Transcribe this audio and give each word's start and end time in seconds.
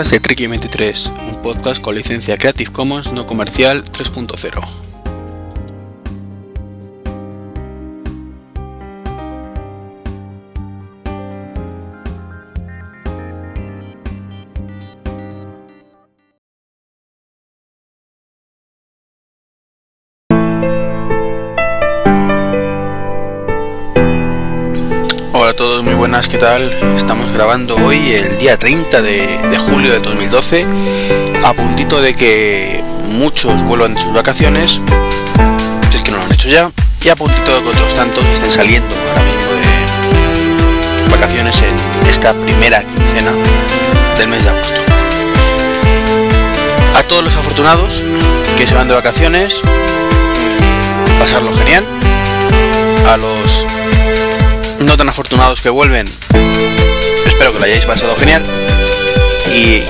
Podcast 0.00 0.12
de 0.14 0.20
Tricky 0.20 0.46
23, 0.46 1.12
un 1.28 1.42
podcast 1.42 1.82
con 1.82 1.94
licencia 1.94 2.38
Creative 2.38 2.72
Commons 2.72 3.12
no 3.12 3.26
comercial 3.26 3.84
3.0. 3.84 4.89
Estamos 26.40 27.30
grabando 27.32 27.76
hoy 27.76 28.12
el 28.12 28.38
día 28.38 28.56
30 28.56 29.02
de, 29.02 29.26
de 29.50 29.56
julio 29.58 29.92
de 29.92 30.00
2012, 30.00 30.66
a 31.44 31.52
puntito 31.52 32.00
de 32.00 32.14
que 32.14 32.82
muchos 33.18 33.62
vuelvan 33.64 33.94
de 33.94 34.00
sus 34.00 34.14
vacaciones, 34.14 34.80
si 35.90 35.96
es 35.98 36.02
que 36.02 36.10
no 36.10 36.16
lo 36.16 36.22
han 36.22 36.32
hecho 36.32 36.48
ya, 36.48 36.70
y 37.04 37.10
a 37.10 37.16
puntito 37.16 37.54
de 37.54 37.62
que 37.62 37.68
otros 37.68 37.94
tantos 37.94 38.24
estén 38.32 38.50
saliendo 38.50 38.88
ahora 39.10 39.22
mismo 39.22 39.52
de 41.04 41.10
vacaciones 41.10 41.60
en 41.60 42.08
esta 42.08 42.32
primera 42.32 42.84
quincena 42.84 43.32
del 44.16 44.28
mes 44.28 44.42
de 44.42 44.48
agosto. 44.48 44.80
A 46.96 47.02
todos 47.02 47.22
los 47.22 47.36
afortunados 47.36 48.02
que 48.56 48.66
se 48.66 48.74
van 48.74 48.88
de 48.88 48.94
vacaciones, 48.94 49.60
mm, 49.62 51.18
pasarlo 51.18 51.52
genial. 51.54 51.84
A 53.06 53.18
los 53.18 53.66
no 54.80 54.96
tan 54.96 55.08
afortunados 55.08 55.60
que 55.60 55.70
vuelven, 55.70 56.06
espero 57.26 57.52
que 57.52 57.58
lo 57.58 57.64
hayáis 57.64 57.84
pasado 57.84 58.16
genial. 58.16 58.42
Y 59.52 59.82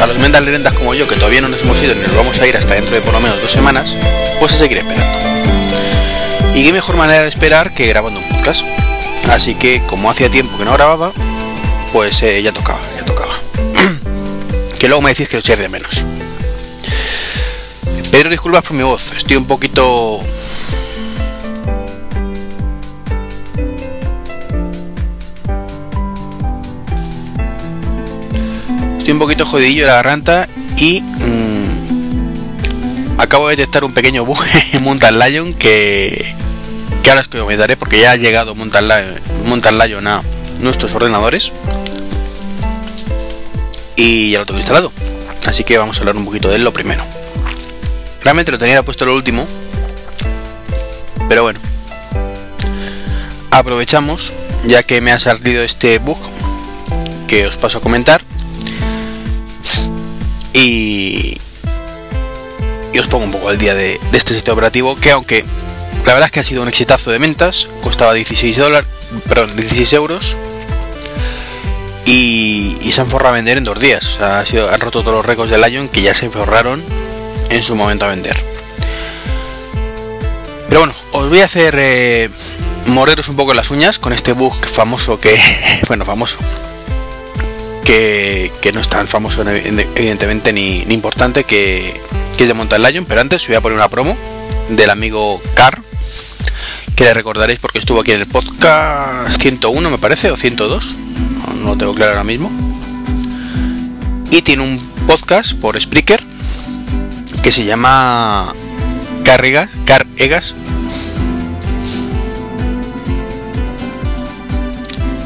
a 0.00 0.06
los 0.06 0.18
mendas 0.18 0.42
lerendas 0.42 0.74
como 0.74 0.94
yo, 0.94 1.06
que 1.06 1.16
todavía 1.16 1.40
no 1.40 1.48
nos 1.48 1.60
hemos 1.62 1.80
ido 1.82 1.94
ni 1.94 2.02
nos 2.02 2.14
vamos 2.14 2.40
a 2.40 2.46
ir 2.46 2.56
hasta 2.56 2.74
dentro 2.74 2.94
de 2.94 3.02
por 3.02 3.12
lo 3.12 3.20
menos 3.20 3.40
dos 3.40 3.52
semanas, 3.52 3.96
pues 4.38 4.52
a 4.54 4.58
seguir 4.58 4.78
esperando. 4.78 5.18
Y 6.54 6.64
qué 6.64 6.72
mejor 6.72 6.96
manera 6.96 7.22
de 7.22 7.28
esperar 7.28 7.72
que 7.72 7.86
grabando 7.86 8.20
un 8.20 8.28
podcast. 8.28 8.64
Así 9.30 9.54
que, 9.54 9.82
como 9.86 10.10
hacía 10.10 10.28
tiempo 10.28 10.58
que 10.58 10.64
no 10.64 10.72
grababa, 10.72 11.12
pues 11.92 12.22
eh, 12.22 12.42
ya 12.42 12.52
tocaba, 12.52 12.80
ya 12.98 13.04
tocaba. 13.04 13.34
que 14.78 14.88
luego 14.88 15.02
me 15.02 15.10
decís 15.10 15.28
que 15.28 15.36
os 15.36 15.44
echéis 15.44 15.60
de 15.60 15.68
menos. 15.68 16.04
Pedro 18.10 18.28
disculpas 18.28 18.64
por 18.64 18.76
mi 18.76 18.82
voz, 18.82 19.12
estoy 19.16 19.36
un 19.36 19.46
poquito 19.46 20.20
Un 29.12 29.18
poquito 29.18 29.44
jodidillo 29.44 29.86
la 29.86 29.96
garganta 29.96 30.48
y 30.78 31.02
mmm, 31.02 32.30
acabo 33.18 33.48
de 33.48 33.56
detectar 33.56 33.84
un 33.84 33.92
pequeño 33.92 34.24
bug 34.24 34.38
en 34.72 34.82
Mountain 34.82 35.18
Lion 35.18 35.52
que, 35.52 36.34
que 37.02 37.10
ahora 37.10 37.20
os 37.20 37.28
comentaré 37.28 37.76
porque 37.76 38.00
ya 38.00 38.12
ha 38.12 38.16
llegado 38.16 38.54
Mountain 38.54 38.88
Lion, 38.88 39.20
Mountain 39.48 39.78
Lion 39.78 40.06
a 40.06 40.22
nuestros 40.60 40.94
ordenadores 40.94 41.52
y 43.96 44.30
ya 44.30 44.38
lo 44.38 44.46
tengo 44.46 44.60
instalado. 44.60 44.90
Así 45.44 45.62
que 45.62 45.76
vamos 45.76 45.98
a 45.98 46.00
hablar 46.00 46.16
un 46.16 46.24
poquito 46.24 46.48
de 46.48 46.56
él 46.56 46.64
lo 46.64 46.72
primero. 46.72 47.04
Realmente 48.22 48.50
lo 48.50 48.58
tenía 48.58 48.82
puesto 48.82 49.04
lo 49.04 49.14
último, 49.14 49.46
pero 51.28 51.42
bueno, 51.42 51.60
aprovechamos 53.50 54.32
ya 54.64 54.82
que 54.82 55.02
me 55.02 55.12
ha 55.12 55.18
salido 55.18 55.62
este 55.62 55.98
bug 55.98 56.16
que 57.28 57.46
os 57.46 57.58
paso 57.58 57.76
a 57.76 57.82
comentar 57.82 58.22
y, 60.54 61.36
y 62.92 62.98
os 62.98 63.06
pongo 63.08 63.24
un 63.24 63.32
poco 63.32 63.48
al 63.48 63.58
día 63.58 63.74
de, 63.74 63.98
este 64.12 64.34
sistema 64.34 64.54
operativo 64.54 64.96
que 64.96 65.10
aunque 65.10 65.44
la 66.06 66.14
verdad 66.14 66.24
es 66.26 66.30
que 66.32 66.40
ha 66.40 66.44
sido 66.44 66.62
un 66.62 66.68
exitazo 66.68 67.10
de 67.10 67.18
ventas, 67.18 67.68
costaba 67.80 68.12
16 68.12 68.56
dólares, 68.56 68.88
perdón, 69.28 69.56
16 69.56 69.92
euros 69.92 70.36
y, 72.06 72.76
se 72.92 73.00
han 73.00 73.06
forrado 73.06 73.34
a 73.34 73.36
vender 73.36 73.56
en 73.56 73.64
dos 73.64 73.80
días. 73.80 74.04
O 74.04 74.18
sea, 74.18 74.40
ha 74.40 74.46
sido, 74.46 74.70
han 74.70 74.80
roto 74.80 75.00
todos 75.00 75.16
los 75.16 75.24
récords 75.24 75.50
del 75.50 75.62
Lion 75.62 75.88
que 75.88 76.02
ya 76.02 76.12
se 76.12 76.28
forraron 76.28 76.84
en 77.48 77.62
su 77.62 77.74
momento 77.74 78.04
a 78.04 78.10
vender. 78.10 78.36
Pero 80.68 80.80
bueno, 80.80 80.94
os 81.12 81.28
voy 81.28 81.40
a 81.40 81.46
hacer 81.46 81.74
eh, 81.78 82.28
morderos 82.86 83.28
un 83.28 83.36
poco 83.36 83.54
las 83.54 83.70
uñas 83.70 83.98
con 83.98 84.12
este 84.12 84.32
bug 84.32 84.54
famoso 84.54 85.20
que, 85.20 85.38
bueno, 85.88 86.04
famoso, 86.04 86.38
que, 87.84 88.70
no 88.72 88.80
es 88.80 88.88
tan 88.88 89.06
famoso 89.06 89.42
evidentemente 89.42 90.52
ni, 90.52 90.80
importante 90.92 91.44
que, 91.44 92.00
que, 92.36 92.44
es 92.44 92.48
de 92.48 92.54
Mountain 92.54 92.82
Lion, 92.82 93.04
pero 93.04 93.20
antes 93.20 93.46
voy 93.46 93.56
a 93.56 93.60
poner 93.60 93.76
una 93.76 93.88
promo 93.88 94.16
del 94.70 94.90
amigo 94.90 95.40
Car, 95.54 95.80
que 96.96 97.04
le 97.04 97.14
recordaréis 97.14 97.58
porque 97.58 97.78
estuvo 97.78 98.00
aquí 98.00 98.12
en 98.12 98.20
el 98.20 98.26
podcast 98.26 99.40
101 99.40 99.90
me 99.90 99.98
parece, 99.98 100.30
o 100.30 100.36
102, 100.36 100.94
no, 100.94 101.54
no 101.54 101.68
lo 101.70 101.76
tengo 101.76 101.94
claro 101.94 102.12
ahora 102.12 102.24
mismo, 102.24 102.50
y 104.30 104.42
tiene 104.42 104.62
un 104.62 104.78
podcast 105.06 105.54
por 105.54 105.80
Spreaker 105.80 106.22
que 107.42 107.50
se 107.50 107.64
llama 107.64 108.52
Carregas, 109.24 109.68
Car 109.84 110.06
Egas. 110.16 110.54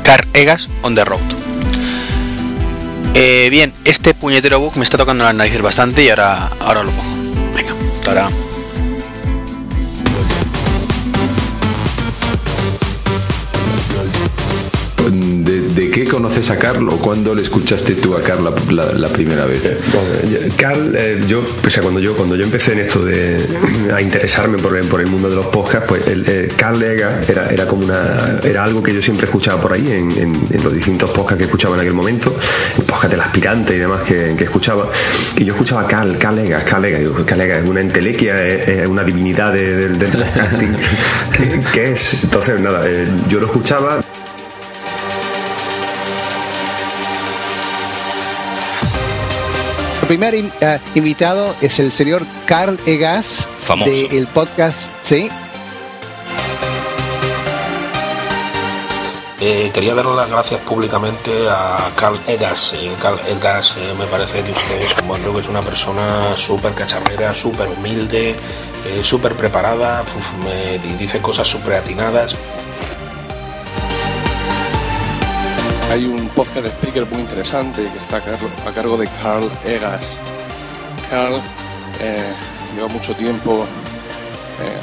Car 0.03 0.27
Egas 0.33 0.71
on 0.83 0.95
the 0.95 1.05
Road 1.05 1.46
eh, 3.19 3.49
bien, 3.51 3.73
este 3.85 4.13
puñetero 4.13 4.61
bug 4.61 4.77
me 4.77 4.85
está 4.85 4.99
tocando 4.99 5.25
las 5.25 5.35
narices 5.35 5.63
bastante 5.63 6.05
y 6.05 6.11
ahora, 6.11 6.51
ahora 6.61 6.83
lo 6.83 6.91
pongo. 6.91 7.53
Venga, 7.55 7.75
ahora. 8.07 8.29
¿De, 15.09 15.61
¿De, 15.61 15.91
qué 15.91 16.05
conoces 16.05 16.51
a 16.51 16.59
Carl 16.59 16.89
o 16.89 16.97
cuándo 16.97 17.33
le 17.33 17.41
escuchaste 17.41 17.95
tú 17.95 18.17
a 18.17 18.23
Carl 18.23 18.43
la, 18.43 18.53
la, 18.73 18.93
la 18.93 19.09
primera 19.09 19.47
vez? 19.47 19.65
Eh, 19.65 19.79
bueno, 19.93 20.53
Carl, 20.57 20.97
eh, 20.99 21.23
yo, 21.29 21.45
o 21.65 21.71
sea, 21.71 21.81
cuando 21.81 22.01
yo 22.01 22.17
cuando 22.17 22.35
yo 22.35 22.43
empecé 22.43 22.73
en 22.73 22.81
esto 22.81 23.05
de 23.05 23.39
a 23.95 24.03
interesarme 24.03 24.59
por, 24.59 24.79
por 24.89 25.01
el 25.01 25.07
mundo 25.07 25.31
de 25.31 25.37
los 25.37 25.47
podcasts, 25.47 25.87
pues 25.89 26.09
el, 26.09 26.25
eh, 26.27 26.53
Carl 26.57 26.83
Ega 26.83 27.21
era, 27.29 27.51
era 27.51 27.69
como 27.69 27.85
una 27.85 28.41
era 28.43 28.65
algo 28.65 28.83
que 28.83 28.93
yo 28.93 29.01
siempre 29.01 29.27
escuchaba 29.27 29.61
por 29.63 29.75
ahí 29.75 29.87
en, 29.87 30.11
en, 30.11 30.35
en, 30.51 30.65
los 30.65 30.75
distintos 30.75 31.09
podcasts 31.11 31.39
que 31.39 31.45
escuchaba 31.45 31.77
en 31.77 31.83
aquel 31.83 31.95
momento, 31.95 32.35
podcast 33.07 33.11
del 33.11 33.21
aspirante 33.21 33.75
y 33.77 33.79
demás 33.79 34.03
que, 34.03 34.35
que 34.37 34.45
escuchaba, 34.45 34.87
y 35.37 35.45
yo 35.45 35.53
escuchaba 35.53 35.83
a 35.83 35.87
Carl, 35.87 36.19
Carl 36.19 36.39
Ega, 36.39 36.65
Carl 36.65 36.85
Ega, 36.85 36.99
digo, 36.99 37.15
Carl 37.25 37.41
Ega 37.41 37.59
es 37.59 37.65
una 37.65 37.81
entelequia, 37.81 38.45
es, 38.45 38.69
es 38.69 38.87
una 38.87 39.05
divinidad 39.05 39.53
del 39.53 39.99
de, 39.99 40.07
de 40.07 40.19
podcasting, 40.19 40.77
¿Qué, 41.37 41.61
¿qué, 41.73 41.93
es? 41.93 42.25
Entonces, 42.25 42.61
nada, 42.61 42.83
eh, 42.87 43.09
yo 43.29 43.41
lo 43.41 43.47
escuchaba. 43.47 44.03
El 50.03 50.09
primer 50.09 50.35
uh, 50.35 50.79
invitado 50.95 51.57
es 51.61 51.81
el 51.81 51.91
señor 51.91 52.23
Carl 52.47 52.79
Egas 52.87 53.49
del 53.85 54.11
de 54.11 54.27
podcast, 54.33 54.91
¿sí? 55.01 55.29
Eh, 59.49 59.71
quería 59.73 59.95
darle 59.95 60.17
las 60.17 60.29
gracias 60.29 60.61
públicamente 60.63 61.49
a 61.49 61.93
Carl 61.95 62.19
Egas. 62.27 62.73
Eh, 62.75 62.93
Carl 63.01 63.21
Egas 63.29 63.77
eh, 63.77 63.95
me 63.97 64.05
parece 64.07 64.43
que 64.43 64.53
que 64.53 65.41
es 65.41 65.49
una 65.49 65.63
persona 65.63 66.37
súper 66.37 66.75
cacharrera, 66.75 67.33
súper 67.33 67.69
humilde, 67.69 68.31
eh, 68.31 69.05
súper 69.05 69.37
preparada, 69.37 70.03
me 70.43 70.81
dice 70.99 71.23
cosas 71.23 71.47
súper 71.47 71.75
atinadas. 71.75 72.35
Hay 75.93 76.07
un 76.07 76.29
podcast 76.31 76.65
de 76.65 76.71
speaker 76.71 77.07
muy 77.07 77.21
interesante 77.21 77.83
que 77.83 77.99
está 78.01 78.17
a 78.17 78.73
cargo 78.73 78.97
de 78.97 79.09
Carl 79.23 79.49
Egas. 79.65 80.19
Carl 81.09 81.41
lleva 82.75 82.89
mucho 82.89 83.15
tiempo 83.15 83.65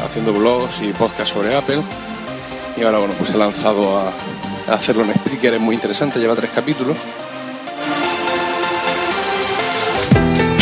haciendo 0.06 0.32
blogs 0.32 0.82
y 0.82 0.94
podcasts 0.94 1.34
sobre 1.34 1.54
Apple 1.54 1.82
y 2.78 2.84
ahora 2.84 3.00
bueno 3.00 3.14
pues 3.18 3.30
he 3.32 3.38
lanzado 3.38 4.00
a 4.00 4.12
hacerlo 4.68 5.04
en 5.04 5.12
speaker, 5.12 5.54
es 5.56 5.62
muy 5.62 5.76
interesante, 5.76 6.20
lleva 6.20 6.36
tres 6.36 6.52
capítulos. 6.54 6.98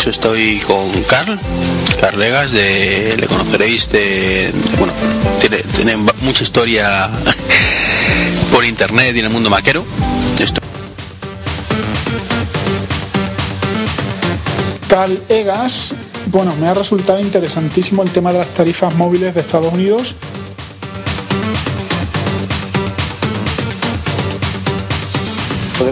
Estoy 0.06 0.58
con 0.60 0.90
Carl, 1.04 1.38
Carl 2.00 2.22
Egas, 2.22 2.52
de, 2.52 3.14
le 3.18 3.26
conoceréis 3.28 3.90
de, 3.90 4.50
de 4.52 4.76
bueno, 4.76 4.92
tiene, 5.40 5.58
tiene 5.58 5.96
mucha 5.96 6.42
historia 6.42 7.08
por 8.52 8.64
internet 8.64 9.14
y 9.14 9.20
en 9.20 9.26
el 9.26 9.30
mundo 9.30 9.48
maquero. 9.48 9.84
Carl 14.92 15.22
Egas, 15.30 15.94
bueno, 16.26 16.54
me 16.56 16.68
ha 16.68 16.74
resultado 16.74 17.18
interesantísimo 17.18 18.02
el 18.02 18.10
tema 18.10 18.30
de 18.30 18.40
las 18.40 18.50
tarifas 18.50 18.94
móviles 18.94 19.34
de 19.34 19.40
Estados 19.40 19.72
Unidos. 19.72 20.14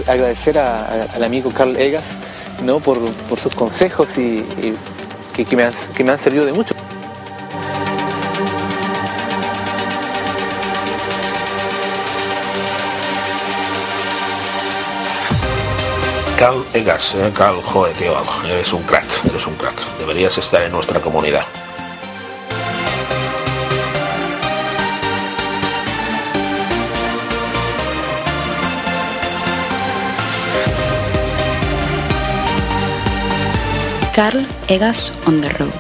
Agradecer 0.06 0.58
al 0.58 1.25
amigo 1.25 1.50
Carl 1.50 1.76
Egas 1.76 2.16
¿no? 2.62 2.81
por, 2.81 2.98
sus 3.38 3.54
consejos 3.54 4.19
y, 4.19 4.44
que, 5.37 5.56
me 5.56 5.69
que 5.94 6.04
me 6.04 6.12
han 6.12 6.19
servido 6.19 6.44
de 6.44 6.52
mucho. 6.52 6.75
Carl 16.40 16.64
Egas, 16.72 17.14
eh, 17.16 17.31
Carl, 17.37 17.60
joder, 17.62 17.94
tío, 17.96 18.14
eres 18.46 18.72
un 18.72 18.82
crack, 18.84 19.04
eres 19.26 19.46
un 19.46 19.56
crack. 19.56 19.75
Deberías 19.98 20.38
estar 20.38 20.62
en 20.62 20.72
nuestra 20.72 20.98
comunidad. 20.98 21.44
Carl 34.15 34.45
Egas 34.69 35.12
on 35.27 35.41
the 35.41 35.49
Road, 35.51 35.71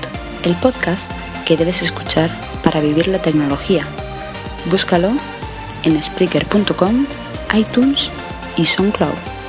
el 0.44 0.54
podcast 0.56 1.10
que 1.44 1.56
debes 1.56 1.82
escuchar 1.82 2.30
para 2.62 2.80
vivir 2.80 3.08
la 3.08 3.20
tecnología. 3.20 3.84
Búscalo 4.70 5.12
en 5.82 6.00
Spreaker.com, 6.00 7.06
iTunes 7.54 8.10
y 8.56 8.64
SoundCloud. 8.64 9.39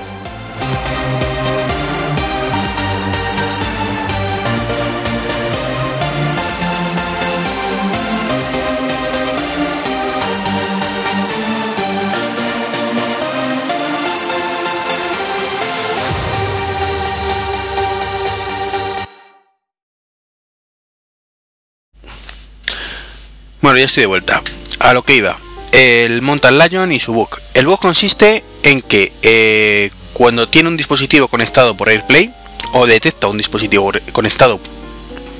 Bueno, 23.71 23.79
ya 23.79 23.85
estoy 23.85 24.01
de 24.01 24.07
vuelta. 24.07 24.44
A 24.79 24.94
lo 24.94 25.01
que 25.01 25.15
iba. 25.15 25.38
El 25.71 26.21
Mountain 26.21 26.59
Lion 26.59 26.91
y 26.91 27.00
su 27.00 27.13
bug. 27.13 27.29
El 27.53 27.68
bug 27.68 27.79
consiste 27.79 28.44
en 28.63 28.81
que 28.81 29.13
eh, 29.21 29.89
cuando 30.12 30.50
tiene 30.50 30.68
un 30.68 30.75
dispositivo 30.75 31.29
conectado 31.29 31.77
por 31.77 31.88
AirPlay 31.88 32.33
o 32.73 32.85
detecta 32.85 33.29
un 33.29 33.38
dispositivo 33.38 33.94
conectado, 34.12 34.59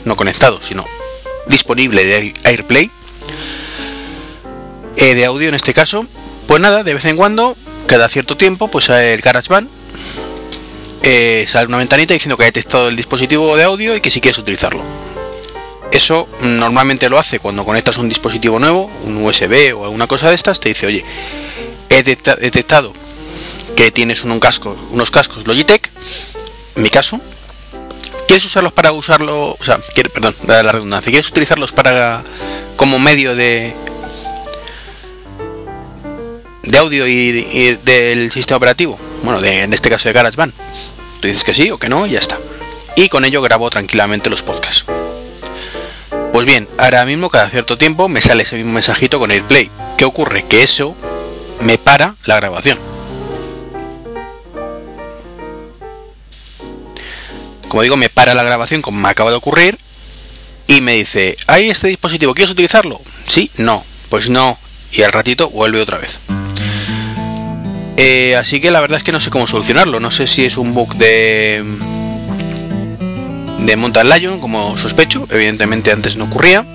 no 0.06 0.16
conectado, 0.16 0.62
sino 0.64 0.88
disponible 1.48 2.06
de 2.06 2.34
AirPlay, 2.46 2.90
eh, 4.96 5.14
de 5.14 5.26
audio 5.26 5.50
en 5.50 5.56
este 5.56 5.74
caso, 5.74 6.06
pues 6.48 6.62
nada, 6.62 6.86
de 6.86 6.94
vez 6.94 7.04
en 7.04 7.18
cuando, 7.18 7.58
cada 7.86 8.08
cierto 8.08 8.38
tiempo, 8.38 8.70
pues 8.70 8.88
el 8.88 9.20
GarageBand 9.20 9.68
eh, 11.04 11.46
sale 11.50 11.68
una 11.68 11.80
ventanita 11.80 12.14
diciendo 12.14 12.38
que 12.38 12.44
ha 12.44 12.46
detectado 12.46 12.88
el 12.88 12.96
dispositivo 12.96 13.58
de 13.58 13.66
audio 13.66 13.94
y 13.94 14.00
que 14.00 14.10
si 14.10 14.22
quieres 14.22 14.38
utilizarlo. 14.38 15.11
Eso 15.92 16.28
normalmente 16.42 17.10
lo 17.10 17.20
hace 17.20 17.40
cuando 17.40 17.66
conectas 17.66 17.98
un 17.98 18.08
dispositivo 18.08 18.60
nuevo, 18.60 18.90
un 19.04 19.18
USB 19.18 19.76
o 19.76 19.84
alguna 19.84 20.08
cosa 20.08 20.30
de 20.30 20.36
estas, 20.36 20.60
te 20.60 20.70
dice, 20.70 20.88
oye, 20.88 21.04
he 21.90 22.04
detectado 22.04 22.94
que 23.76 23.92
tienes 23.92 24.24
un, 24.24 24.40
casco, 24.40 24.78
unos 24.92 25.12
cascos 25.12 25.46
Logitech, 25.48 25.90
en 26.78 26.84
mi 26.84 26.90
caso, 26.90 27.20
¿quieres 28.28 28.46
usarlos 28.46 28.72
para 28.72 28.94
usarlo? 28.94 29.58
O 29.60 29.64
sea, 29.64 29.78
perdón, 30.14 30.34
la 30.48 30.72
redundancia, 30.72 31.12
¿quieres 31.12 31.30
utilizarlos 31.30 31.74
para 31.74 32.24
como 32.78 32.98
medio 32.98 33.36
de 33.36 33.76
de 36.64 36.78
audio 36.78 37.06
y, 37.08 37.78
del 37.84 38.32
sistema 38.32 38.58
operativo? 38.58 38.98
Bueno, 39.24 39.42
de, 39.42 39.64
en 39.64 39.74
este 39.74 39.90
caso 39.90 40.08
de 40.08 40.14
GarageBand. 40.14 40.54
Tú 41.20 41.28
dices 41.28 41.44
que 41.44 41.54
sí 41.54 41.70
o 41.70 41.78
que 41.78 41.90
no 41.90 42.08
y 42.08 42.12
ya 42.12 42.20
está. 42.20 42.38
Y 42.96 43.10
con 43.10 43.26
ello 43.26 43.42
grabo 43.42 43.70
tranquilamente 43.70 44.30
los 44.30 44.42
podcasts. 44.42 44.86
Pues 46.34 46.46
bien, 46.46 46.68
ahora 46.78 47.06
mismo 47.06 47.30
cada 47.30 47.50
cierto 47.50 47.78
tiempo 47.78 48.08
me 48.08 48.22
sale 48.22 48.44
ese 48.44 48.56
mismo 48.56 48.74
mensajito 48.74 49.20
con 49.20 49.32
AirPlay. 49.32 49.70
¿Qué 49.98 50.06
ocurre? 50.06 50.44
Que 50.44 50.64
eso 50.64 50.96
me 51.62 51.78
para 51.78 52.16
la 52.26 52.38
grabación. 52.38 52.80
Como 57.68 57.84
digo, 57.84 57.98
me 57.98 58.10
para 58.10 58.34
la 58.34 58.44
grabación 58.44 58.82
como 58.82 59.00
me 59.00 59.10
acaba 59.10 59.30
de 59.30 59.38
ocurrir 59.38 59.78
y 60.68 60.82
me 60.82 60.94
dice, 60.94 61.36
¿hay 61.48 61.70
este 61.70 61.90
dispositivo? 61.90 62.34
¿Quieres 62.34 62.52
utilizarlo? 62.52 63.02
Sí, 63.28 63.52
no, 63.58 63.84
pues 64.10 64.30
no. 64.30 64.58
Y 64.94 65.04
al 65.04 65.12
ratito 65.12 65.50
vuelve 65.50 65.82
otra 65.82 65.98
vez. 65.98 66.20
Eh, 67.98 68.36
así 68.36 68.60
que 68.60 68.72
la 68.72 68.82
verdad 68.82 68.98
es 68.98 69.04
que 69.04 69.12
no 69.12 69.20
sé 69.20 69.30
cómo 69.30 69.48
solucionarlo. 69.48 70.00
No 70.00 70.12
sé 70.12 70.28
si 70.28 70.46
es 70.46 70.58
un 70.58 70.74
bug 70.74 70.96
de 70.96 71.64
de 73.62 73.76
Mountain 73.76 74.10
Lion, 74.10 74.40
como 74.40 74.78
sospecho, 74.78 75.28
evidentemente 75.30 75.92
antes 75.92 76.18
no 76.18 76.26
ocurría, 76.26 76.66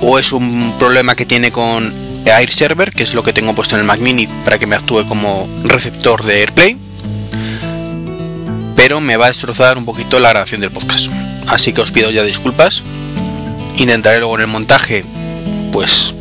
o 0.00 0.18
es 0.18 0.32
un 0.32 0.74
problema 0.78 1.14
que 1.14 1.26
tiene 1.26 1.50
con 1.50 1.92
Air 2.24 2.50
Server, 2.50 2.90
que 2.90 3.02
es 3.02 3.14
lo 3.14 3.22
que 3.22 3.32
tengo 3.32 3.54
puesto 3.54 3.74
en 3.74 3.80
el 3.80 3.86
Mac 3.86 4.00
Mini 4.00 4.26
para 4.44 4.58
que 4.58 4.66
me 4.66 4.76
actúe 4.76 5.06
como 5.06 5.48
receptor 5.64 6.24
de 6.24 6.40
AirPlay, 6.40 6.76
pero 8.76 9.00
me 9.00 9.16
va 9.16 9.26
a 9.26 9.28
destrozar 9.28 9.78
un 9.78 9.84
poquito 9.84 10.20
la 10.20 10.30
grabación 10.30 10.60
del 10.60 10.70
podcast. 10.70 11.10
Así 11.48 11.72
que 11.72 11.80
os 11.80 11.90
pido 11.90 12.10
ya 12.10 12.22
disculpas. 12.22 12.82
Intentaré 13.76 14.18
luego 14.18 14.36
en 14.36 14.42
el 14.42 14.46
montaje, 14.46 15.04
pues, 15.72 16.14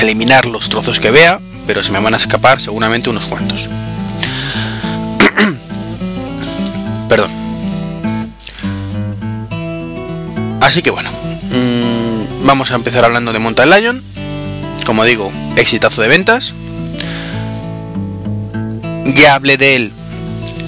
eliminar 0.00 0.46
los 0.46 0.68
trozos 0.68 1.00
que 1.00 1.10
vea, 1.10 1.40
pero 1.66 1.82
se 1.82 1.90
me 1.90 2.00
van 2.00 2.14
a 2.14 2.18
escapar 2.18 2.60
seguramente 2.60 3.10
unos 3.10 3.26
cuantos. 3.26 3.68
Perdón. 7.08 7.37
Así 10.60 10.82
que 10.82 10.90
bueno, 10.90 11.10
mm, 11.10 12.46
vamos 12.46 12.70
a 12.70 12.74
empezar 12.74 13.04
hablando 13.04 13.32
de 13.32 13.38
Mountain 13.38 13.70
Lion. 13.70 14.02
Como 14.84 15.04
digo, 15.04 15.32
exitazo 15.56 16.02
de 16.02 16.08
ventas. 16.08 16.54
Ya 19.04 19.34
hablé 19.34 19.56
de 19.56 19.76
él 19.76 19.92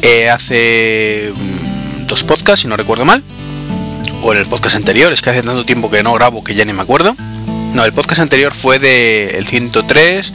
eh, 0.02 0.31
hace 0.31 1.32
mm, 1.34 2.06
dos 2.06 2.24
podcasts, 2.24 2.62
si 2.62 2.69
no 2.69 2.76
recuerdo 2.76 3.05
mal. 3.05 3.22
O 4.22 4.32
en 4.32 4.38
el 4.38 4.46
podcast 4.46 4.76
anterior, 4.76 5.12
es 5.12 5.22
que 5.22 5.31
hace 5.31 5.43
tanto 5.43 5.65
tiempo 5.65 5.91
que 5.91 6.03
no 6.03 6.12
grabo 6.15 6.44
que 6.44 6.55
ya 6.55 6.65
ni 6.65 6.72
me 6.72 6.82
acuerdo. 6.82 7.17
No, 7.74 7.84
el 7.84 7.93
podcast 7.93 8.20
anterior 8.20 8.53
fue 8.55 8.79
de 8.79 9.38
el 9.38 9.46
103, 9.46 10.32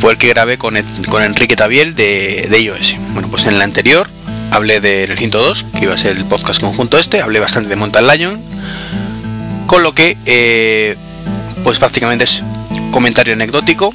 fue 0.00 0.12
el 0.12 0.18
que 0.18 0.28
grabé 0.28 0.58
con, 0.58 0.74
con 1.08 1.22
Enrique 1.22 1.56
Tabiel 1.56 1.94
de, 1.94 2.48
de 2.50 2.60
iOS. 2.60 2.96
Bueno, 3.12 3.28
pues 3.28 3.46
en 3.46 3.54
el 3.54 3.62
anterior 3.62 4.08
hablé 4.50 4.80
del 4.80 5.16
102, 5.16 5.64
que 5.64 5.84
iba 5.84 5.94
a 5.94 5.98
ser 5.98 6.16
el 6.16 6.24
podcast 6.24 6.60
conjunto 6.60 6.98
este, 6.98 7.20
hablé 7.20 7.40
bastante 7.40 7.68
de 7.68 7.76
Mountain 7.76 8.06
Lion, 8.06 8.40
con 9.66 9.82
lo 9.82 9.94
que, 9.94 10.16
eh, 10.26 10.96
pues 11.64 11.78
prácticamente 11.78 12.24
es 12.24 12.42
comentario 12.90 13.34
anecdótico. 13.34 13.94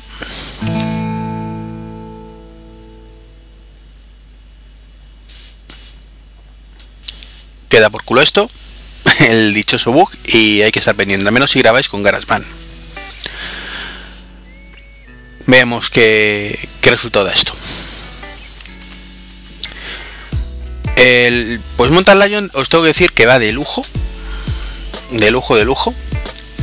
Queda 7.70 7.90
por 7.90 8.04
culo 8.04 8.22
esto, 8.22 8.50
el 9.20 9.54
dichoso 9.54 9.92
bug, 9.92 10.12
y 10.26 10.62
hay 10.62 10.72
que 10.72 10.80
estar 10.80 10.96
pendiente, 10.96 11.28
al 11.28 11.34
menos 11.34 11.52
si 11.52 11.60
grabáis 11.60 11.88
con 11.88 12.04
GarageBand. 12.04 12.46
Veamos 15.48 15.90
qué, 15.90 16.70
qué 16.82 16.92
resultado 16.92 17.26
da 17.26 17.34
esto. 17.34 17.54
El, 20.96 21.60
pues 21.78 21.92
Mountain 21.92 22.20
Lion 22.20 22.52
os 22.54 22.70
tengo 22.70 22.84
que 22.84 22.90
decir 22.90 23.12
que 23.12 23.26
va 23.26 23.40
de 23.40 23.52
lujo, 23.52 23.82
de 25.12 25.32
lujo, 25.32 25.56
de 25.56 25.66
lujo. 25.66 25.94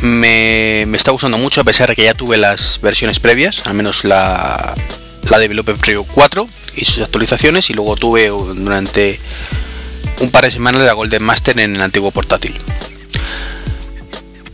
Me, 0.00 0.82
está 0.94 1.10
gustando 1.10 1.38
mucho 1.38 1.60
a 1.60 1.64
pesar 1.64 1.88
de 1.88 1.96
que 1.96 2.04
ya 2.04 2.14
tuve 2.14 2.36
las 2.36 2.80
versiones 2.80 3.18
previas, 3.18 3.66
al 3.66 3.74
menos 3.74 4.04
la, 4.04 4.74
la 5.28 5.38
Developer 5.38 5.76
Preview 5.76 6.04
4 6.04 6.48
y 6.76 6.84
sus 6.84 7.02
actualizaciones 7.02 7.68
y 7.70 7.74
luego 7.74 7.96
tuve 7.96 8.28
durante 8.28 9.18
un 10.20 10.30
par 10.30 10.44
de 10.44 10.50
semanas 10.50 10.82
la 10.82 10.92
Golden 10.92 11.22
Master 11.22 11.58
en 11.58 11.76
el 11.76 11.82
antiguo 11.82 12.10
portátil. 12.10 12.56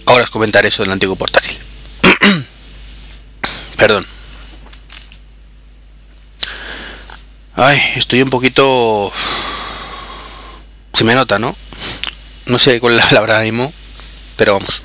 Ahora 0.07 0.25
os 0.25 0.31
comentaré 0.31 0.69
eso 0.69 0.83
del 0.83 0.93
antiguo 0.93 1.16
portátil. 1.16 1.57
Perdón. 3.76 4.07
Ay, 7.57 7.81
estoy 7.97 8.23
un 8.23 8.31
poquito 8.31 9.12
se 10.94 11.04
me 11.04 11.14
nota, 11.14 11.38
¿no? 11.38 11.54
No 12.46 12.58
sé 12.58 12.80
cuál 12.80 12.96
la 12.96 13.06
palabra 13.06 13.38
ánimo, 13.38 13.72
pero 14.36 14.54
vamos. 14.54 14.82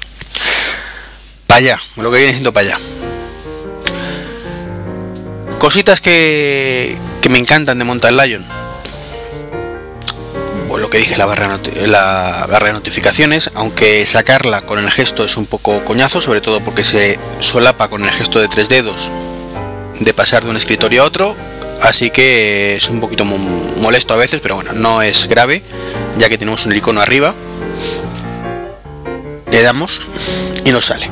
Para 1.47 1.59
allá, 1.59 1.81
lo 1.97 2.11
que 2.11 2.17
viene 2.17 2.33
siendo 2.33 2.51
para 2.51 2.67
allá. 2.67 2.77
Cositas 5.59 6.01
que, 6.01 6.97
que 7.21 7.29
me 7.29 7.37
encantan 7.37 7.77
de 7.79 7.85
Mountain 7.85 8.17
Lion. 8.17 8.45
Pues 10.67 10.81
lo 10.81 10.89
que 10.89 10.99
dije, 10.99 11.17
la 11.17 11.25
barra, 11.25 11.59
la 11.85 12.45
barra 12.49 12.67
de 12.67 12.73
notificaciones, 12.73 13.51
aunque 13.55 14.05
sacarla 14.05 14.61
con 14.61 14.79
el 14.79 14.91
gesto 14.91 15.25
es 15.25 15.37
un 15.37 15.45
poco 15.45 15.83
coñazo, 15.85 16.21
sobre 16.21 16.41
todo 16.41 16.59
porque 16.61 16.83
se 16.83 17.19
solapa 17.39 17.87
con 17.87 18.03
el 18.03 18.11
gesto 18.11 18.39
de 18.39 18.47
tres 18.47 18.69
dedos 18.69 19.11
de 19.99 20.13
pasar 20.13 20.43
de 20.43 20.49
un 20.49 20.57
escritorio 20.57 21.03
a 21.03 21.05
otro, 21.05 21.35
así 21.81 22.09
que 22.09 22.75
es 22.75 22.89
un 22.89 23.00
poquito 23.00 23.25
molesto 23.25 24.13
a 24.13 24.17
veces, 24.17 24.41
pero 24.41 24.55
bueno, 24.55 24.74
no 24.74 25.01
es 25.01 25.27
grave, 25.27 25.63
ya 26.17 26.29
que 26.29 26.38
tenemos 26.38 26.65
un 26.65 26.75
icono 26.75 27.01
arriba. 27.01 27.33
Le 29.51 29.62
damos 29.62 30.01
y 30.65 30.71
nos 30.71 30.86
sale. 30.86 31.09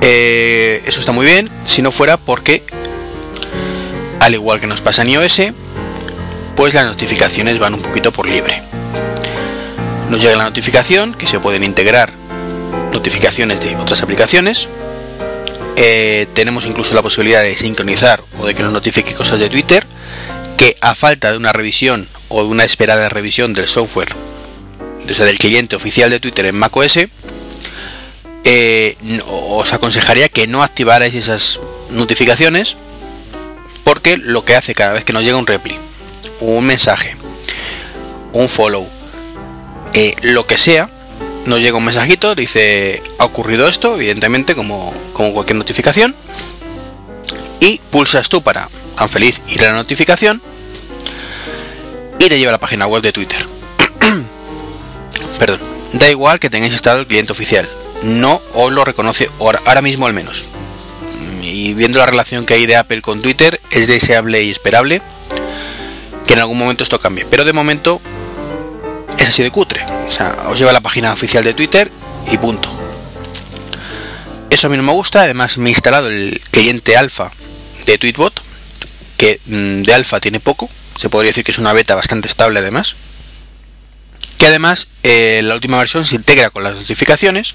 Eh, 0.00 0.82
eso 0.86 1.00
está 1.00 1.12
muy 1.12 1.26
bien, 1.26 1.48
si 1.64 1.80
no 1.80 1.90
fuera 1.90 2.16
porque, 2.16 2.62
al 4.20 4.34
igual 4.34 4.60
que 4.60 4.66
nos 4.66 4.80
pasa 4.80 5.02
en 5.02 5.10
iOS, 5.10 5.42
pues 6.56 6.74
las 6.74 6.86
notificaciones 6.86 7.58
van 7.58 7.74
un 7.74 7.82
poquito 7.82 8.12
por 8.12 8.28
libre. 8.28 8.62
Nos 10.10 10.22
llega 10.22 10.36
la 10.36 10.44
notificación 10.44 11.14
que 11.14 11.26
se 11.26 11.40
pueden 11.40 11.64
integrar 11.64 12.12
notificaciones 12.92 13.60
de 13.60 13.76
otras 13.76 14.02
aplicaciones. 14.02 14.68
Eh, 15.76 16.26
tenemos 16.34 16.66
incluso 16.66 16.94
la 16.94 17.02
posibilidad 17.02 17.42
de 17.42 17.56
sincronizar 17.56 18.22
o 18.38 18.46
de 18.46 18.54
que 18.54 18.62
nos 18.62 18.72
notifique 18.72 19.14
cosas 19.14 19.40
de 19.40 19.48
Twitter 19.48 19.84
que 20.56 20.76
a 20.80 20.94
falta 20.94 21.32
de 21.32 21.36
una 21.36 21.52
revisión 21.52 22.08
o 22.28 22.42
de 22.42 22.48
una 22.48 22.64
esperada 22.64 23.08
revisión 23.08 23.52
del 23.54 23.66
software, 23.66 24.08
o 25.10 25.14
sea, 25.14 25.26
del 25.26 25.38
cliente 25.38 25.74
oficial 25.74 26.10
de 26.10 26.20
Twitter 26.20 26.46
en 26.46 26.56
macOS, 26.56 27.00
eh, 28.44 28.96
os 29.28 29.72
aconsejaría 29.72 30.28
que 30.28 30.46
no 30.46 30.62
activarais 30.62 31.14
esas 31.14 31.60
notificaciones 31.90 32.76
porque 33.84 34.16
lo 34.16 34.44
que 34.44 34.56
hace 34.56 34.74
cada 34.74 34.92
vez 34.92 35.04
que 35.04 35.12
nos 35.12 35.22
llega 35.22 35.36
un 35.36 35.46
repli, 35.46 35.76
un 36.40 36.64
mensaje, 36.64 37.16
un 38.32 38.48
follow, 38.48 38.86
eh, 39.92 40.14
lo 40.22 40.46
que 40.46 40.58
sea, 40.58 40.88
nos 41.46 41.60
llega 41.60 41.76
un 41.76 41.84
mensajito, 41.84 42.34
dice 42.34 43.02
ha 43.18 43.24
ocurrido 43.24 43.68
esto, 43.68 43.94
evidentemente 43.94 44.54
como, 44.54 44.92
como 45.12 45.32
cualquier 45.32 45.56
notificación, 45.56 46.14
y 47.60 47.80
pulsas 47.90 48.28
tú 48.28 48.42
para 48.42 48.68
tan 48.96 49.08
feliz 49.08 49.42
ir 49.48 49.64
a 49.64 49.70
la 49.70 49.74
notificación 49.74 50.40
y 52.18 52.28
te 52.28 52.38
lleva 52.38 52.50
a 52.50 52.52
la 52.52 52.58
página 52.58 52.86
web 52.86 53.02
de 53.02 53.12
Twitter. 53.12 53.44
Perdón, 55.38 55.60
da 55.94 56.10
igual 56.10 56.38
que 56.38 56.50
tengáis 56.50 56.72
instalado 56.72 57.00
el 57.00 57.06
cliente 57.06 57.32
oficial, 57.32 57.68
no 58.04 58.40
os 58.54 58.72
lo 58.72 58.84
reconoce 58.84 59.30
ahora, 59.40 59.82
mismo 59.82 60.06
al 60.06 60.12
menos. 60.12 60.46
Y 61.42 61.74
viendo 61.74 61.98
la 61.98 62.06
relación 62.06 62.46
que 62.46 62.54
hay 62.54 62.66
de 62.66 62.76
Apple 62.76 63.02
con 63.02 63.20
Twitter, 63.20 63.60
es 63.70 63.86
deseable 63.86 64.42
y 64.42 64.50
esperable 64.50 65.02
que 66.26 66.32
en 66.32 66.38
algún 66.38 66.58
momento 66.58 66.84
esto 66.84 66.98
cambie. 66.98 67.26
Pero 67.28 67.44
de 67.44 67.52
momento 67.52 68.00
es 69.18 69.28
así 69.28 69.42
de 69.42 69.50
cutre. 69.50 69.84
Os 70.46 70.58
lleva 70.58 70.70
a 70.70 70.74
la 70.74 70.80
página 70.80 71.12
oficial 71.12 71.44
de 71.44 71.54
Twitter 71.54 71.90
y 72.30 72.38
punto. 72.38 72.70
Eso 74.50 74.68
a 74.68 74.70
mí 74.70 74.76
no 74.76 74.82
me 74.82 74.92
gusta. 74.92 75.22
Además 75.22 75.58
me 75.58 75.70
he 75.70 75.72
instalado 75.72 76.08
el 76.08 76.40
cliente 76.50 76.96
alfa 76.96 77.30
de 77.86 77.98
Tweetbot, 77.98 78.40
que 79.16 79.40
mm, 79.46 79.82
de 79.82 79.94
alfa 79.94 80.20
tiene 80.20 80.40
poco. 80.40 80.70
Se 80.96 81.08
podría 81.08 81.30
decir 81.30 81.44
que 81.44 81.52
es 81.52 81.58
una 81.58 81.72
beta 81.72 81.94
bastante 81.94 82.28
estable 82.28 82.60
además 82.60 82.96
que 84.36 84.46
además 84.46 84.88
eh, 85.02 85.40
la 85.44 85.54
última 85.54 85.78
versión 85.78 86.04
se 86.04 86.16
integra 86.16 86.50
con 86.50 86.64
las 86.64 86.76
notificaciones, 86.76 87.54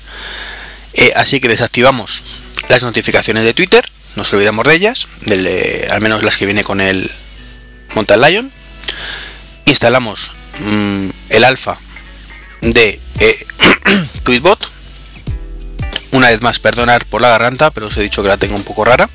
eh, 0.94 1.12
así 1.16 1.40
que 1.40 1.48
desactivamos 1.48 2.22
las 2.70 2.84
notificaciones 2.84 3.44
de 3.44 3.54
Twitter, 3.54 3.90
no 4.16 4.24
nos 4.24 4.34
olvidamos 4.34 4.66
de 4.66 4.76
ellas, 4.76 5.08
al 5.90 6.02
menos 6.02 6.24
las 6.24 6.38
que 6.38 6.46
viene 6.46 6.64
con 6.64 6.82
el 6.82 7.10
Mountain 7.96 8.22
Lion, 8.22 8.52
instalamos 9.66 10.32
mm, 10.60 11.10
el 11.30 11.44
alfa 11.44 11.78
de 12.62 13.00
eh, 13.20 13.46
Tweetbot, 14.24 14.70
una 16.12 16.30
vez 16.30 16.42
más 16.42 16.60
perdonar 16.60 17.06
por 17.06 17.22
la 17.22 17.30
garganta, 17.30 17.72
pero 17.72 17.88
os 17.88 17.98
he 17.98 18.02
dicho 18.02 18.22
que 18.22 18.30
la 18.30 18.38
tengo 18.38 18.56
un 18.56 18.64
poco 18.64 18.86
rara. 18.86 19.10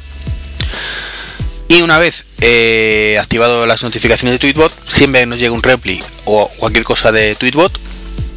Y 1.69 1.83
una 1.83 1.99
vez 1.99 2.27
eh, 2.41 3.17
activado 3.21 3.67
las 3.67 3.83
notificaciones 3.83 4.35
de 4.35 4.39
Tweetbot, 4.39 4.73
siempre 4.89 5.27
nos 5.27 5.41
llega 5.41 5.55
un 5.55 5.63
repli 5.63 6.03
o 6.25 6.49
cualquier 6.59 6.85
cosa 6.85 7.11
de 7.11 7.35
Tweetbot, 7.35 7.79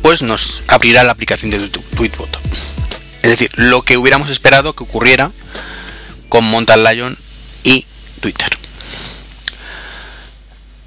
pues 0.02 0.22
nos 0.22 0.64
abrirá 0.68 1.04
la 1.04 1.12
aplicación 1.12 1.52
de 1.52 1.60
Tweetbot. 1.70 2.40
Es 3.22 3.32
decir, 3.32 3.52
lo 3.56 3.82
que 3.82 3.98
hubiéramos 3.98 4.30
esperado 4.30 4.74
que 4.74 4.84
ocurriera 4.84 5.32
con 6.30 6.46
Mountain 6.46 6.84
Lion 6.84 7.18
y 7.64 7.86
Twitter. 8.22 8.50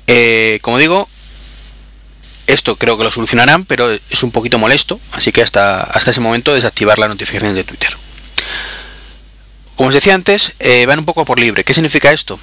Eh, 0.06 0.58
como 0.62 0.78
digo, 0.78 1.08
esto 2.52 2.76
creo 2.76 2.98
que 2.98 3.04
lo 3.04 3.10
solucionarán, 3.10 3.64
pero 3.64 3.90
es 3.90 4.22
un 4.22 4.30
poquito 4.30 4.58
molesto, 4.58 5.00
así 5.12 5.32
que 5.32 5.42
hasta, 5.42 5.82
hasta 5.82 6.10
ese 6.10 6.20
momento 6.20 6.54
desactivar 6.54 6.98
las 6.98 7.08
notificaciones 7.08 7.54
de 7.54 7.64
Twitter. 7.64 7.96
Como 9.76 9.88
os 9.88 9.94
decía 9.94 10.14
antes, 10.14 10.52
eh, 10.58 10.84
van 10.86 10.98
un 10.98 11.04
poco 11.04 11.24
por 11.24 11.38
libre. 11.38 11.64
¿Qué 11.64 11.72
significa 11.72 12.12
esto? 12.12 12.38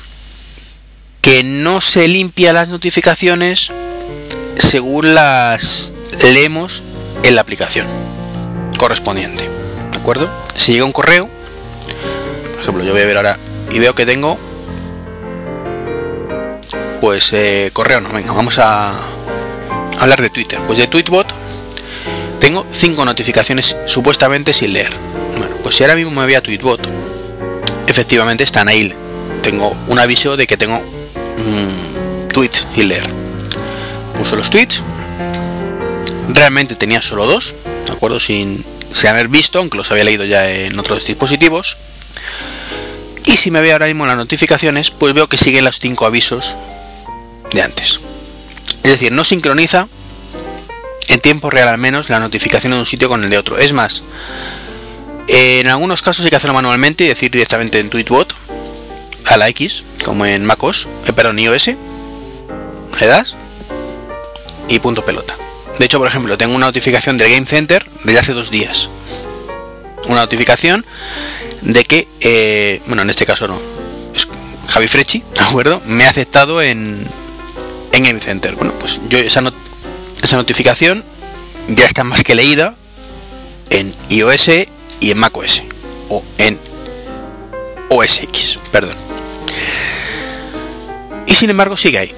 Que 1.22 1.44
no 1.44 1.82
se 1.82 2.08
limpia 2.08 2.54
las 2.54 2.70
notificaciones 2.70 3.72
según 4.58 5.14
las 5.14 5.92
leemos 6.24 6.82
en 7.24 7.36
la 7.36 7.42
aplicación 7.42 7.86
correspondiente. 8.78 9.48
¿De 9.92 10.00
acuerdo? 10.00 10.30
Si 10.56 10.74
llega 10.74 10.86
un 10.86 10.94
correo, 10.94 11.30
por 12.54 12.62
ejemplo, 12.62 12.84
yo 12.84 12.92
voy 12.92 13.02
a 13.02 13.06
ver 13.06 13.18
ahora 13.18 13.38
y 13.72 13.80
veo 13.80 13.94
que 13.94 14.06
tengo, 14.06 14.40
pues 17.02 17.34
eh, 17.34 17.70
correo 17.74 18.02
no, 18.02 18.10
venga, 18.10 18.32
vamos 18.32 18.58
a 18.60 18.94
hablar 20.00 20.22
de 20.22 20.30
Twitter. 20.30 20.60
Pues 20.68 20.80
de 20.80 20.88
Tweetbot 20.88 21.27
tengo 22.39 22.66
cinco 22.72 23.04
notificaciones 23.06 23.75
supuestamente 23.88 24.54
sin 24.54 24.74
leer. 24.74 24.92
Bueno, 25.38 25.56
pues 25.63 25.75
si 25.75 25.84
ahora 25.84 25.96
mismo 25.96 26.12
me 26.12 26.24
voy 26.24 26.36
a 26.36 26.42
Tweetbot 26.42 26.88
efectivamente 27.88 28.44
están 28.44 28.68
ahí. 28.68 28.94
Tengo 29.42 29.75
un 29.88 30.00
aviso 30.00 30.38
de 30.38 30.46
que 30.46 30.58
tengo 30.58 30.77
un 30.77 32.27
tweet 32.34 32.51
y 32.75 32.84
leer. 32.84 33.04
Puso 34.18 34.36
los 34.36 34.50
tweets. 34.50 34.84
Realmente 36.30 36.75
tenía 36.75 37.01
solo 37.01 37.25
dos, 37.25 37.56
¿de 37.86 37.92
acuerdo? 37.92 38.20
Sin, 38.20 38.63
sin 38.92 39.10
haber 39.10 39.30
visto, 39.30 39.60
aunque 39.60 39.77
los 39.77 39.89
había 39.92 40.04
leído 40.04 40.25
ya 40.25 40.50
en 40.50 40.77
otros 40.77 41.06
dispositivos. 41.06 41.77
Y 43.25 43.32
si 43.32 43.51
me 43.51 43.62
veo 43.62 43.74
ahora 43.74 43.88
mismo 43.88 44.06
las 44.06 44.18
notificaciones, 44.18 44.92
pues 44.92 45.13
veo 45.13 45.27
que 45.27 45.38
siguen 45.38 45.66
los 45.66 45.80
cinco 45.80 46.06
avisos 46.06 46.56
de 47.51 47.62
antes. 47.62 48.00
Es 48.88 48.91
decir, 48.91 49.12
no 49.12 49.25
sincroniza 49.25 49.89
en 51.10 51.20
tiempo 51.20 51.50
real 51.50 51.67
al 51.67 51.77
menos 51.77 52.10
la 52.10 52.22
notificación 52.22 52.72
de 52.72 52.79
un 52.79 52.86
sitio 52.86 53.10
con 53.10 53.22
el 53.22 53.29
de 53.29 53.38
otro. 53.38 53.58
Es 53.58 53.74
más, 53.74 54.03
en 55.27 55.67
algunos 55.67 56.01
casos 56.01 56.24
hay 56.24 56.29
que 56.29 56.38
hacerlo 56.38 56.53
manualmente 56.53 57.03
y 57.03 57.08
decir 57.10 57.29
directamente 57.29 57.82
en 57.82 57.89
Tweetbot 57.89 58.34
a 59.25 59.36
la 59.36 59.50
X, 59.50 59.84
como 60.06 60.25
en 60.25 60.46
MacOS, 60.46 60.88
eh, 61.06 61.12
perdón, 61.12 61.38
iOS, 61.38 61.67
le 61.67 63.08
das 63.08 63.36
y 64.70 64.79
punto 64.79 65.03
pelota. 65.03 65.36
De 65.77 65.84
hecho, 65.84 66.00
por 66.00 66.08
ejemplo, 66.08 66.38
tengo 66.38 66.56
una 66.56 66.67
notificación 66.67 67.17
del 67.17 67.29
Game 67.29 67.46
Center 67.46 67.86
desde 68.06 68.20
hace 68.20 68.32
dos 68.32 68.51
días. 68.51 68.89
Una 70.08 70.22
notificación 70.22 70.86
de 71.60 71.84
que, 71.84 72.08
eh, 72.22 72.82
bueno, 72.88 73.01
en 73.01 73.10
este 73.10 73.25
caso 73.25 73.50
no, 73.50 73.60
es 74.15 74.29
Javi 74.70 74.88
Frechi, 74.88 75.25
¿de 75.34 75.41
acuerdo? 75.41 75.82
Me 75.88 76.06
ha 76.06 76.10
aceptado 76.10 76.62
en, 76.62 77.06
en 77.98 78.04
Game 78.04 78.20
Center. 78.20 78.56
Bueno, 78.56 78.74
pues 78.80 79.01
yo 79.10 79.18
esa, 79.18 79.42
notificación 79.42 81.04
ya 81.68 81.86
está 81.86 82.04
más 82.04 82.24
que 82.24 82.36
leída 82.36 82.75
en 83.70 83.94
iOS 84.10 84.50
y 85.00 85.12
en 85.12 85.18
macOS 85.18 85.63
o 86.10 86.24
en 86.38 86.60
OS 87.89 88.22
X, 88.24 88.60
perdón. 88.72 88.96
Y 91.25 91.34
sin 91.34 91.50
embargo 91.50 91.75
sigue 91.75 91.98
ahí. 91.98 92.16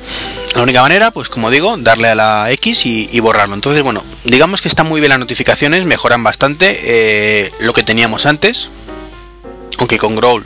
La 0.55 0.63
única 0.63 0.81
manera, 0.81 1.11
pues 1.11 1.29
como 1.29 1.49
digo, 1.49 1.75
darle 1.77 2.09
a 2.09 2.15
la 2.15 2.51
X 2.51 2.85
y, 2.85 3.19
borrarlo. 3.19 3.55
Entonces, 3.55 3.83
bueno, 3.83 4.03
digamos 4.23 4.61
que 4.61 4.67
están 4.67 4.87
muy 4.87 4.99
bien 4.99 5.09
las 5.09 5.19
notificaciones, 5.19 5.85
mejoran 5.85 6.23
bastante 6.23 6.79
eh, 6.83 7.51
lo 7.59 7.73
que 7.73 7.83
teníamos 7.83 8.25
antes. 8.25 8.69
Aunque 9.77 9.97
con 9.97 10.15
Growl 10.15 10.43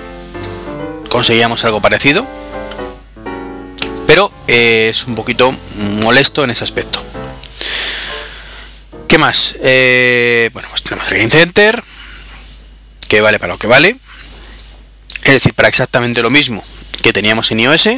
conseguíamos 1.10 1.66
algo 1.66 1.82
parecido. 1.82 2.26
Pero 4.14 4.32
eh, 4.48 4.90
es 4.92 5.06
un 5.06 5.16
poquito 5.16 5.52
molesto 6.04 6.44
en 6.44 6.52
ese 6.52 6.64
aspecto. 6.64 7.04
¿Qué 9.08 9.18
más? 9.18 9.56
Eh, 9.60 10.52
bueno, 10.54 10.68
pues 10.70 10.84
tenemos 10.84 11.12
el 11.12 11.18
Game 11.18 11.32
Center, 11.32 11.84
que 13.10 13.22
vale 13.22 13.40
para 13.40 13.54
lo 13.54 13.58
que 13.58 13.66
vale. 13.66 13.98
Es 15.24 15.32
decir, 15.32 15.56
para 15.56 15.68
exactamente 15.68 16.22
lo 16.22 16.30
mismo 16.30 16.64
que 17.02 17.12
teníamos 17.12 17.50
en 17.50 17.62
iOS, 17.62 17.90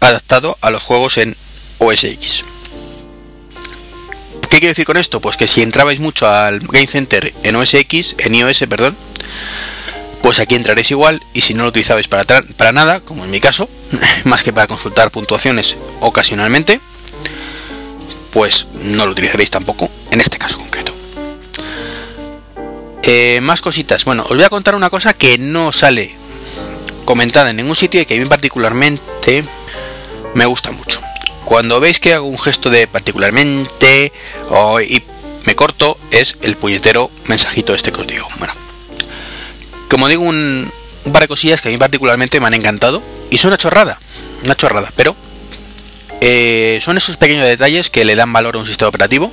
adaptado 0.00 0.58
a 0.62 0.70
los 0.70 0.82
juegos 0.82 1.16
en 1.18 1.36
OS 1.78 2.02
X. 2.02 2.44
¿Qué 4.50 4.58
quiero 4.58 4.70
decir 4.70 4.84
con 4.84 4.96
esto? 4.96 5.20
Pues 5.20 5.36
que 5.36 5.46
si 5.46 5.62
entrabais 5.62 6.00
mucho 6.00 6.28
al 6.28 6.58
Game 6.58 6.88
Center 6.88 7.32
en 7.44 7.54
OS 7.54 7.74
X, 7.74 8.16
en 8.18 8.34
iOS, 8.34 8.64
perdón, 8.68 8.96
pues 10.22 10.40
aquí 10.40 10.54
entraréis 10.54 10.90
igual 10.90 11.22
y 11.32 11.40
si 11.40 11.54
no 11.54 11.62
lo 11.62 11.70
utilizabais 11.70 12.08
para, 12.08 12.24
para 12.56 12.72
nada, 12.72 13.00
como 13.00 13.24
en 13.24 13.30
mi 13.30 13.40
caso, 13.40 13.68
más 14.24 14.42
que 14.42 14.52
para 14.52 14.66
consultar 14.66 15.10
puntuaciones 15.10 15.76
ocasionalmente, 16.00 16.80
pues 18.32 18.66
no 18.82 19.06
lo 19.06 19.12
utilizaréis 19.12 19.50
tampoco 19.50 19.90
en 20.10 20.20
este 20.20 20.38
caso 20.38 20.58
concreto. 20.58 20.94
Eh, 23.02 23.40
más 23.42 23.60
cositas. 23.60 24.04
Bueno, 24.04 24.24
os 24.28 24.36
voy 24.36 24.44
a 24.44 24.50
contar 24.50 24.74
una 24.74 24.90
cosa 24.90 25.14
que 25.14 25.38
no 25.38 25.72
sale 25.72 26.14
comentada 27.04 27.50
en 27.50 27.56
ningún 27.56 27.74
sitio 27.74 28.00
y 28.00 28.06
que 28.06 28.14
a 28.14 28.18
mí 28.18 28.26
particularmente 28.26 29.42
me 30.34 30.46
gusta 30.46 30.70
mucho. 30.70 31.00
Cuando 31.44 31.80
veis 31.80 31.98
que 31.98 32.14
hago 32.14 32.26
un 32.26 32.38
gesto 32.38 32.70
de 32.70 32.86
particularmente 32.86 34.12
y 34.88 35.02
me 35.46 35.56
corto, 35.56 35.98
es 36.12 36.36
el 36.42 36.56
puñetero 36.56 37.10
mensajito 37.26 37.74
este 37.74 37.90
que 37.90 38.02
os 38.02 38.06
digo. 38.06 38.28
Bueno, 38.38 38.52
como 39.90 40.08
digo, 40.08 40.22
un, 40.22 40.70
par 41.12 41.22
de 41.22 41.28
cosillas 41.28 41.60
que 41.60 41.68
a 41.68 41.72
mí 41.72 41.76
particularmente 41.76 42.40
me 42.40 42.46
han 42.46 42.54
encantado 42.54 43.02
y 43.30 43.38
son 43.38 43.48
una 43.48 43.58
chorrada, 43.58 43.98
una 44.44 44.54
chorrada, 44.54 44.90
pero 44.96 45.16
eh, 46.20 46.78
son 46.80 46.96
esos 46.96 47.16
pequeños 47.16 47.44
detalles 47.44 47.90
que 47.90 48.04
le 48.04 48.14
dan 48.14 48.32
valor 48.32 48.56
a 48.56 48.58
un 48.58 48.66
sistema 48.66 48.88
operativo. 48.88 49.30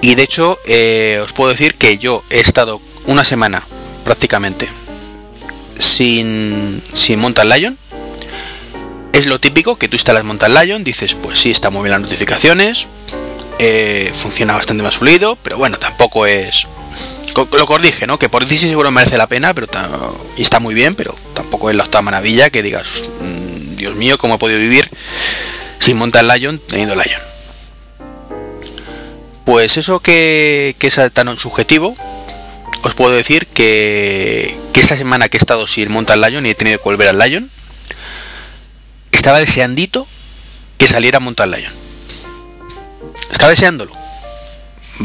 Y 0.00 0.14
de 0.14 0.22
hecho, 0.22 0.58
eh, 0.66 1.20
os 1.22 1.32
puedo 1.32 1.50
decir 1.50 1.74
que 1.74 1.98
yo 1.98 2.22
he 2.30 2.38
estado 2.38 2.80
una 3.06 3.24
semana 3.24 3.64
prácticamente 4.04 4.68
sin, 5.78 6.80
sin 6.94 7.20
Lion 7.20 7.76
es 9.12 9.26
lo 9.26 9.40
típico 9.40 9.76
que 9.76 9.88
tú 9.88 9.96
instalas 9.96 10.22
Mountain 10.24 10.54
Lion, 10.54 10.84
dices, 10.84 11.14
pues 11.14 11.40
sí, 11.40 11.50
está 11.50 11.70
muy 11.70 11.82
bien 11.82 11.92
las 11.92 12.02
notificaciones, 12.02 12.86
eh, 13.58 14.12
funciona 14.14 14.54
bastante 14.54 14.82
más 14.82 14.96
fluido, 14.96 15.36
pero 15.42 15.58
bueno, 15.58 15.76
tampoco 15.78 16.26
es 16.26 16.68
lo 17.34 17.66
que 17.66 17.72
os 17.72 17.82
dije, 17.82 18.06
¿no? 18.06 18.18
Que 18.18 18.28
por 18.28 18.42
16 18.42 18.70
seguro 18.70 18.90
merece 18.90 19.18
la 19.18 19.26
pena, 19.26 19.54
pero 19.54 19.66
y 20.36 20.42
está 20.42 20.60
muy 20.60 20.74
bien, 20.74 20.94
pero 20.94 21.14
tampoco 21.34 21.70
es 21.70 21.76
la 21.76 22.02
maravilla 22.02 22.50
que 22.50 22.62
digas, 22.62 23.04
mm, 23.20 23.76
Dios 23.76 23.96
mío, 23.96 24.18
cómo 24.18 24.34
he 24.34 24.38
podido 24.38 24.58
vivir 24.58 24.90
sin 25.78 25.96
montar 25.96 26.24
Lion 26.24 26.60
teniendo 26.68 26.94
Lion. 26.94 27.20
Pues 29.44 29.78
eso 29.78 30.00
que, 30.00 30.76
es 30.78 31.12
tan 31.12 31.36
subjetivo, 31.36 31.96
os 32.82 32.94
puedo 32.94 33.14
decir 33.14 33.46
que, 33.46 34.54
que 34.72 34.80
esta 34.80 34.96
semana 34.96 35.28
que 35.28 35.38
he 35.38 35.40
estado 35.40 35.66
sin 35.66 35.90
montar 35.90 36.18
Lion 36.18 36.44
y 36.44 36.50
he 36.50 36.54
tenido 36.54 36.78
que 36.78 36.84
volver 36.84 37.08
al 37.08 37.18
Lion, 37.18 37.50
estaba 39.12 39.38
deseandito 39.38 40.06
que 40.76 40.86
saliera 40.86 41.20
Mountain 41.20 41.50
Lion. 41.50 41.72
Estaba 43.30 43.50
deseándolo. 43.50 43.92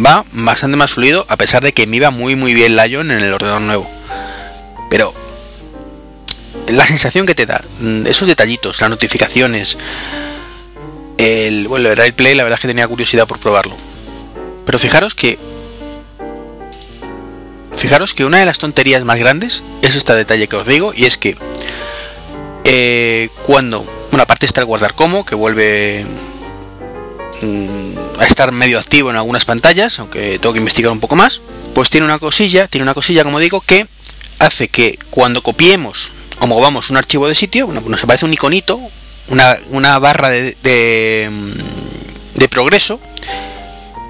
Va 0.06 0.26
bastante 0.32 0.78
más 0.78 0.94
fluido, 0.94 1.26
a 1.30 1.38
pesar 1.38 1.64
de 1.64 1.74
que 1.74 1.88
me 1.88 1.98
iba 1.98 2.10
muy 2.10 2.36
muy 2.36 2.54
bien 2.54 2.76
Lion 2.76 3.12
en 3.12 3.20
el 3.20 3.34
ordenador 3.34 3.62
nuevo. 3.62 3.90
Pero 4.90 5.14
la 6.68 6.86
sensación 6.86 7.26
que 7.26 7.36
te 7.36 7.46
da, 7.46 7.62
mm, 7.80 8.08
esos 8.08 8.28
detallitos, 8.28 8.82
las 8.82 8.90
notificaciones, 8.90 9.78
el 11.18 11.68
bueno, 11.68 11.90
el 11.90 12.00
AirPlay, 12.00 12.36
la 12.36 12.44
verdad 12.44 12.58
es 12.58 12.62
que 12.62 12.68
tenía 12.68 12.88
curiosidad 12.88 13.28
por 13.28 13.40
probarlo. 13.40 13.76
Pero 14.66 14.80
fijaros 14.80 15.14
que 15.14 15.38
fijaros 17.76 18.14
que 18.14 18.26
una 18.26 18.40
de 18.40 18.46
las 18.46 18.60
tonterías 18.60 19.04
más 19.04 19.20
grandes 19.20 19.64
es 19.82 19.96
este 19.96 20.14
detalle 20.14 20.48
que 20.48 20.56
os 20.56 20.66
digo 20.66 20.94
y 20.96 21.06
es 21.06 21.18
que 21.18 21.36
eh, 22.64 23.30
cuando 23.44 23.86
bueno, 24.14 24.24
aparte 24.24 24.46
está 24.46 24.62
el 24.62 24.68
guardar 24.68 24.94
como, 24.94 25.26
que 25.26 25.34
vuelve 25.34 26.06
a 28.20 28.26
estar 28.26 28.52
medio 28.52 28.80
activo 28.80 29.10
en 29.10 29.16
algunas 29.16 29.46
pantallas, 29.46 30.00
aunque 30.00 30.40
tengo 30.40 30.54
que 30.54 30.60
investigar 30.60 30.92
un 30.92 31.00
poco 31.00 31.16
más. 31.16 31.42
Pues 31.74 31.90
tiene 31.90 32.06
una 32.06 32.20
cosilla, 32.20 32.68
tiene 32.68 32.84
una 32.84 32.94
cosilla, 32.94 33.24
como 33.24 33.40
digo, 33.40 33.62
que 33.62 33.88
hace 34.40 34.68
que 34.68 35.00
cuando 35.10 35.42
copiemos 35.42 36.12
o 36.40 36.48
movamos 36.48 36.90
un 36.90 36.98
archivo 36.98 37.28
de 37.28 37.36
sitio, 37.36 37.66
bueno, 37.68 37.82
nos 37.88 38.04
aparece 38.04 38.26
un 38.26 38.34
iconito, 38.34 38.80
una, 39.30 40.00
barra 40.00 40.30
de, 40.30 40.58
de, 40.62 41.30
mm, 41.32 42.44
progreso 42.50 43.00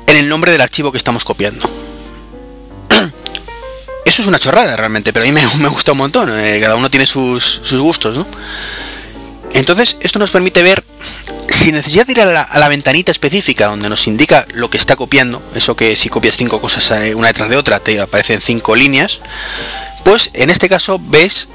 en 0.07 0.17
el 0.17 0.27
nombre 0.27 0.51
del 0.51 0.61
archivo 0.61 0.91
que 0.91 0.97
estamos 0.97 1.23
copiando. 1.23 1.69
Eso 4.05 4.21
es 4.21 4.27
una 4.27 4.39
chorrada 4.39 4.75
realmente, 4.75 5.13
pero 5.13 5.25
a 5.25 5.27
mí 5.27 5.31
me, 5.31 5.67
gusta 5.69 5.93
un 5.93 5.99
montón. 5.99 6.29
Eh, 6.39 6.57
cada 6.59 6.75
uno 6.75 6.89
tiene 6.89 7.05
sus, 7.05 7.61
gustos. 7.73 8.17
Entonces, 9.53 9.97
esto 10.01 10.19
nos 10.19 10.31
permite 10.31 10.63
ver, 10.63 10.83
sin 11.49 11.75
necesidad 11.75 12.05
de 12.05 12.13
ir 12.13 12.21
a 12.21 12.25
la, 12.25 12.69
ventanita 12.69 13.11
específica 13.11 13.67
donde 13.67 13.89
nos 13.89 14.07
indica 14.07 14.45
lo 14.53 14.69
que 14.69 14.77
está 14.77 14.95
copiando, 14.95 15.41
eso 15.55 15.75
que 15.75 15.95
si 15.95 16.09
copias 16.09 16.37
cinco 16.37 16.59
cosas 16.59 16.89
eh, 16.91 17.13
una 17.15 17.27
detrás 17.27 17.49
de 17.49 17.57
otra 17.57 17.79
te 17.79 17.99
aparecen 18.01 18.41
cinco 18.41 18.75
líneas, 18.75 19.19
pues 20.03 20.31
en 20.33 20.49
este 20.49 20.69
caso 20.69 20.99
ves 20.99 21.49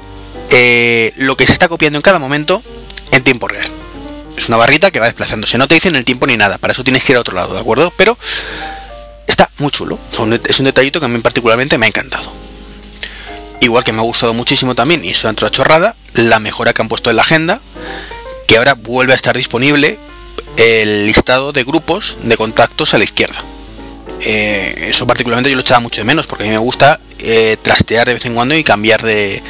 eh, 0.51 1.13
lo 1.17 1.35
que 1.35 1.45
se 1.45 1.53
está 1.53 1.67
copiando 1.67 1.97
en 1.97 2.03
cada 2.03 2.19
momento 2.19 2.63
en 3.11 3.23
tiempo 3.23 3.47
real. 3.47 3.69
Es 4.37 4.47
una 4.47 4.57
barrita 4.57 4.91
que 4.91 4.99
va 4.99 5.05
desplazándose, 5.07 5.57
no 5.57 5.67
te 5.67 5.75
dicen 5.75 5.95
el 5.95 6.05
tiempo 6.05 6.25
ni 6.25 6.37
nada, 6.37 6.57
para 6.57 6.71
eso 6.71 6.83
tienes 6.83 7.03
que 7.03 7.11
ir 7.11 7.17
a 7.17 7.21
otro 7.21 7.35
lado, 7.35 7.53
¿de 7.53 7.59
acuerdo? 7.59 7.91
Pero 7.97 8.17
está 9.27 9.49
muy 9.57 9.71
chulo, 9.71 9.99
es 10.47 10.59
un 10.59 10.65
detallito 10.65 10.99
que 10.99 11.07
a 11.07 11.09
mí 11.09 11.19
particularmente 11.19 11.77
me 11.77 11.85
ha 11.85 11.89
encantado. 11.89 12.31
Igual 13.61 13.83
que 13.83 13.91
me 13.91 13.99
ha 13.99 14.03
gustado 14.03 14.33
muchísimo 14.33 14.75
también, 14.75 15.03
y 15.03 15.09
eso 15.09 15.29
entró 15.29 15.49
la 16.15 16.39
mejora 16.39 16.73
que 16.73 16.81
han 16.81 16.87
puesto 16.87 17.09
en 17.09 17.17
la 17.17 17.21
agenda, 17.23 17.59
que 18.47 18.57
ahora 18.57 18.73
vuelve 18.73 19.13
a 19.13 19.15
estar 19.15 19.35
disponible 19.35 19.97
el 20.57 21.05
listado 21.05 21.51
de 21.51 21.63
grupos 21.63 22.17
de 22.23 22.37
contactos 22.37 22.93
a 22.93 22.97
la 22.97 23.03
izquierda. 23.03 23.43
Eh, 24.21 24.89
eso 24.89 25.07
particularmente 25.07 25.49
yo 25.49 25.55
lo 25.55 25.61
echaba 25.61 25.79
mucho 25.79 26.01
de 26.01 26.05
menos 26.05 26.27
porque 26.27 26.43
a 26.43 26.47
mí 26.47 26.51
me 26.51 26.57
gusta 26.57 26.99
eh, 27.19 27.55
trastear 27.61 28.05
de 28.05 28.15
vez 28.15 28.25
en 28.25 28.35
cuando 28.35 28.53
y 28.53 28.65
cambiar 28.65 29.01
de 29.01 29.41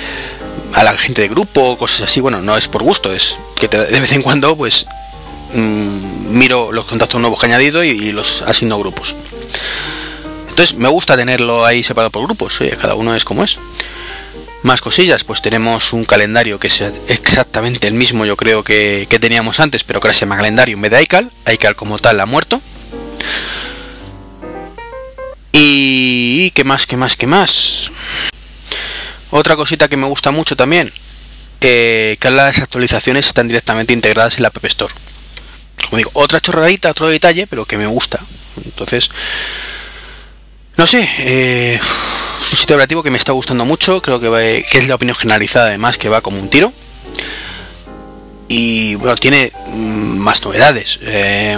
a 0.76 0.84
la 0.84 0.95
gente 0.95 1.24
de 1.24 1.28
grupo, 1.28 1.78
cosas 1.78 2.04
así. 2.04 2.22
Bueno, 2.22 2.41
no 2.41 2.56
es 2.58 2.67
por 2.67 2.84
gusto, 2.84 3.12
es 3.13 3.39
que 3.56 3.67
de 3.67 4.00
vez 4.00 4.12
en 4.12 4.22
cuando 4.22 4.56
pues 4.56 4.86
mm, 5.54 6.38
miro 6.38 6.72
los 6.72 6.86
contactos 6.86 7.19
nuevos 7.19 7.39
que 7.39 7.48
he 7.48 7.50
añadido 7.50 7.84
y, 7.84 8.12
los 8.12 8.43
asigno 8.43 8.78
grupos. 8.78 9.15
Entonces 10.60 10.78
me 10.78 10.89
gusta 10.89 11.15
tenerlo 11.15 11.65
ahí 11.65 11.84
separado 11.84 12.12
por 12.12 12.26
grupos, 12.26 12.60
cada 12.82 12.95
uno 12.95 13.15
es 13.15 13.24
como 13.24 13.45
es. 13.45 13.60
Más 14.62 14.82
cosillas, 14.82 15.24
pues 15.24 15.41
tenemos 15.41 15.93
un 15.93 16.04
calendario 16.04 16.60
que 16.60 16.67
es 16.67 16.84
exactamente 17.08 17.88
el 17.88 17.93
mismo 17.93 18.26
yo 18.26 18.36
creo 18.36 18.62
que, 18.62 19.08
teníamos 19.22 19.62
antes, 19.62 19.86
pero 19.86 20.02
que 20.02 20.10
ahora 20.10 20.13
se 20.13 20.26
llama 20.26 20.36
calendario 20.36 20.76
en 20.76 20.82
vez 20.82 20.91
de 20.91 21.02
iCal. 21.02 21.32
iCal 21.54 21.78
como 21.78 21.98
tal 21.98 22.19
ha 22.19 22.26
muerto. 22.26 22.62
Y 25.54 26.52
qué 26.52 26.65
más, 26.65 26.86
qué 26.86 26.98
más, 26.98 27.15
qué 27.15 27.26
más. 27.26 27.91
Otra 29.32 29.56
cosita 29.56 29.88
que 29.88 29.95
me 29.95 30.08
gusta 30.08 30.32
mucho 30.32 30.58
también, 30.58 30.91
eh, 31.62 32.17
que 32.19 32.32
las 32.32 32.60
actualizaciones 32.60 33.28
están 33.28 33.48
directamente 33.48 33.93
integradas 33.93 34.36
en 34.36 34.41
la 34.41 34.50
App 34.50 34.65
Store. 34.65 34.93
Como 35.86 35.95
digo, 36.00 36.12
otra 36.15 36.41
chorradita, 36.41 36.91
otro 36.91 37.08
detalle, 37.08 37.48
pero 37.48 37.63
que 37.63 37.78
me 37.78 37.88
gusta. 37.88 38.19
Entonces, 38.65 39.10
no 40.80 40.88
sé, 40.88 41.06
eh, 41.20 41.78
un 42.52 42.58
sitio 42.58 42.78
operativo 42.78 43.04
que 43.04 43.12
me 43.12 43.18
está 43.18 43.34
gustando 43.34 43.65
mucho, 43.65 44.02
creo 44.02 44.22
que, 44.22 44.65
que 44.72 44.78
es 44.78 44.88
la 44.88 44.96
opinión 44.96 45.13
generalizada 45.13 45.68
además, 45.68 45.98
que 45.98 46.08
va 46.08 46.22
como 46.22 46.39
un 46.39 46.50
tiro. 46.50 46.72
Y 48.48 48.96
bueno, 48.96 49.18
tiene 49.18 49.52
mm, 49.68 50.20
más 50.20 50.42
novedades. 50.46 51.02
Eh, 51.02 51.58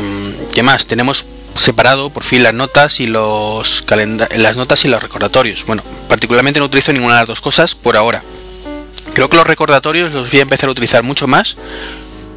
¿Qué 0.55 0.63
más? 0.63 0.87
Tenemos 0.87 1.27
separado 1.53 2.09
por 2.09 2.23
fin 2.23 2.41
las 2.41 2.55
notas 2.55 2.99
y 2.99 3.05
los 3.05 3.85
las 4.37 4.57
notas 4.57 4.85
y 4.85 4.87
los 4.87 5.03
recordatorios. 5.03 5.67
Bueno, 5.67 5.83
particularmente 6.09 6.59
no 6.59 6.65
utilizo 6.65 6.91
ninguna 6.91 7.13
de 7.13 7.21
las 7.21 7.27
dos 7.27 7.41
cosas 7.41 7.75
por 7.75 7.97
ahora. 7.97 8.23
Creo 9.13 9.29
que 9.29 9.37
los 9.37 9.45
recordatorios 9.45 10.11
los 10.13 10.31
voy 10.31 10.39
a 10.39 10.43
empezar 10.43 10.67
a 10.67 10.71
utilizar 10.71 11.03
mucho 11.03 11.27
más 11.27 11.57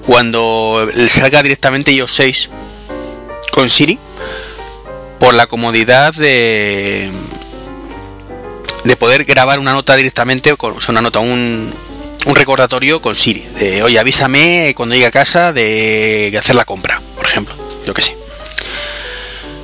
cuando 0.06 0.86
salga 1.08 1.42
directamente 1.42 1.92
iOS 1.92 2.12
6 2.12 2.50
con 3.52 3.70
Siri 3.70 3.98
por 5.24 5.32
la 5.32 5.46
comodidad 5.46 6.12
de 6.12 7.10
de 8.84 8.96
poder 8.98 9.24
grabar 9.24 9.58
una 9.58 9.72
nota 9.72 9.96
directamente, 9.96 10.54
con, 10.58 10.74
una 10.88 11.00
nota, 11.00 11.20
un, 11.20 11.74
un 12.26 12.34
recordatorio 12.34 13.00
con 13.00 13.16
Siri, 13.16 13.40
de 13.58 13.82
oye, 13.82 13.98
avísame 13.98 14.74
cuando 14.76 14.94
llegue 14.94 15.06
a 15.06 15.10
casa 15.10 15.54
de 15.54 16.36
hacer 16.38 16.54
la 16.54 16.66
compra, 16.66 17.00
por 17.16 17.24
ejemplo, 17.24 17.54
yo 17.86 17.94
que 17.94 18.02
sé. 18.02 18.14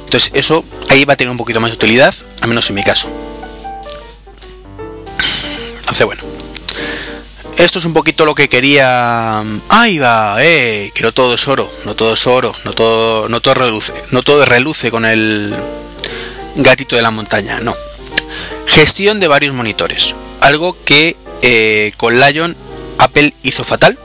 Entonces 0.06 0.30
eso 0.32 0.64
ahí 0.88 1.04
va 1.04 1.12
a 1.12 1.16
tener 1.18 1.30
un 1.30 1.36
poquito 1.36 1.60
más 1.60 1.72
de 1.72 1.76
utilidad, 1.76 2.14
al 2.40 2.48
menos 2.48 2.66
en 2.70 2.76
mi 2.76 2.82
caso. 2.82 3.10
Entonces 5.80 6.06
bueno. 6.06 6.29
Esto 7.58 7.78
es 7.78 7.84
un 7.84 7.92
poquito 7.92 8.24
lo 8.24 8.34
que 8.34 8.48
quería. 8.48 9.42
Ahí 9.68 9.98
va, 9.98 10.36
eh, 10.40 10.90
que 10.94 11.02
no 11.02 11.12
todo 11.12 11.34
es 11.34 11.46
oro, 11.48 11.70
no 11.84 11.94
todo 11.94 12.14
es 12.14 12.26
oro, 12.26 12.52
no 12.64 12.72
todo, 12.72 13.28
no 13.28 13.40
todo 13.40 13.54
reluce, 13.54 13.92
no 14.12 14.22
todo 14.22 14.44
reluce 14.44 14.90
con 14.90 15.04
el 15.04 15.54
gatito 16.56 16.96
de 16.96 17.02
la 17.02 17.10
montaña, 17.10 17.60
no. 17.60 17.74
Gestión 18.66 19.20
de 19.20 19.28
varios 19.28 19.54
monitores. 19.54 20.14
Algo 20.40 20.76
que 20.84 21.16
eh, 21.42 21.92
con 21.96 22.18
Lion 22.18 22.56
Apple 22.98 23.34
hizo 23.42 23.64
fatal. 23.64 23.98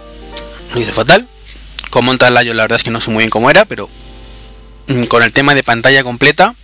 Lo 0.74 0.82
hizo 0.82 0.92
fatal. 0.92 1.28
Con 1.90 2.06
montar 2.06 2.32
Lion 2.32 2.58
la 2.58 2.64
verdad 2.64 2.78
es 2.78 2.84
que 2.84 2.92
no 2.92 3.02
sé 3.02 3.10
muy 3.12 3.20
bien 3.20 3.30
cómo 3.30 3.50
era, 3.50 3.66
pero 3.66 3.90
mm, 4.88 5.04
con 5.06 5.24
el 5.24 5.32
tema 5.32 5.56
de 5.56 5.64
pantalla 5.64 6.04
completa, 6.04 6.56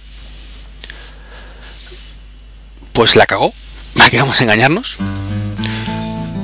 pues 2.94 3.16
la 3.16 3.26
cagó. 3.26 3.54
¿Para 3.96 4.10
que 4.10 4.20
vamos 4.20 4.40
a 4.40 4.44
engañarnos? 4.44 4.98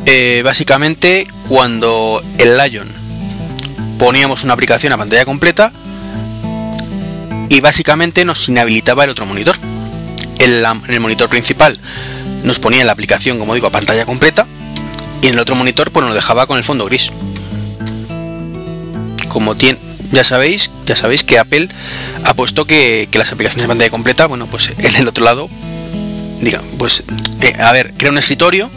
Eh, 0.07 0.41
básicamente, 0.43 1.27
cuando 1.47 2.23
el 2.39 2.57
Lion 2.57 2.87
poníamos 3.99 4.43
una 4.43 4.53
aplicación 4.53 4.93
a 4.93 4.97
pantalla 4.97 5.25
completa 5.25 5.71
y 7.49 7.59
básicamente 7.59 8.25
nos 8.25 8.49
inhabilitaba 8.49 9.03
el 9.03 9.11
otro 9.11 9.25
monitor 9.25 9.55
en, 10.39 10.93
el 10.93 10.99
monitor 10.99 11.29
principal 11.29 11.79
nos 12.43 12.59
ponía 12.59 12.85
la 12.85 12.91
aplicación, 12.91 13.39
como 13.39 13.53
digo, 13.53 13.67
a 13.67 13.71
pantalla 13.71 14.05
completa 14.05 14.45
y 15.21 15.27
en 15.27 15.33
el 15.33 15.39
otro 15.39 15.55
monitor 15.55 15.91
pues 15.91 16.05
nos 16.05 16.15
dejaba 16.15 16.47
con 16.47 16.57
el 16.57 16.63
fondo 16.63 16.85
gris. 16.85 17.11
Como 19.27 19.55
tiene, 19.55 19.79
ya 20.11 20.23
sabéis, 20.23 20.71
ya 20.85 20.95
sabéis 20.95 21.23
que 21.23 21.37
Apple 21.37 21.67
ha 22.23 22.33
puesto 22.33 22.65
que, 22.65 23.09
las 23.13 23.31
aplicaciones 23.31 23.63
de 23.63 23.67
pantalla 23.67 23.89
completa, 23.89 24.27
bueno, 24.27 24.47
pues 24.47 24.71
en 24.77 24.95
el 24.95 25.07
otro 25.07 25.25
lado, 25.25 25.49
diga, 26.39 26.61
pues, 26.77 27.03
eh, 27.41 27.55
a 27.59 27.71
ver, 27.71 27.93
crea 27.97 28.11
un 28.11 28.17
escritorio 28.17 28.69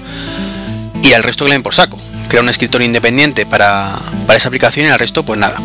y 1.03 1.13
al 1.13 1.23
resto 1.23 1.45
que 1.45 1.51
le 1.51 1.55
den 1.55 1.63
por 1.63 1.75
saco. 1.75 1.99
Crea 2.29 2.43
un 2.43 2.49
escritorio 2.49 2.87
independiente 2.87 3.47
para, 3.47 3.99
para 4.27 4.37
esa 4.37 4.49
aplicación 4.49 4.87
y 4.87 4.91
al 4.91 4.99
resto, 4.99 5.25
pues 5.25 5.39
nada. 5.39 5.61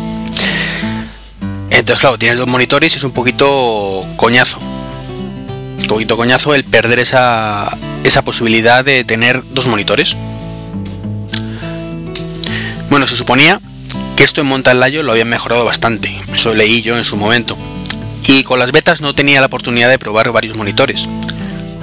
Entonces, 1.70 2.00
claro, 2.00 2.18
tienes 2.18 2.38
dos 2.38 2.48
monitores 2.48 2.94
y 2.94 2.96
es 2.96 3.04
un 3.04 3.12
poquito 3.12 4.06
coñazo. 4.16 4.58
Un 4.58 5.86
poquito 5.88 6.16
coñazo 6.16 6.54
el 6.54 6.64
perder 6.64 6.98
esa, 6.98 7.76
esa 8.02 8.22
posibilidad 8.22 8.84
de 8.84 9.04
tener 9.04 9.42
dos 9.50 9.66
monitores. 9.66 10.16
Bueno, 12.90 13.06
se 13.06 13.16
suponía 13.16 13.60
que 14.16 14.24
esto 14.24 14.40
en 14.40 14.46
Mountain 14.46 14.80
Lion 14.80 15.06
lo 15.06 15.12
habían 15.12 15.28
mejorado 15.28 15.64
bastante, 15.64 16.18
eso 16.34 16.54
leí 16.54 16.82
yo 16.82 16.96
en 16.96 17.04
su 17.04 17.16
momento. 17.16 17.56
Y 18.26 18.42
con 18.42 18.58
las 18.58 18.72
betas 18.72 19.00
no 19.00 19.14
tenía 19.14 19.40
la 19.40 19.46
oportunidad 19.46 19.88
de 19.90 19.98
probar 19.98 20.32
varios 20.32 20.56
monitores. 20.56 21.06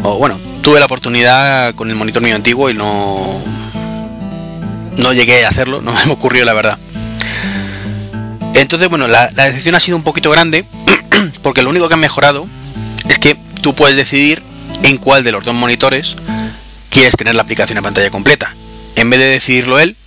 O 0.02 0.18
bueno, 0.18 0.40
tuve 0.64 0.80
la 0.80 0.86
oportunidad 0.86 1.76
con 1.76 1.90
el 1.90 1.96
monitor 1.96 2.24
mío 2.24 2.36
antiguo 2.36 2.70
y 2.70 2.74
no 2.74 3.42
no 4.98 5.12
llegué 5.12 5.46
a 5.46 5.50
hacerlo, 5.50 5.82
no 5.82 5.94
me 6.06 6.12
ocurrió 6.12 6.46
la 6.46 6.54
verdad. 6.54 6.80
Entonces, 8.56 8.88
bueno, 8.90 9.08
la, 9.08 9.28
decisión 9.28 9.76
ha 9.76 9.80
sido 9.80 9.98
un 9.98 10.04
poquito 10.04 10.32
grande 10.32 10.66
porque 11.44 11.64
lo 11.64 11.70
único 11.70 11.88
que 11.88 11.96
han 11.96 12.00
mejorado 12.00 12.48
es 13.10 13.20
que 13.20 13.38
tú 13.62 13.76
puedes 13.76 13.98
decidir 13.98 14.42
en 14.84 14.98
cuál 14.98 15.24
de 15.24 15.32
los 15.34 15.44
dos 15.44 15.54
monitores 15.54 16.16
quieres 16.90 17.16
tener 17.18 17.36
la 17.36 17.42
aplicación 17.42 17.78
en 17.78 17.84
pantalla 17.84 18.10
completa. 18.10 18.56
En 18.96 19.10
vez 19.10 19.20
de 19.20 19.26
decidirlo 19.26 19.80
él, 19.80 19.98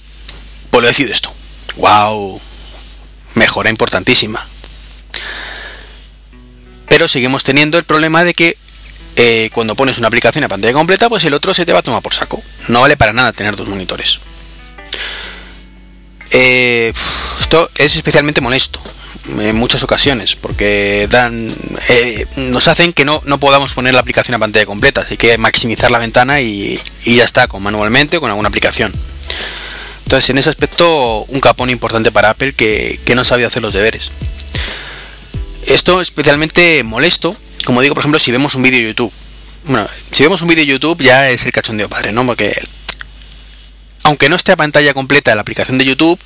pues 0.71 0.81
lo 0.83 0.89
decides 0.89 1.21
tú. 1.21 1.31
¡Wow! 1.77 2.41
Mejora 3.35 3.69
importantísima. 3.69 4.47
Pero 6.89 7.09
seguimos 7.09 7.45
teniendo 7.45 7.77
el 7.77 7.85
problema 7.85 8.25
de 8.25 8.33
que 8.33 8.57
eh, 9.17 9.51
cuando 9.53 9.75
pones 9.75 9.99
una 9.99 10.09
aplicación 10.09 10.45
a 10.45 10.49
pantalla 10.49 10.73
completa, 10.73 11.09
pues 11.09 11.25
el 11.25 11.35
otro 11.35 11.55
se 11.55 11.67
te 11.67 11.73
va 11.73 11.81
a 11.81 11.83
tomar 11.83 12.03
por 12.03 12.15
saco. 12.15 12.43
No 12.69 12.83
vale 12.83 12.97
para 12.97 13.13
nada 13.13 13.33
tener 13.33 13.57
dos 13.57 13.69
monitores. 13.69 14.21
Eh, 16.31 16.93
esto 17.41 17.71
es 17.79 17.97
especialmente 17.97 18.41
molesto 18.41 18.81
en 19.39 19.57
muchas 19.57 19.83
ocasiones 19.83 20.37
porque 20.37 21.09
dan 21.11 21.55
eh, 21.89 22.27
nos 22.37 22.69
hacen 22.69 22.93
que 22.93 23.05
no, 23.05 23.23
no 23.25 23.39
podamos 23.39 23.73
poner 23.75 23.95
la 23.95 24.01
aplicación 24.01 24.35
a 24.35 24.39
pantalla 24.39 24.67
completa 24.67 25.01
así 25.01 25.17
que 25.17 25.39
maximizar 25.39 25.91
la 25.91 25.99
ventana 25.99 26.41
y, 26.41 26.79
y 27.05 27.17
ya 27.17 27.25
está 27.25 27.49
con 27.49 27.63
manualmente 27.63 28.17
o 28.19 28.21
con 28.21 28.31
alguna 28.31 28.49
aplicación 28.49 28.93
entonces, 30.07 30.31
en 30.31 30.39
ese 30.39 30.51
aspecto, 30.51 31.25
un 31.25 31.41
capón 31.41 31.69
importante 31.69 32.13
para 32.13 32.31
Apple 32.31 32.53
que, 32.53 33.01
no 33.17 33.25
sabía 33.25 33.49
hacer 33.49 33.61
los 33.61 33.75
deberes. 33.75 34.13
Esto 35.67 36.01
es 36.01 36.07
especialmente 36.09 36.85
molesto, 36.85 37.37
como 37.65 37.81
digo, 37.81 37.95
por 37.95 38.03
ejemplo, 38.03 38.19
si 38.19 38.31
vemos 38.33 38.55
un 38.55 38.63
vídeo 38.63 38.79
de 38.81 38.89
YouTube. 38.89 39.13
Bueno, 39.65 39.87
si 40.13 40.23
vemos 40.23 40.43
un 40.43 40.49
vídeo 40.49 40.65
de 40.65 40.71
YouTube 40.71 41.03
ya 41.03 41.29
es 41.31 41.45
el 41.45 41.53
cachondeo 41.53 41.89
padre, 41.89 42.13
¿no? 42.13 42.25
Porque 42.25 42.55
aunque 44.05 44.29
no 44.29 44.37
esté 44.37 44.53
a 44.53 44.57
pantalla 44.57 44.95
completa 44.95 45.35
la 45.35 45.41
aplicación 45.41 45.79
de 45.79 45.85
YouTube, 45.85 46.19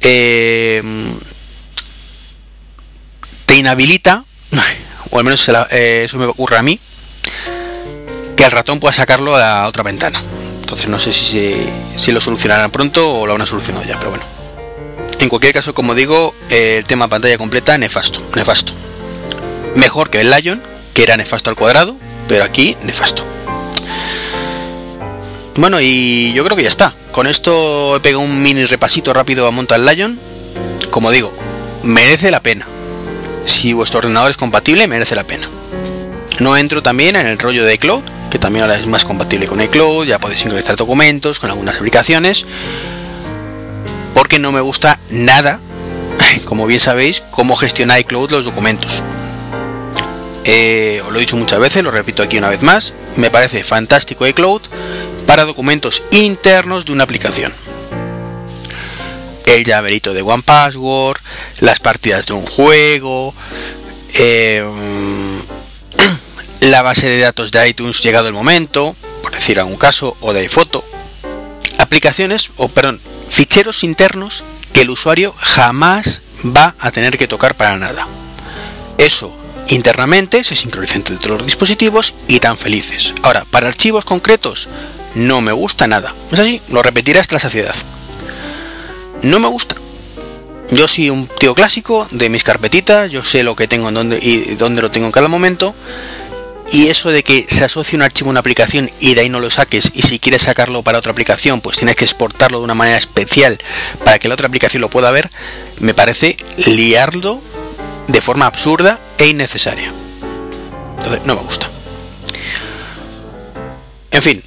eh, 0.00 0.82
te 3.46 3.56
inhabilita, 3.56 4.24
o 5.10 5.18
al 5.18 5.24
menos 5.24 5.50
eh, 5.70 6.02
eso 6.04 6.18
me 6.18 6.26
ocurre 6.26 6.56
a 6.56 6.62
mí, 6.62 6.78
que 8.36 8.44
el 8.44 8.50
ratón 8.50 8.78
pueda 8.78 8.92
sacarlo 8.92 9.36
a 9.36 9.66
otra 9.66 9.82
ventana. 9.82 10.22
Entonces 10.60 10.88
no 10.88 11.00
sé 11.00 11.12
si, 11.12 12.12
lo 12.12 12.20
solucionarán 12.20 12.70
pronto 12.70 13.12
o 13.12 13.26
lo 13.26 13.32
van 13.32 13.42
a 13.42 13.46
solucionar 13.46 13.86
ya, 13.86 13.98
pero 13.98 14.10
bueno. 14.10 14.24
En 15.20 15.28
cualquier 15.28 15.52
caso, 15.52 15.74
como 15.74 15.94
digo, 15.94 16.34
el 16.48 16.84
tema 16.84 17.08
pantalla 17.08 17.38
completa, 17.38 17.76
nefasto, 17.76 18.20
nefasto. 18.34 18.72
Mejor 19.76 20.10
que 20.10 20.20
el 20.20 20.30
Lion, 20.30 20.62
que 20.92 21.02
era 21.02 21.16
nefasto 21.16 21.50
al 21.50 21.56
cuadrado, 21.56 21.96
pero 22.28 22.44
aquí 22.44 22.76
nefasto. 22.82 23.24
Bueno, 25.56 25.80
y 25.80 26.32
yo 26.32 26.44
creo 26.44 26.56
que 26.56 26.64
ya 26.64 26.68
está. 26.68 26.94
Con 27.12 27.26
esto 27.26 27.96
he 27.96 28.00
pegado 28.00 28.24
un 28.24 28.42
mini 28.42 28.64
repasito 28.64 29.12
rápido 29.12 29.46
a 29.46 29.50
Mountain 29.50 29.86
Lion. 29.86 30.18
Como 30.90 31.10
digo, 31.10 31.32
merece 31.84 32.30
la 32.30 32.40
pena. 32.40 32.66
Si 33.46 33.72
vuestro 33.72 33.98
ordenador 33.98 34.30
es 34.30 34.36
compatible, 34.36 34.86
merece 34.88 35.14
la 35.14 35.24
pena. 35.24 35.48
No 36.40 36.56
entro 36.56 36.82
también 36.82 37.14
en 37.14 37.26
el 37.26 37.38
rollo 37.38 37.64
de 37.64 37.78
cloud, 37.78 38.02
que 38.30 38.38
también 38.38 38.64
ahora 38.64 38.76
es 38.76 38.86
más 38.86 39.04
compatible 39.04 39.46
con 39.46 39.60
iCloud, 39.60 40.06
ya 40.06 40.18
podéis 40.18 40.40
sincronizar 40.40 40.74
documentos 40.74 41.38
con 41.38 41.50
algunas 41.50 41.76
aplicaciones, 41.76 42.44
porque 44.14 44.40
no 44.40 44.50
me 44.50 44.60
gusta 44.60 44.98
nada, 45.10 45.60
como 46.44 46.66
bien 46.66 46.80
sabéis, 46.80 47.22
cómo 47.30 47.54
gestiona 47.54 48.00
iCloud 48.00 48.32
los 48.32 48.44
documentos. 48.44 49.02
Eh, 50.44 51.00
os 51.04 51.10
lo 51.10 51.16
he 51.16 51.20
dicho 51.20 51.36
muchas 51.36 51.58
veces, 51.58 51.82
lo 51.82 51.90
repito 51.90 52.22
aquí 52.22 52.36
una 52.36 52.50
vez 52.50 52.62
más, 52.62 52.94
me 53.16 53.30
parece 53.30 53.64
fantástico 53.64 54.26
iCloud 54.26 54.62
para 55.26 55.44
documentos 55.44 56.02
internos 56.10 56.84
de 56.84 56.92
una 56.92 57.04
aplicación. 57.04 57.52
El 59.46 59.64
llaverito 59.64 60.12
de 60.12 60.22
One 60.22 60.42
Password, 60.42 61.18
las 61.60 61.80
partidas 61.80 62.26
de 62.26 62.34
un 62.34 62.44
juego, 62.44 63.34
eh, 64.18 64.64
la 66.60 66.82
base 66.82 67.08
de 67.08 67.20
datos 67.20 67.50
de 67.50 67.68
iTunes 67.68 68.02
llegado 68.02 68.28
el 68.28 68.34
momento, 68.34 68.94
por 69.22 69.32
decir 69.32 69.58
algún 69.58 69.76
caso, 69.76 70.16
o 70.20 70.34
de 70.34 70.40
iPhoto, 70.40 70.84
aplicaciones, 71.78 72.50
o 72.56 72.68
perdón, 72.68 73.00
ficheros 73.30 73.82
internos 73.82 74.44
que 74.72 74.82
el 74.82 74.90
usuario 74.90 75.34
jamás 75.38 76.20
va 76.44 76.74
a 76.78 76.90
tener 76.90 77.16
que 77.16 77.28
tocar 77.28 77.54
para 77.54 77.76
nada. 77.76 78.06
Eso 78.98 79.34
internamente 79.68 80.44
se 80.44 80.54
sincroniza 80.54 80.96
entre 80.96 81.30
los 81.30 81.44
dispositivos 81.44 82.14
y 82.28 82.40
tan 82.40 82.56
felices. 82.56 83.14
Ahora, 83.22 83.44
para 83.50 83.68
archivos 83.68 84.04
concretos, 84.04 84.68
no 85.14 85.40
me 85.40 85.52
gusta 85.52 85.86
nada. 85.86 86.14
Es 86.32 86.40
así, 86.40 86.60
lo 86.68 86.82
repetiré 86.82 87.18
hasta 87.18 87.36
la 87.36 87.40
saciedad. 87.40 87.74
No 89.22 89.38
me 89.38 89.48
gusta. 89.48 89.76
Yo 90.70 90.88
soy 90.88 91.10
un 91.10 91.26
tío 91.26 91.54
clásico 91.54 92.06
de 92.10 92.28
mis 92.28 92.42
carpetitas, 92.42 93.10
yo 93.10 93.22
sé 93.22 93.42
lo 93.42 93.54
que 93.54 93.68
tengo 93.68 93.88
en 93.88 93.94
dónde 93.94 94.18
y 94.20 94.54
dónde 94.54 94.82
lo 94.82 94.90
tengo 94.90 95.06
en 95.06 95.12
cada 95.12 95.28
momento 95.28 95.74
y 96.72 96.88
eso 96.88 97.10
de 97.10 97.22
que 97.22 97.46
se 97.48 97.64
asocie 97.64 97.96
un 97.96 98.02
archivo 98.02 98.30
a 98.30 98.32
una 98.32 98.40
aplicación 98.40 98.90
y 99.00 99.14
de 99.14 99.22
ahí 99.22 99.28
no 99.28 99.40
lo 99.40 99.50
saques 99.50 99.92
y 99.94 100.02
si 100.02 100.18
quieres 100.18 100.42
sacarlo 100.42 100.82
para 100.82 100.98
otra 100.98 101.12
aplicación 101.12 101.60
pues 101.60 101.76
tienes 101.76 101.96
que 101.96 102.04
exportarlo 102.04 102.58
de 102.58 102.64
una 102.64 102.74
manera 102.74 102.96
especial 102.96 103.58
para 104.04 104.18
que 104.18 104.28
la 104.28 104.34
otra 104.34 104.46
aplicación 104.46 104.80
lo 104.80 104.88
pueda 104.88 105.10
ver, 105.10 105.28
me 105.80 105.94
parece 105.94 106.36
liarlo 106.66 107.42
de 108.06 108.20
forma 108.20 108.46
absurda 108.46 108.98
e 109.18 109.28
innecesaria. 109.28 109.92
Entonces, 110.94 111.26
no 111.26 111.34
me 111.34 111.42
gusta. 111.42 111.68
En 114.10 114.22
fin, 114.22 114.42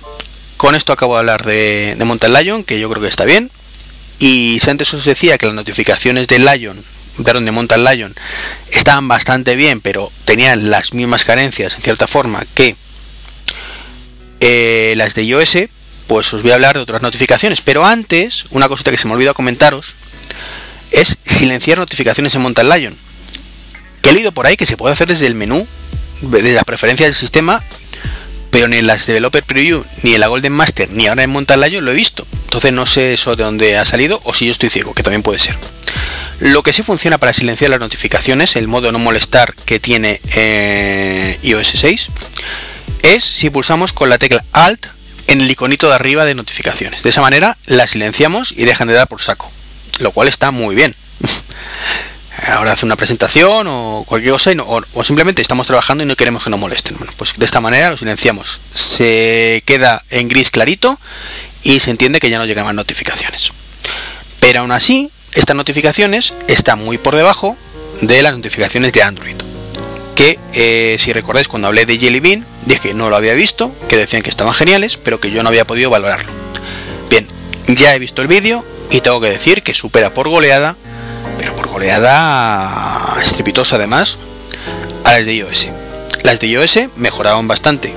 con 0.57 0.75
esto 0.75 0.93
acabo 0.93 1.15
de 1.15 1.19
hablar 1.19 1.45
de, 1.45 1.95
de 1.95 2.05
Mountain 2.05 2.33
Lion, 2.33 2.63
que 2.63 2.79
yo 2.79 2.89
creo 2.89 3.01
que 3.01 3.09
está 3.09 3.25
bien. 3.25 3.51
Y 4.19 4.59
si 4.61 4.69
antes 4.69 4.93
os 4.93 5.05
decía 5.05 5.37
que 5.37 5.45
las 5.45 5.55
notificaciones 5.55 6.27
de 6.27 6.39
Lion 6.39 6.83
de 7.17 7.51
Mountain 7.51 7.83
Lion 7.83 8.15
estaban 8.71 9.07
bastante 9.07 9.55
bien, 9.55 9.81
pero 9.81 10.11
tenían 10.25 10.69
las 10.69 10.93
mismas 10.93 11.25
carencias 11.25 11.75
en 11.75 11.81
cierta 11.81 12.07
forma 12.07 12.45
que 12.53 12.75
eh, 14.39 14.93
las 14.97 15.15
de 15.15 15.23
iOS, 15.23 15.57
pues 16.07 16.31
os 16.33 16.43
voy 16.43 16.51
a 16.51 16.55
hablar 16.55 16.75
de 16.75 16.81
otras 16.81 17.01
notificaciones. 17.01 17.61
Pero 17.61 17.85
antes, 17.85 18.45
una 18.51 18.69
cosita 18.69 18.91
que 18.91 18.97
se 18.97 19.07
me 19.07 19.13
olvidó 19.13 19.33
comentaros 19.33 19.95
es 20.91 21.17
silenciar 21.25 21.79
notificaciones 21.79 22.35
en 22.35 22.41
Mountain 22.41 22.69
Lion. 22.69 23.06
He 24.07 24.13
leído 24.13 24.31
por 24.31 24.47
ahí 24.47 24.55
que 24.55 24.65
se 24.65 24.77
puede 24.77 24.93
hacer 24.93 25.07
desde 25.07 25.27
el 25.27 25.35
menú, 25.35 25.67
desde 26.21 26.53
las 26.53 26.63
preferencias 26.63 27.07
del 27.07 27.15
sistema, 27.15 27.61
pero 28.51 28.69
ni 28.69 28.77
en 28.77 28.87
las 28.87 29.05
Developer 29.05 29.43
Preview, 29.43 29.83
ni 30.03 30.13
en 30.13 30.21
la 30.21 30.27
Golden 30.27 30.53
Master, 30.53 30.89
ni 30.91 31.07
ahora 31.07 31.23
en 31.23 31.29
Mountain 31.29 31.59
Lion 31.59 31.83
lo 31.83 31.91
he 31.91 31.95
visto. 31.95 32.25
Entonces 32.45 32.71
no 32.71 32.85
sé 32.85 33.13
eso 33.13 33.35
de 33.35 33.43
dónde 33.43 33.77
ha 33.77 33.83
salido 33.83 34.21
o 34.23 34.33
si 34.33 34.45
yo 34.45 34.51
estoy 34.51 34.69
ciego, 34.69 34.93
que 34.93 35.03
también 35.03 35.23
puede 35.23 35.39
ser. 35.39 35.57
Lo 36.39 36.63
que 36.63 36.71
sí 36.71 36.83
funciona 36.83 37.17
para 37.17 37.33
silenciar 37.33 37.69
las 37.69 37.81
notificaciones, 37.81 38.55
el 38.55 38.69
modo 38.69 38.93
no 38.93 38.99
molestar 38.99 39.53
que 39.65 39.79
tiene 39.79 40.21
eh, 40.35 41.37
iOS 41.43 41.67
6, 41.67 42.07
es 43.03 43.23
si 43.25 43.49
pulsamos 43.49 43.91
con 43.91 44.09
la 44.09 44.17
tecla 44.17 44.43
Alt 44.53 44.87
en 45.27 45.41
el 45.41 45.51
iconito 45.51 45.89
de 45.89 45.95
arriba 45.95 46.23
de 46.23 46.33
notificaciones. 46.33 47.03
De 47.03 47.09
esa 47.09 47.21
manera 47.21 47.57
las 47.65 47.91
silenciamos 47.91 48.53
y 48.53 48.63
dejan 48.63 48.87
de 48.87 48.93
dar 48.93 49.07
por 49.07 49.21
saco, 49.21 49.51
lo 49.99 50.11
cual 50.11 50.29
está 50.29 50.51
muy 50.51 50.75
bien. 50.75 50.95
Ahora 52.45 52.73
hace 52.73 52.85
una 52.85 52.95
presentación 52.95 53.65
o 53.67 54.03
cualquier 54.07 54.33
cosa 54.33 54.51
o, 54.63 55.03
simplemente 55.03 55.41
estamos 55.41 55.65
trabajando 55.65 56.03
y 56.03 56.07
no 56.07 56.15
queremos 56.15 56.43
que 56.43 56.49
nos 56.49 56.59
molesten. 56.59 56.95
Bueno, 56.97 57.11
pues 57.17 57.37
de 57.37 57.45
esta 57.45 57.59
manera 57.59 57.89
lo 57.89 57.97
silenciamos. 57.97 58.61
Se 58.73 59.63
queda 59.65 60.03
en 60.09 60.27
gris 60.27 60.51
clarito 60.51 60.99
y 61.63 61.79
se 61.79 61.91
entiende 61.91 62.19
que 62.19 62.29
ya 62.29 62.37
no 62.37 62.45
llegan 62.45 62.65
más 62.65 62.75
notificaciones. 62.75 63.51
Pero 64.39 64.59
aún 64.59 64.71
así, 64.71 65.09
estas 65.33 65.55
notificaciones 65.55 66.33
están 66.47 66.79
muy 66.79 66.97
por 66.97 67.15
debajo 67.15 67.57
de 68.01 68.21
las 68.21 68.33
notificaciones 68.33 68.93
de 68.93 69.01
Android. 69.01 69.35
Que 70.15 70.39
eh, 70.53 70.97
si 70.99 71.13
recordáis 71.13 71.47
cuando 71.47 71.67
hablé 71.67 71.85
de 71.85 71.97
Jelly 71.97 72.19
Bean, 72.19 72.45
dije 72.65 72.89
que 72.89 72.93
no 72.93 73.09
lo 73.09 73.15
había 73.15 73.33
visto, 73.33 73.75
que 73.87 73.97
decían 73.97 74.21
que 74.21 74.29
estaban 74.29 74.53
geniales, 74.53 74.97
pero 74.97 75.19
que 75.19 75.31
yo 75.31 75.41
no 75.41 75.49
había 75.49 75.65
podido 75.65 75.89
valorarlo. 75.89 76.31
Bien, 77.09 77.27
Ya 77.67 77.95
he 77.95 77.99
visto 77.99 78.21
el 78.21 78.27
vídeo 78.27 78.63
y 78.91 79.01
tengo 79.01 79.19
que 79.19 79.29
decir 79.29 79.63
que 79.63 79.73
supera 79.73 80.13
por 80.13 80.29
goleada, 80.29 80.75
pero 81.37 81.55
por 81.55 81.67
goleada 81.67 83.17
estrepitosa 83.23 83.75
además, 83.75 84.17
a 85.03 85.13
las 85.13 85.25
de 85.25 85.35
iOS. 85.35 85.69
Las 86.23 86.39
de 86.39 86.47
iOS 86.47 86.79
mejoraban 86.95 87.47
bastante. 87.47 87.93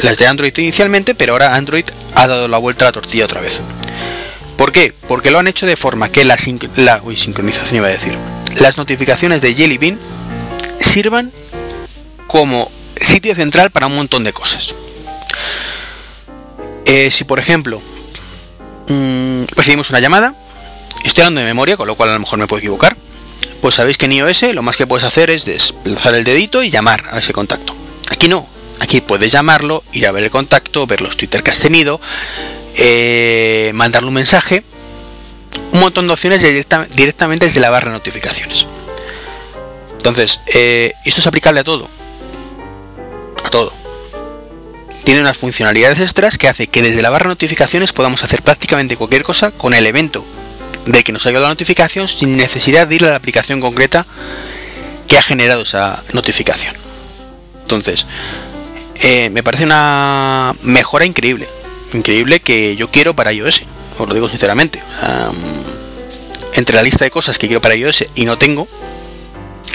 Las 0.00 0.18
de 0.18 0.26
Android 0.26 0.56
inicialmente, 0.58 1.14
pero 1.14 1.32
ahora 1.32 1.54
Android 1.54 1.84
ha 2.14 2.26
dado 2.26 2.48
la 2.48 2.58
vuelta 2.58 2.84
a 2.84 2.88
la 2.88 2.92
tortilla 2.92 3.24
otra 3.24 3.40
vez. 3.40 3.60
¿Por 4.56 4.72
qué? 4.72 4.94
Porque 5.08 5.30
lo 5.30 5.38
han 5.38 5.48
hecho 5.48 5.66
de 5.66 5.76
forma 5.76 6.10
que 6.10 6.24
la, 6.24 6.36
la 6.76 7.00
sincronización 7.16 7.76
iba 7.76 7.88
a 7.88 7.92
decir. 7.92 8.16
Las 8.60 8.76
notificaciones 8.76 9.40
de 9.40 9.54
Jelly 9.54 9.78
Bean 9.78 9.98
sirvan 10.80 11.32
como 12.26 12.70
sitio 13.00 13.34
central 13.34 13.70
para 13.70 13.86
un 13.86 13.96
montón 13.96 14.24
de 14.24 14.32
cosas. 14.32 14.74
Eh, 16.86 17.10
si 17.10 17.24
por 17.24 17.38
ejemplo 17.38 17.80
mmm, 18.88 19.44
recibimos 19.56 19.90
una 19.90 20.00
llamada, 20.00 20.34
estoy 21.04 21.22
hablando 21.22 21.40
de 21.40 21.46
memoria, 21.46 21.76
con 21.76 21.86
lo 21.86 21.94
cual 21.94 22.10
a 22.10 22.14
lo 22.14 22.20
mejor 22.20 22.38
me 22.38 22.46
puedo 22.46 22.58
equivocar, 22.58 22.96
pues 23.60 23.76
sabéis 23.76 23.98
que 23.98 24.06
en 24.06 24.12
iOS 24.12 24.42
lo 24.54 24.62
más 24.62 24.76
que 24.76 24.86
puedes 24.86 25.04
hacer 25.04 25.30
es 25.30 25.44
desplazar 25.44 26.14
el 26.14 26.24
dedito 26.24 26.62
y 26.62 26.70
llamar 26.70 27.04
a 27.10 27.18
ese 27.18 27.32
contacto. 27.32 27.74
Aquí 28.10 28.28
no, 28.28 28.46
aquí 28.80 29.00
puedes 29.00 29.32
llamarlo, 29.32 29.82
ir 29.92 30.06
a 30.06 30.12
ver 30.12 30.24
el 30.24 30.30
contacto, 30.30 30.86
ver 30.86 31.00
los 31.00 31.16
Twitter 31.16 31.42
que 31.42 31.50
has 31.50 31.60
tenido, 31.60 32.00
eh, 32.76 33.70
mandarle 33.74 34.08
un 34.08 34.14
mensaje, 34.14 34.64
un 35.72 35.80
montón 35.80 36.06
de 36.06 36.12
opciones 36.12 36.42
directamente 36.42 37.46
desde 37.46 37.60
la 37.60 37.70
barra 37.70 37.90
de 37.90 37.98
notificaciones. 37.98 38.66
Entonces, 39.96 40.40
eh, 40.52 40.92
esto 41.04 41.20
es 41.20 41.26
aplicable 41.26 41.60
a 41.60 41.64
todo. 41.64 41.88
A 43.44 43.50
todo. 43.50 43.72
Tiene 45.04 45.20
unas 45.20 45.38
funcionalidades 45.38 46.00
extras 46.00 46.38
que 46.38 46.48
hace 46.48 46.66
que 46.66 46.82
desde 46.82 47.02
la 47.02 47.10
barra 47.10 47.24
de 47.24 47.30
notificaciones 47.30 47.92
podamos 47.92 48.22
hacer 48.24 48.42
prácticamente 48.42 48.96
cualquier 48.96 49.22
cosa 49.22 49.50
con 49.50 49.74
el 49.74 49.86
evento 49.86 50.24
de 50.86 51.02
que 51.02 51.12
nos 51.12 51.24
llegado 51.24 51.44
la 51.44 51.50
notificación 51.50 52.08
sin 52.08 52.36
necesidad 52.36 52.86
de 52.86 52.96
ir 52.96 53.04
a 53.04 53.10
la 53.10 53.16
aplicación 53.16 53.60
concreta 53.60 54.06
que 55.08 55.18
ha 55.18 55.22
generado 55.22 55.62
esa 55.62 56.02
notificación. 56.12 56.74
Entonces, 57.62 58.06
eh, 59.02 59.30
me 59.30 59.42
parece 59.42 59.64
una 59.64 60.54
mejora 60.62 61.04
increíble. 61.04 61.48
Increíble 61.92 62.40
que 62.40 62.76
yo 62.76 62.90
quiero 62.90 63.14
para 63.14 63.32
iOS. 63.32 63.62
Os 63.98 64.08
lo 64.08 64.14
digo 64.14 64.28
sinceramente. 64.28 64.82
entre 66.54 66.76
la 66.76 66.82
lista 66.82 67.04
de 67.04 67.10
cosas 67.10 67.38
que 67.38 67.48
quiero 67.48 67.60
para 67.60 67.74
iOS 67.74 68.06
y 68.14 68.26
no 68.26 68.38
tengo, 68.38 68.68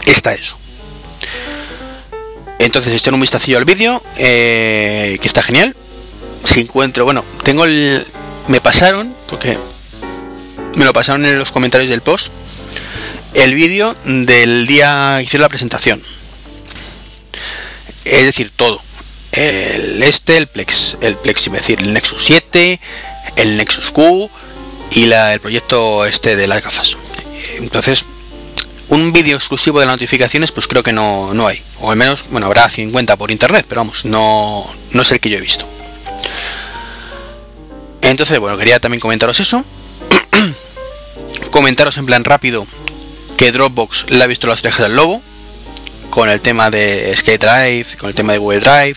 está 0.05 0.33
eso. 0.33 0.57
Entonces, 2.59 2.93
echen 2.93 3.13
un 3.13 3.21
vistacillo 3.21 3.57
al 3.57 3.65
vídeo, 3.65 4.01
eh, 4.17 5.17
que 5.21 5.27
está 5.27 5.41
genial. 5.41 5.75
Si 6.43 6.61
encuentro, 6.61 7.05
bueno, 7.05 7.23
tengo 7.43 7.65
el. 7.65 8.05
Me 8.47 8.61
pasaron, 8.61 9.13
porque 9.27 9.57
me 10.79 10.85
lo 10.85 10.93
pasaron 10.93 11.25
en 11.25 11.37
los 11.37 11.51
comentarios 11.51 11.89
del 11.89 12.01
post, 12.01 12.31
el 13.33 13.53
vídeo 13.53 13.93
del 14.05 14.65
día 14.65 15.17
que 15.17 15.25
hice 15.25 15.37
la 15.37 15.49
presentación. 15.49 16.01
Es 18.05 18.23
decir, 18.23 18.49
todo. 18.55 18.81
El 19.33 20.01
este, 20.03 20.37
el 20.37 20.47
Plex, 20.47 20.97
el 21.01 21.17
Plex, 21.17 21.47
es 21.47 21.51
decir, 21.51 21.81
el 21.81 21.93
Nexus 21.93 22.23
7, 22.23 22.79
el 23.35 23.57
Nexus 23.57 23.91
Q 23.91 24.29
y 24.95 25.05
la, 25.05 25.33
el 25.33 25.41
proyecto 25.41 26.05
este 26.05 26.37
de 26.37 26.47
las 26.47 26.63
gafas. 26.63 26.95
Entonces, 27.57 28.05
un 28.87 29.11
vídeo 29.11 29.35
exclusivo 29.35 29.81
de 29.81 29.85
las 29.85 29.95
notificaciones, 29.95 30.53
pues 30.53 30.67
creo 30.67 30.81
que 30.81 30.93
no, 30.93 31.33
no 31.33 31.45
hay. 31.45 31.61
O 31.81 31.91
al 31.91 31.97
menos, 31.97 32.23
bueno, 32.29 32.47
habrá 32.47 32.69
50 32.69 33.17
por 33.17 33.31
internet, 33.31 33.65
pero 33.67 33.81
vamos, 33.81 34.05
no, 34.05 34.65
no 34.91 35.01
es 35.01 35.11
el 35.11 35.19
que 35.19 35.29
yo 35.29 35.37
he 35.37 35.41
visto. 35.41 35.67
Entonces, 38.01 38.39
bueno, 38.39 38.57
quería 38.57 38.79
también 38.79 39.01
comentaros 39.01 39.41
eso. 39.41 39.63
comentaros 41.51 41.97
en 41.97 42.05
plan 42.05 42.23
rápido 42.23 42.65
que 43.38 43.51
Dropbox 43.51 44.09
le 44.09 44.23
ha 44.23 44.27
visto 44.27 44.47
las 44.47 44.59
orejas 44.62 44.88
del 44.88 44.95
lobo. 44.95 45.21
Con 46.09 46.29
el 46.29 46.41
tema 46.41 46.71
de 46.71 47.13
Skate 47.15 47.43
Drive, 47.43 47.97
con 47.99 48.09
el 48.09 48.15
tema 48.15 48.33
de 48.33 48.39
Google 48.39 48.59
Drive, 48.59 48.95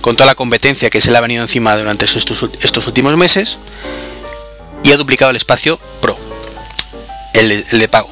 con 0.00 0.16
toda 0.16 0.26
la 0.26 0.34
competencia 0.34 0.88
que 0.88 1.02
se 1.02 1.10
le 1.10 1.18
ha 1.18 1.20
venido 1.20 1.42
encima 1.42 1.76
durante 1.76 2.06
estos, 2.06 2.48
estos 2.62 2.86
últimos 2.86 3.14
meses. 3.18 3.58
Y 4.82 4.90
ha 4.90 4.96
duplicado 4.96 5.30
el 5.30 5.36
espacio 5.36 5.78
Pro, 6.00 6.16
el 7.34 7.62
de 7.62 7.88
pago 7.88 8.08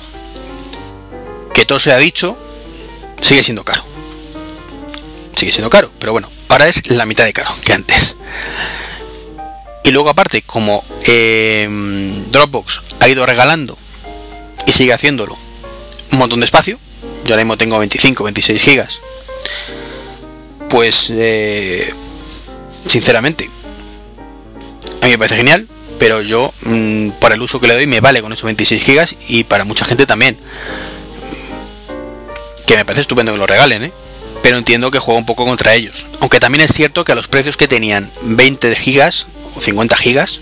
que 1.55 1.65
todo 1.65 1.79
se 1.79 1.93
ha 1.93 1.99
dicho, 1.99 2.37
sigue 3.23 3.43
siendo 3.43 3.65
caro. 3.65 3.83
Sigue 5.37 5.53
siendo 5.53 5.71
caro, 5.71 5.91
pero 5.99 6.13
bueno, 6.13 6.29
ahora 6.49 6.69
es 6.69 6.91
la 6.91 7.07
mitad 7.07 7.25
de 7.25 7.33
caro 7.33 7.51
que 7.65 7.73
antes. 7.73 8.17
Y 9.85 9.91
luego 9.91 10.09
aparte, 10.09 10.43
como 10.43 10.83
eh, 11.07 11.69
Dropbox 12.31 12.83
ha 13.01 13.09
ido 13.09 13.27
regalando 13.27 13.77
y 14.67 14.73
sigue 14.73 14.95
haciéndolo 14.95 15.37
un 16.13 16.19
montón 16.19 16.41
de 16.41 16.47
espacio, 16.47 16.79
yo 17.25 17.35
ahora 17.35 17.45
mismo 17.45 17.59
tengo 17.59 17.79
25, 17.79 18.25
26 18.25 18.63
gigas, 18.63 19.01
pues 20.71 21.11
eh, 21.11 21.93
sinceramente, 22.89 23.51
a 25.03 25.05
mí 25.05 25.13
me 25.13 25.19
parece 25.19 25.37
genial, 25.37 25.69
pero 25.99 26.23
yo 26.23 26.53
mm, 26.63 27.11
por 27.21 27.33
el 27.33 27.43
uso 27.43 27.61
que 27.61 27.69
le 27.69 27.75
doy 27.75 27.87
me 27.87 28.01
vale 28.01 28.23
con 28.23 28.33
esos 28.33 28.45
26 28.45 28.83
gigas 28.83 29.17
y 29.29 29.45
para 29.45 29.65
mucha 29.65 29.85
gente 29.85 30.07
también 30.07 30.39
que 32.67 32.77
me 32.77 32.85
parece 32.85 33.03
estupendo 33.03 33.33
que 33.33 33.39
lo 33.39 33.47
regalen, 33.47 33.85
¿eh? 33.85 33.93
pero 34.43 34.57
entiendo 34.59 34.91
que 34.91 34.99
juega 34.99 35.19
un 35.19 35.27
poco 35.27 35.45
contra 35.45 35.75
ellos. 35.75 36.07
Aunque 36.21 36.41
también 36.41 36.63
es 36.63 36.73
cierto 36.73 37.05
que 37.05 37.13
a 37.13 37.15
los 37.15 37.29
precios 37.29 37.57
que 37.57 37.69
tenían 37.69 38.11
20 38.23 38.75
gigas 38.75 39.27
50 39.61 39.97
gigas, 39.97 40.41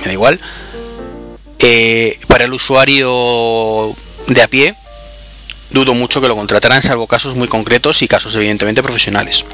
me 0.00 0.06
da 0.06 0.12
igual, 0.12 0.40
eh, 1.60 2.18
para 2.26 2.44
el 2.44 2.52
usuario 2.52 3.94
de 4.28 4.42
a 4.42 4.48
pie, 4.48 4.74
dudo 5.70 5.94
mucho 5.94 6.20
que 6.20 6.28
lo 6.28 6.36
contrataran, 6.36 6.82
salvo 6.82 7.06
casos 7.06 7.34
muy 7.34 7.48
concretos 7.48 8.02
y 8.02 8.08
casos 8.08 8.34
evidentemente 8.36 8.82
profesionales. 8.82 9.44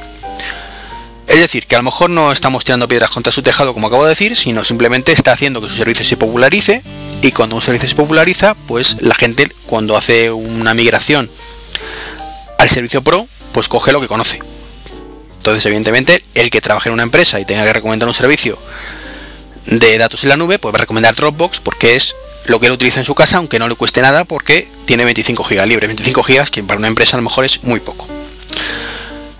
Es 1.29 1.41
decir, 1.41 1.67
que 1.67 1.77
a 1.77 1.79
lo 1.79 1.85
mejor 1.85 2.11
no 2.11 2.33
estamos 2.33 2.65
tirando 2.65 2.89
piedras 2.89 3.11
contra 3.11 3.33
su 3.33 3.43
tejado, 3.43 3.73
como 3.73 3.87
acabo 3.87 4.05
de 4.05 4.11
decir, 4.11 4.37
sino 4.37 4.65
simplemente 4.65 5.13
está 5.13 5.33
haciendo 5.33 5.61
que 5.61 5.69
su 5.69 5.77
servicio 5.77 6.05
se 6.05 6.17
popularice 6.17 6.83
y 7.23 7.33
cuando 7.33 7.57
un 7.57 7.63
servicio 7.63 7.89
se 7.89 7.95
populariza, 7.95 8.55
pues 8.67 9.01
la 9.01 9.15
gente 9.15 9.51
cuando 9.67 9.97
hace 9.97 10.31
una 10.31 10.75
migración 10.75 11.31
al 12.59 12.69
servicio 12.69 13.03
pro, 13.03 13.27
pues 13.53 13.69
coge 13.69 13.93
lo 13.93 14.01
que 14.01 14.09
conoce. 14.09 14.41
Entonces, 15.43 15.67
evidentemente, 15.67 16.23
el 16.37 16.53
que 16.53 16.61
trabaje 16.61 16.89
en 16.89 16.93
una 16.93 17.03
empresa 17.03 17.41
y 17.41 17.45
tenga 17.45 17.65
que 17.65 17.73
recomendar 17.73 18.09
un 18.09 18.15
servicio 18.15 18.57
de 19.67 19.99
datos 19.99 20.23
en 20.23 20.29
la 20.29 20.37
nube, 20.37 20.61
pues 20.61 20.73
va 20.73 20.77
a 20.77 20.83
recomendar 20.83 21.17
Dropbox 21.17 21.59
porque 21.59 21.97
es 21.97 22.15
lo 22.45 22.61
que 22.61 22.67
él 22.67 22.73
utiliza 22.73 23.01
en 23.01 23.07
su 23.07 23.17
casa, 23.17 23.39
aunque 23.39 23.59
no 23.59 23.67
le 23.67 23.75
cueste 23.75 24.03
nada 24.03 24.25
porque 24.25 24.69
tiene 24.85 25.05
25 25.05 25.43
GB 25.43 25.67
libre. 25.67 25.89
25 25.89 26.23
GB 26.23 26.49
que 26.49 26.63
para 26.63 26.79
una 26.79 26.87
empresa 26.87 27.17
a 27.17 27.19
lo 27.19 27.25
mejor 27.25 27.45
es 27.45 27.65
muy 27.65 27.81
poco. 27.81 28.07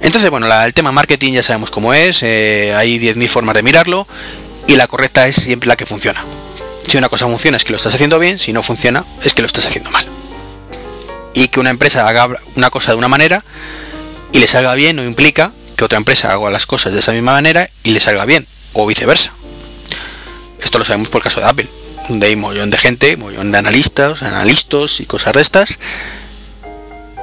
Entonces, 0.01 0.29
bueno, 0.29 0.53
el 0.65 0.75
tema 0.75 0.91
marketing 0.91 1.35
ya 1.35 1.45
sabemos 1.45 1.71
cómo 1.71 1.95
es, 1.95 2.25
eh, 2.25 2.75
hay 2.77 2.99
10.000 2.99 3.29
formas 3.29 3.55
de 3.55 3.63
mirarlo 3.63 4.09
y 4.67 4.75
la 4.75 4.89
correcta 4.89 5.29
es 5.29 5.37
siempre 5.37 5.69
la 5.69 5.77
que 5.77 5.87
funciona. 5.87 6.25
Si 6.85 6.99
una 6.99 7.11
cosa 7.11 7.29
funciona 7.29 7.59
es 7.59 7.65
que 7.65 7.71
lo 7.71 7.77
estás 7.77 7.95
haciendo 7.95 8.19
bien, 8.19 8.41
si 8.41 8.53
no 8.53 8.65
funciona 8.65 9.05
es 9.23 9.35
que 9.35 9.43
lo 9.43 9.47
estás 9.47 9.67
haciendo 9.67 9.93
mal 9.93 10.05
y 11.33 11.47
que 11.47 11.61
una 11.61 11.71
empresa 11.71 12.09
haga 12.09 12.29
una 12.57 12.71
cosa 12.71 12.91
de 12.91 12.99
una 12.99 13.07
manera 13.07 13.45
y 14.33 14.39
le 14.39 14.49
salga 14.49 14.75
bien 14.75 14.97
no 14.97 15.05
implica 15.05 15.53
que 15.77 15.85
otra 15.85 15.99
empresa 15.99 16.33
haga 16.33 16.51
las 16.51 16.67
cosas 16.67 16.93
de 16.93 17.01
esa 17.01 17.13
misma 17.13 17.33
manera 17.33 17.69
y 17.85 17.91
le 17.91 18.01
salga 18.01 18.25
bien, 18.25 18.47
o 18.73 18.87
viceversa. 18.87 19.33
Esto 20.63 20.79
lo 20.79 20.85
sabemos 20.85 21.09
por 21.09 21.21
el 21.21 21.25
caso 21.25 21.41
de 21.41 21.47
Apple, 21.47 21.69
donde 22.09 22.27
hay 22.27 22.35
un 22.35 22.41
montón 22.41 22.71
de 22.71 22.79
gente, 22.79 23.15
un 23.15 23.23
montón 23.23 23.53
de 23.53 23.59
analistas, 23.59 24.23
analistas 24.23 25.01
y 25.01 25.07
cosas 25.07 25.35
de 25.35 25.43
estas, 25.43 25.79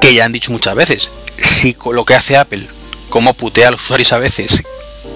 que 0.02 0.14
ya 0.14 0.26
han 0.26 0.32
dicho 0.32 0.52
muchas 0.52 0.76
veces, 0.76 1.10
si 1.38 1.76
lo 1.92 2.06
que 2.06 2.16
hace 2.16 2.38
Apple, 2.38 2.68
cómo 3.10 3.34
putea 3.34 3.70
a 3.70 3.72
los 3.72 3.84
usuarios 3.84 4.14
a 4.14 4.18
veces, 4.18 4.64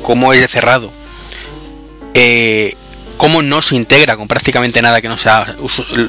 cómo 0.01 0.33
es 0.33 0.41
de 0.41 0.47
cerrado, 0.47 0.91
eh, 2.13 2.75
cómo 3.17 3.41
no 3.41 3.61
se 3.61 3.75
integra 3.75 4.17
con 4.17 4.27
prácticamente 4.27 4.81
nada 4.81 5.01
que 5.01 5.07
no 5.07 5.17
sea 5.17 5.55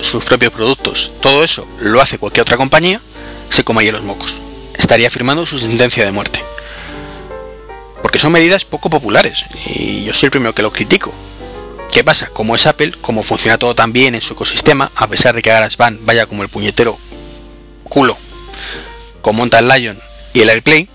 sus 0.00 0.24
propios 0.24 0.52
productos. 0.52 1.12
Todo 1.20 1.44
eso 1.44 1.66
lo 1.80 2.00
hace 2.00 2.18
cualquier 2.18 2.42
otra 2.42 2.56
compañía, 2.56 3.00
se 3.50 3.64
come 3.64 3.82
ahí 3.82 3.90
los 3.90 4.02
mocos. 4.02 4.40
Estaría 4.76 5.10
firmando 5.10 5.46
su 5.46 5.58
sentencia 5.58 6.04
de 6.04 6.12
muerte. 6.12 6.42
Porque 8.04 8.18
son 8.18 8.32
medidas 8.32 8.66
poco 8.66 8.90
populares 8.90 9.46
y 9.64 10.04
yo 10.04 10.12
soy 10.12 10.26
el 10.26 10.30
primero 10.30 10.54
que 10.54 10.60
lo 10.60 10.70
critico. 10.70 11.10
¿Qué 11.90 12.04
pasa? 12.04 12.26
Como 12.26 12.54
es 12.54 12.66
Apple, 12.66 12.92
como 13.00 13.22
funciona 13.22 13.56
todo 13.56 13.74
tan 13.74 13.94
bien 13.94 14.14
en 14.14 14.20
su 14.20 14.34
ecosistema, 14.34 14.92
a 14.94 15.06
pesar 15.06 15.34
de 15.34 15.40
que 15.40 15.50
van 15.78 15.98
vaya 16.04 16.26
como 16.26 16.42
el 16.42 16.50
puñetero 16.50 16.98
culo 17.84 18.14
con 19.22 19.34
Mountain 19.36 19.66
Lion 19.68 19.98
y 20.34 20.42
el 20.42 20.50
AirPlay, 20.50 20.86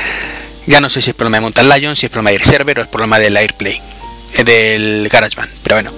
ya 0.66 0.82
no 0.82 0.90
sé 0.90 1.00
si 1.00 1.08
es 1.08 1.16
problema 1.16 1.38
de 1.38 1.40
Mountain 1.40 1.70
Lion, 1.70 1.96
si 1.96 2.04
es 2.04 2.12
problema 2.12 2.28
de 2.28 2.36
AirServer 2.36 2.80
o 2.80 2.82
es 2.82 2.88
problema 2.88 3.18
del 3.18 3.34
AirPlay 3.34 3.80
del 4.44 5.08
GarageBand. 5.08 5.50
Pero 5.62 5.76
bueno, 5.76 5.90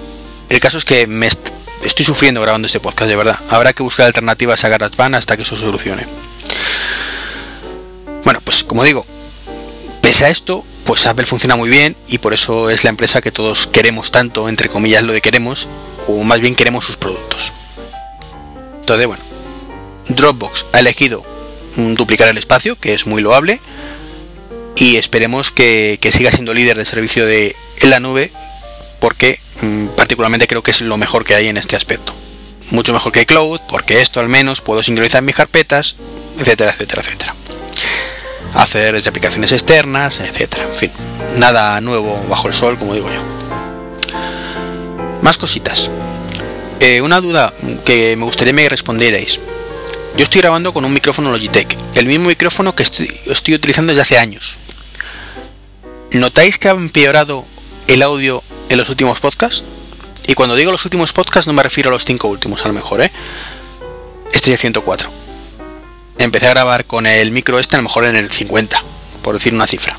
el 0.47 0.61
caso 0.61 0.77
es 0.77 0.85
que 0.85 1.05
me 1.05 1.27
estoy 1.27 2.05
sufriendo 2.05 2.39
grabando 2.39 2.67
este 2.67 2.79
podcast, 2.79 3.09
de 3.09 3.17
verdad. 3.17 3.37
Habrá 3.49 3.73
que 3.73 3.83
buscar 3.83 4.05
alternativas 4.05 4.63
a 4.63 4.69
GarageBand 4.69 5.15
hasta 5.15 5.35
que 5.35 5.43
eso 5.43 5.57
solucione. 5.57 6.07
Bueno, 8.23 8.39
pues 8.41 8.63
como 8.63 8.85
digo, 8.85 9.05
pese 10.05 10.25
a 10.25 10.29
esto, 10.29 10.63
pues 10.85 11.07
Apple 11.07 11.25
funciona 11.25 11.55
muy 11.55 11.67
bien 11.67 11.97
y 12.07 12.19
por 12.19 12.35
eso 12.35 12.69
es 12.69 12.83
la 12.83 12.91
empresa 12.91 13.21
que 13.21 13.31
todos 13.31 13.65
queremos 13.65 14.11
tanto, 14.11 14.47
entre 14.47 14.69
comillas 14.69 15.01
lo 15.01 15.13
de 15.13 15.21
queremos, 15.21 15.67
o 16.07 16.23
más 16.23 16.39
bien 16.41 16.53
queremos 16.53 16.85
sus 16.85 16.95
productos. 16.95 17.53
Entonces, 18.81 19.07
bueno, 19.07 19.23
Dropbox 20.09 20.67
ha 20.73 20.79
elegido 20.81 21.23
duplicar 21.95 22.27
el 22.27 22.37
espacio, 22.37 22.79
que 22.79 22.93
es 22.93 23.07
muy 23.07 23.23
loable, 23.23 23.59
y 24.77 24.97
esperemos 24.97 25.49
que, 25.49 25.97
siga 26.15 26.31
siendo 26.31 26.53
líder 26.53 26.77
del 26.77 26.85
servicio 26.85 27.25
de 27.25 27.55
en 27.81 27.89
la 27.89 27.99
nube, 27.99 28.31
porque 28.99 29.39
mm, 29.63 29.87
particularmente 29.97 30.45
creo 30.45 30.61
que 30.61 30.69
es 30.69 30.81
lo 30.81 30.97
mejor 30.97 31.25
que 31.25 31.33
hay 31.33 31.47
en 31.47 31.57
este 31.57 31.75
aspecto. 31.75 32.13
Mucho 32.69 32.93
mejor 32.93 33.11
que 33.11 33.25
Cloud, 33.25 33.59
porque 33.67 34.03
esto 34.03 34.19
al 34.19 34.29
menos 34.29 34.61
puedo 34.61 34.83
sincronizar 34.83 35.23
mis 35.23 35.35
carpetas, 35.35 35.95
etcétera, 36.37 36.73
etcétera, 36.73 37.01
etcétera. 37.01 37.35
Hacer 38.55 38.95
aplicaciones 39.07 39.51
externas, 39.51 40.19
etcétera. 40.19 40.63
En 40.63 40.75
fin, 40.75 40.91
nada 41.37 41.79
nuevo 41.81 42.19
bajo 42.29 42.47
el 42.47 42.53
sol, 42.53 42.77
como 42.77 42.93
digo 42.93 43.09
yo. 43.11 43.21
Más 45.21 45.37
cositas. 45.37 45.91
Eh, 46.79 47.01
una 47.01 47.19
duda 47.21 47.53
que 47.83 48.15
me 48.17 48.25
gustaría 48.25 48.53
me 48.53 48.69
respondierais. 48.69 49.39
Yo 50.17 50.23
estoy 50.23 50.41
grabando 50.41 50.73
con 50.73 50.85
un 50.85 50.93
micrófono 50.93 51.31
Logitech, 51.31 51.75
el 51.95 52.05
mismo 52.05 52.29
micrófono 52.29 52.73
que 52.73 52.83
estoy, 52.83 53.53
utilizando 53.53 53.91
desde 53.91 54.03
hace 54.03 54.17
años. 54.17 54.57
¿Notáis 56.11 56.57
que 56.57 56.69
ha 56.69 56.71
empeorado 56.71 57.45
el 57.87 58.01
audio 58.01 58.41
en 58.69 58.77
los 58.77 58.87
últimos 58.87 59.19
podcasts? 59.19 59.63
Y 60.27 60.33
cuando 60.33 60.55
digo 60.55 60.71
los 60.71 60.85
últimos 60.85 61.11
podcasts 61.11 61.47
no 61.47 61.53
me 61.53 61.63
refiero 61.63 61.89
a 61.89 61.93
los 61.93 62.05
cinco 62.05 62.29
últimos, 62.29 62.63
a 62.63 62.69
lo 62.69 62.73
mejor, 62.73 63.01
¿eh? 63.01 63.11
Este 64.31 64.51
es 64.51 64.53
el 64.53 64.59
104. 64.59 65.24
Empecé 66.17 66.47
a 66.47 66.51
grabar 66.51 66.85
con 66.85 67.05
el 67.05 67.31
micro 67.31 67.59
este 67.59 67.75
a 67.75 67.79
lo 67.79 67.83
mejor 67.83 68.05
en 68.05 68.15
el 68.15 68.31
50, 68.31 68.83
por 69.21 69.35
decir 69.35 69.53
una 69.53 69.67
cifra. 69.67 69.97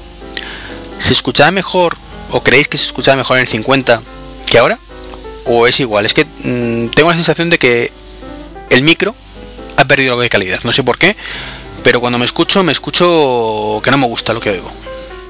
¿Se 0.98 1.12
escuchaba 1.12 1.50
mejor 1.50 1.96
o 2.30 2.42
creéis 2.42 2.68
que 2.68 2.78
se 2.78 2.84
escuchaba 2.84 3.16
mejor 3.16 3.36
en 3.36 3.42
el 3.42 3.48
50 3.48 4.02
que 4.50 4.58
ahora? 4.58 4.78
¿O 5.44 5.66
es 5.66 5.78
igual? 5.80 6.06
Es 6.06 6.14
que 6.14 6.24
mm, 6.24 6.88
tengo 6.88 7.10
la 7.10 7.16
sensación 7.16 7.50
de 7.50 7.58
que 7.58 7.92
el 8.70 8.82
micro 8.82 9.14
ha 9.76 9.84
perdido 9.84 10.12
algo 10.12 10.22
de 10.22 10.30
calidad. 10.30 10.60
No 10.64 10.72
sé 10.72 10.82
por 10.82 10.98
qué, 10.98 11.16
pero 11.84 12.00
cuando 12.00 12.18
me 12.18 12.24
escucho, 12.24 12.62
me 12.62 12.72
escucho 12.72 13.80
que 13.82 13.90
no 13.90 13.98
me 13.98 14.06
gusta 14.06 14.32
lo 14.32 14.40
que 14.40 14.50
oigo. 14.50 14.72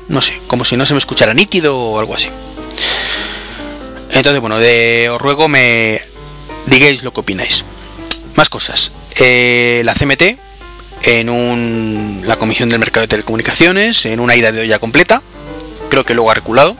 No 0.08 0.20
sé, 0.20 0.40
como 0.46 0.64
si 0.64 0.76
no 0.76 0.86
se 0.86 0.94
me 0.94 0.98
escuchara 0.98 1.34
nítido 1.34 1.76
o 1.76 1.98
algo 1.98 2.14
así. 2.14 2.30
Entonces, 4.12 4.40
bueno, 4.40 4.58
de, 4.58 5.08
os 5.10 5.20
ruego 5.20 5.48
me 5.48 6.00
digáis 6.66 7.02
lo 7.02 7.12
que 7.12 7.20
opináis. 7.20 7.64
Más 8.36 8.48
cosas. 8.48 8.92
Eh, 9.16 9.82
la 9.84 9.94
CMT, 9.94 10.38
en 11.02 11.28
un, 11.28 12.22
la 12.26 12.36
Comisión 12.36 12.68
del 12.68 12.78
Mercado 12.78 13.02
de 13.02 13.08
Telecomunicaciones, 13.08 14.06
en 14.06 14.20
una 14.20 14.36
ida 14.36 14.52
de 14.52 14.62
olla 14.62 14.78
completa, 14.78 15.22
creo 15.90 16.04
que 16.04 16.14
luego 16.14 16.30
ha 16.30 16.34
reculado, 16.34 16.76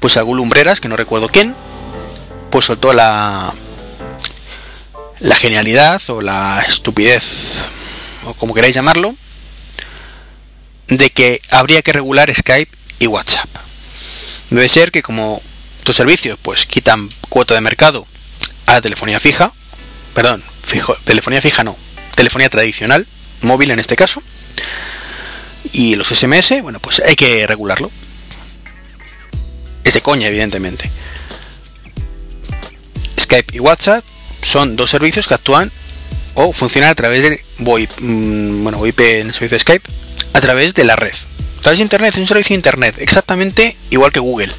pues 0.00 0.16
algún 0.16 0.36
lumbreras, 0.36 0.80
que 0.80 0.88
no 0.88 0.96
recuerdo 0.96 1.28
quién, 1.28 1.54
pues 2.50 2.66
soltó 2.66 2.92
la, 2.92 3.52
la 5.20 5.36
genialidad 5.36 6.00
o 6.08 6.20
la 6.20 6.64
estupidez, 6.68 7.64
o 8.24 8.34
como 8.34 8.54
queráis 8.54 8.74
llamarlo, 8.74 9.14
de 10.88 11.10
que 11.10 11.40
habría 11.50 11.82
que 11.82 11.92
regular 11.92 12.34
Skype 12.34 12.70
y 12.98 13.06
WhatsApp. 13.06 13.48
Debe 14.50 14.68
ser 14.68 14.92
que 14.92 15.02
como 15.02 15.40
estos 15.78 15.96
servicios 15.96 16.38
pues 16.40 16.66
quitan 16.66 17.08
cuota 17.28 17.54
de 17.54 17.60
mercado 17.60 18.06
a 18.66 18.74
la 18.74 18.80
telefonía 18.80 19.20
fija, 19.20 19.52
perdón, 20.14 20.42
fijo, 20.62 20.94
telefonía 21.04 21.40
fija 21.40 21.64
no, 21.64 21.76
telefonía 22.14 22.48
tradicional, 22.48 23.06
móvil 23.42 23.70
en 23.70 23.78
este 23.78 23.96
caso, 23.96 24.22
y 25.72 25.96
los 25.96 26.08
SMS, 26.08 26.62
bueno, 26.62 26.78
pues 26.80 27.02
hay 27.06 27.16
que 27.16 27.46
regularlo. 27.46 27.90
Es 29.82 29.94
de 29.94 30.02
coña, 30.02 30.28
evidentemente. 30.28 30.90
Skype 33.18 33.56
y 33.56 33.60
WhatsApp 33.60 34.04
son 34.42 34.76
dos 34.76 34.90
servicios 34.90 35.26
que 35.26 35.34
actúan 35.34 35.72
o 36.34 36.52
funcionan 36.52 36.90
a 36.90 36.94
través 36.94 37.22
de 37.22 37.42
VoIP, 37.58 37.90
mm, 38.00 38.62
bueno, 38.62 38.78
VoIP 38.78 39.00
en 39.00 39.26
el 39.28 39.34
servicio 39.34 39.58
Skype, 39.58 39.88
a 40.32 40.40
través 40.40 40.74
de 40.74 40.84
la 40.84 40.96
red. 40.96 41.14
A 41.58 41.62
través 41.62 41.78
de 41.78 41.84
Internet, 41.84 42.14
es 42.14 42.20
un 42.20 42.26
servicio 42.26 42.54
de 42.54 42.58
Internet, 42.58 42.96
exactamente 42.98 43.76
igual 43.90 44.12
que 44.12 44.20
Google. 44.20 44.52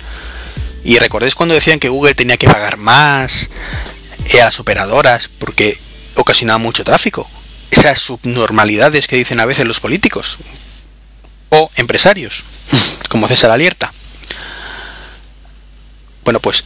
Y 0.84 0.98
recordéis 1.00 1.36
cuando 1.36 1.56
decían 1.56 1.80
que 1.80 1.90
Google 1.90 2.16
tenía 2.16 2.38
que 2.38 2.48
pagar 2.48 2.78
más 2.78 3.50
eh, 4.34 4.42
a 4.42 4.46
las 4.46 4.60
operadoras 4.60 5.28
porque 5.28 5.78
ocasionaba 6.16 6.58
mucho 6.58 6.84
tráfico. 6.84 7.30
Esas 7.72 8.00
subnormalidades 8.00 9.08
que 9.08 9.16
dicen 9.16 9.40
a 9.40 9.46
veces 9.46 9.66
los 9.66 9.80
políticos 9.80 10.38
o 11.50 11.70
empresarios, 11.76 12.44
como 13.10 13.28
César 13.28 13.52
Alierta. 13.52 13.94
Bueno, 16.24 16.40
pues 16.40 16.64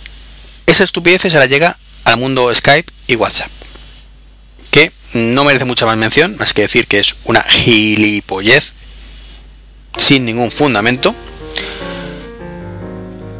esa 0.66 0.84
estupidez 0.84 1.22
se 1.22 1.30
la 1.32 1.46
llega 1.46 1.78
al 2.06 2.18
mundo 2.18 2.54
Skype 2.54 2.92
y 3.08 3.16
WhatsApp. 3.16 3.52
Que 4.72 4.92
no 5.14 5.44
merece 5.44 5.66
mucha 5.66 5.86
más 5.86 5.98
mención, 5.98 6.36
más 6.38 6.54
que 6.54 6.62
decir 6.62 6.88
que 6.88 7.00
es 7.00 7.16
una 7.26 7.42
gilipollez 7.42 8.74
sin 9.98 10.26
ningún 10.26 10.52
fundamento. 10.52 11.16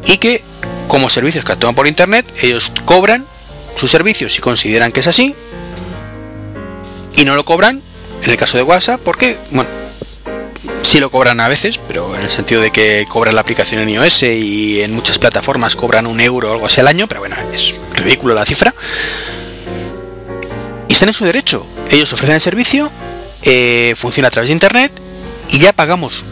Y 0.06 0.18
que 0.18 0.42
como 0.88 1.08
servicios 1.08 1.44
que 1.44 1.52
actúan 1.52 1.74
por 1.74 1.86
internet, 1.86 2.26
ellos 2.42 2.72
cobran 2.84 3.24
sus 3.76 3.90
servicios 3.90 4.34
si 4.34 4.40
consideran 4.40 4.92
que 4.92 5.00
es 5.00 5.06
así. 5.06 5.34
Y 7.20 7.26
no 7.26 7.34
lo 7.34 7.44
cobran, 7.44 7.82
en 8.24 8.30
el 8.30 8.38
caso 8.38 8.56
de 8.56 8.62
WhatsApp, 8.62 8.98
porque, 9.04 9.36
bueno, 9.50 9.68
sí 10.82 11.00
lo 11.00 11.10
cobran 11.10 11.38
a 11.40 11.48
veces, 11.48 11.78
pero 11.86 12.16
en 12.16 12.22
el 12.22 12.30
sentido 12.30 12.62
de 12.62 12.70
que 12.70 13.06
cobran 13.10 13.34
la 13.34 13.42
aplicación 13.42 13.82
en 13.82 13.90
iOS 13.90 14.22
y 14.22 14.80
en 14.80 14.94
muchas 14.94 15.18
plataformas 15.18 15.76
cobran 15.76 16.06
un 16.06 16.18
euro 16.18 16.48
o 16.48 16.52
algo 16.54 16.64
así 16.64 16.80
al 16.80 16.88
año, 16.88 17.06
pero 17.06 17.20
bueno, 17.20 17.36
es 17.52 17.74
ridículo 17.94 18.34
la 18.34 18.46
cifra. 18.46 18.74
Y 20.88 20.94
están 20.94 21.10
en 21.10 21.14
su 21.14 21.26
derecho. 21.26 21.66
Ellos 21.90 22.10
ofrecen 22.14 22.36
el 22.36 22.40
servicio, 22.40 22.90
eh, 23.42 23.92
funciona 23.98 24.28
a 24.28 24.30
través 24.30 24.48
de 24.48 24.54
Internet 24.54 24.90
y 25.50 25.58
ya 25.58 25.74
pagamos 25.74 26.24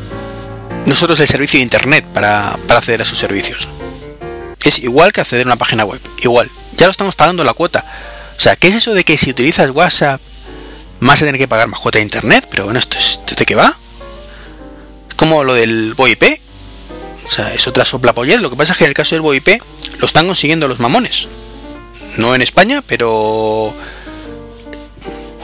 nosotros 0.87 1.20
el 1.20 1.29
servicio 1.29 1.59
de 1.59 1.64
Internet 1.64 2.07
para, 2.14 2.55
acceder 2.70 3.03
a 3.03 3.05
sus 3.05 3.18
servicios. 3.18 3.68
Es 4.64 4.79
igual 4.79 5.12
que 5.12 5.20
acceder 5.20 5.46
a 5.46 5.51
una 5.51 5.57
página 5.57 5.85
web, 5.85 6.01
igual. 6.22 6.51
Ya 6.79 6.87
lo 6.87 6.92
estamos 6.92 7.14
pagando 7.14 7.44
la 7.44 7.53
cuota. 7.53 7.85
O 8.38 8.40
sea, 8.40 8.57
¿qué 8.57 8.68
es 8.68 8.77
eso 8.77 8.94
de 8.94 9.05
que 9.05 9.18
si 9.18 9.29
utilizas 9.29 9.68
WhatsApp 9.70 10.20
vas 11.00 11.22
a 11.22 11.26
tener 11.26 11.38
que 11.38 11.48
pagar 11.48 11.68
más 11.68 11.80
cuota 11.80 11.98
de 11.98 12.04
Internet? 12.04 12.46
Pero 12.50 12.64
bueno, 12.64 12.78
¿esto, 12.78 12.98
es, 12.98 13.20
¿de 13.37 13.44
qué 13.44 13.54
va? 13.54 13.76
como 15.18 15.44
lo 15.44 15.52
del 15.52 15.92
VoIP. 15.94 16.40
O 17.26 17.30
sea, 17.30 17.52
es 17.52 17.66
otra 17.66 17.84
sopla 17.84 18.14
poller. 18.14 18.40
Lo 18.40 18.48
que 18.48 18.56
pasa 18.56 18.72
es 18.72 18.78
que 18.78 18.84
en 18.84 18.88
el 18.88 18.94
caso 18.94 19.14
del 19.14 19.20
VoIP 19.20 19.61
lo 19.98 20.06
están 20.06 20.26
consiguiendo 20.26 20.66
los 20.68 20.78
mamones. 20.78 21.28
No 22.16 22.34
en 22.34 22.40
España, 22.40 22.82
pero... 22.87 23.74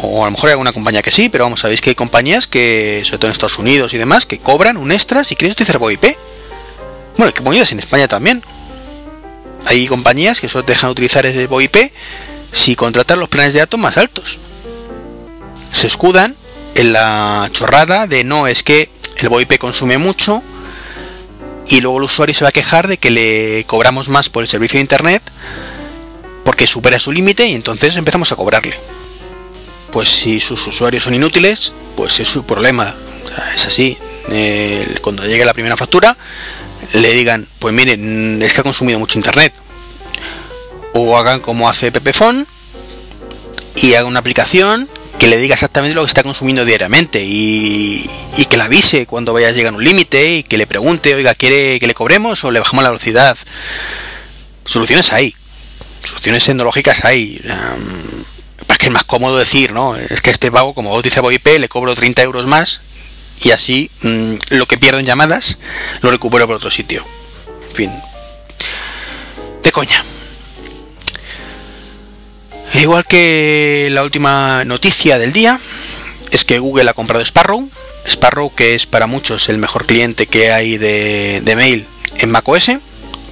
O 0.06 0.22
a 0.22 0.26
lo 0.26 0.30
mejor 0.30 0.48
hay 0.48 0.52
alguna 0.52 0.72
compañía 0.72 1.02
que 1.02 1.10
sí, 1.10 1.28
pero 1.28 1.44
vamos, 1.44 1.60
sabéis 1.60 1.80
que 1.80 1.90
hay 1.90 1.96
compañías 1.96 2.46
que, 2.46 3.02
sobre 3.04 3.18
todo 3.18 3.28
en 3.28 3.32
Estados 3.32 3.58
Unidos 3.58 3.94
y 3.94 3.98
demás, 3.98 4.26
que 4.26 4.38
cobran 4.38 4.76
un 4.76 4.92
extra 4.92 5.24
si 5.24 5.34
quieres 5.34 5.54
utilizar 5.54 5.78
VoIP. 5.78 6.16
Bueno, 7.16 7.32
que 7.32 7.38
compañías 7.38 7.72
en 7.72 7.80
España 7.80 8.06
también. 8.06 8.42
Hay 9.66 9.86
compañías 9.86 10.40
que 10.40 10.48
solo 10.48 10.64
dejan 10.64 10.90
utilizar 10.90 11.26
ese 11.26 11.46
VoIP 11.46 11.90
si 12.52 12.76
contratan 12.76 13.18
los 13.18 13.28
planes 13.28 13.54
de 13.54 13.60
datos 13.60 13.80
más 13.80 13.96
altos. 13.96 14.38
Se 15.74 15.88
escudan 15.88 16.36
en 16.76 16.92
la 16.92 17.48
chorrada 17.50 18.06
de 18.06 18.22
no, 18.22 18.46
es 18.46 18.62
que 18.62 18.88
el 19.16 19.28
VoIP 19.28 19.58
consume 19.58 19.98
mucho 19.98 20.40
y 21.66 21.80
luego 21.80 21.98
el 21.98 22.04
usuario 22.04 22.32
se 22.32 22.44
va 22.44 22.50
a 22.50 22.52
quejar 22.52 22.86
de 22.86 22.96
que 22.96 23.10
le 23.10 23.64
cobramos 23.66 24.08
más 24.08 24.28
por 24.28 24.44
el 24.44 24.48
servicio 24.48 24.78
de 24.78 24.82
internet 24.82 25.22
porque 26.44 26.68
supera 26.68 27.00
su 27.00 27.10
límite 27.10 27.46
y 27.48 27.54
entonces 27.54 27.96
empezamos 27.96 28.30
a 28.30 28.36
cobrarle. 28.36 28.76
Pues 29.90 30.08
si 30.08 30.38
sus 30.38 30.64
usuarios 30.68 31.02
son 31.02 31.14
inútiles, 31.14 31.72
pues 31.96 32.20
es 32.20 32.28
su 32.28 32.44
problema. 32.44 32.94
es 33.56 33.66
así. 33.66 33.98
cuando 35.00 35.26
llegue 35.26 35.44
la 35.44 35.54
primera 35.54 35.76
factura, 35.76 36.16
le 36.92 37.12
digan, 37.14 37.46
pues 37.58 37.74
miren, 37.74 38.40
es 38.42 38.52
que 38.52 38.60
ha 38.60 38.64
consumido 38.64 39.00
mucho 39.00 39.18
internet. 39.18 39.52
O 40.94 41.18
hagan 41.18 41.40
como 41.40 41.68
hace 41.68 41.90
Pepefon 41.90 42.46
y 43.82 43.94
hagan 43.94 44.06
una 44.06 44.20
aplicación 44.20 44.88
que 45.18 45.26
le 45.26 45.38
diga 45.38 45.54
exactamente 45.54 45.94
lo 45.94 46.02
que 46.02 46.08
está 46.08 46.22
consumiendo 46.22 46.64
diariamente 46.64 47.22
y, 47.22 48.08
que 48.48 48.56
le 48.56 48.62
avise 48.62 49.06
cuando 49.06 49.32
vaya 49.32 49.48
a 49.48 49.52
llegar 49.52 49.72
un 49.72 49.82
límite 49.82 50.36
y 50.36 50.42
que 50.42 50.58
le 50.58 50.66
pregunte, 50.66 51.14
oiga, 51.14 51.34
¿quiere 51.34 51.80
que 51.80 51.86
le 51.86 51.94
cobremos 51.94 52.44
o 52.44 52.50
le 52.50 52.60
bajamos 52.60 52.82
la 52.82 52.90
velocidad? 52.90 53.36
Soluciones 54.64 55.12
hay, 55.12 55.34
soluciones 56.04 56.44
tecnológicas 56.44 57.04
hay. 57.04 57.40
es 58.68 58.78
que 58.78 58.86
es 58.86 58.92
más 58.92 59.04
cómodo 59.04 59.38
decir, 59.38 59.72
¿no? 59.72 59.96
Es 59.96 60.20
que 60.22 60.30
este 60.30 60.50
pago, 60.52 60.74
como 60.74 60.94
utiliza 60.94 61.20
VoIP, 61.20 61.58
le 61.58 61.68
cobro 61.68 61.94
30 61.94 62.22
euros 62.22 62.46
más 62.46 62.80
y 63.42 63.50
así 63.50 63.90
mm, 64.02 64.34
lo 64.50 64.66
que 64.66 64.78
pierdo 64.78 65.00
en 65.00 65.06
llamadas 65.06 65.58
lo 66.02 66.10
recupero 66.10 66.46
por 66.46 66.56
otro 66.56 66.70
sitio. 66.70 67.04
Fin. 67.74 67.90
De 69.62 69.72
coña. 69.72 70.04
Igual 72.80 73.06
que 73.06 73.88
la 73.92 74.02
última 74.02 74.64
noticia 74.64 75.18
del 75.18 75.32
día, 75.32 75.58
es 76.30 76.44
que 76.44 76.58
Google 76.58 76.90
ha 76.90 76.94
comprado 76.94 77.24
Sparrow. 77.24 77.68
Sparrow 78.06 78.52
que 78.54 78.74
es 78.74 78.86
para 78.86 79.06
muchos 79.06 79.48
el 79.48 79.58
mejor 79.58 79.86
cliente 79.86 80.26
que 80.26 80.52
hay 80.52 80.76
de, 80.76 81.42
mail 81.56 81.86
en 82.18 82.30
macOS. 82.30 82.72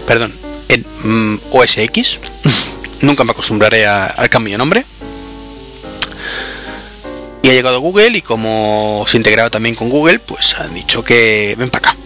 Perdón, 0.06 0.32
en 0.68 0.86
mm, 1.02 1.40
OS 1.50 1.78
X. 1.78 2.20
Nunca 3.00 3.24
me 3.24 3.32
acostumbraré 3.32 3.86
al 3.86 4.30
cambio 4.30 4.54
de 4.54 4.58
nombre. 4.58 4.84
Y 7.42 7.48
ha 7.48 7.52
llegado 7.52 7.80
Google 7.80 8.16
y 8.16 8.22
como 8.22 9.04
se 9.08 9.16
ha 9.16 9.18
integrado 9.18 9.50
también 9.50 9.74
con 9.74 9.90
Google, 9.90 10.20
pues 10.20 10.54
han 10.54 10.72
dicho 10.72 11.02
que 11.02 11.56
ven 11.58 11.70
para 11.70 11.90
acá. 11.90 11.96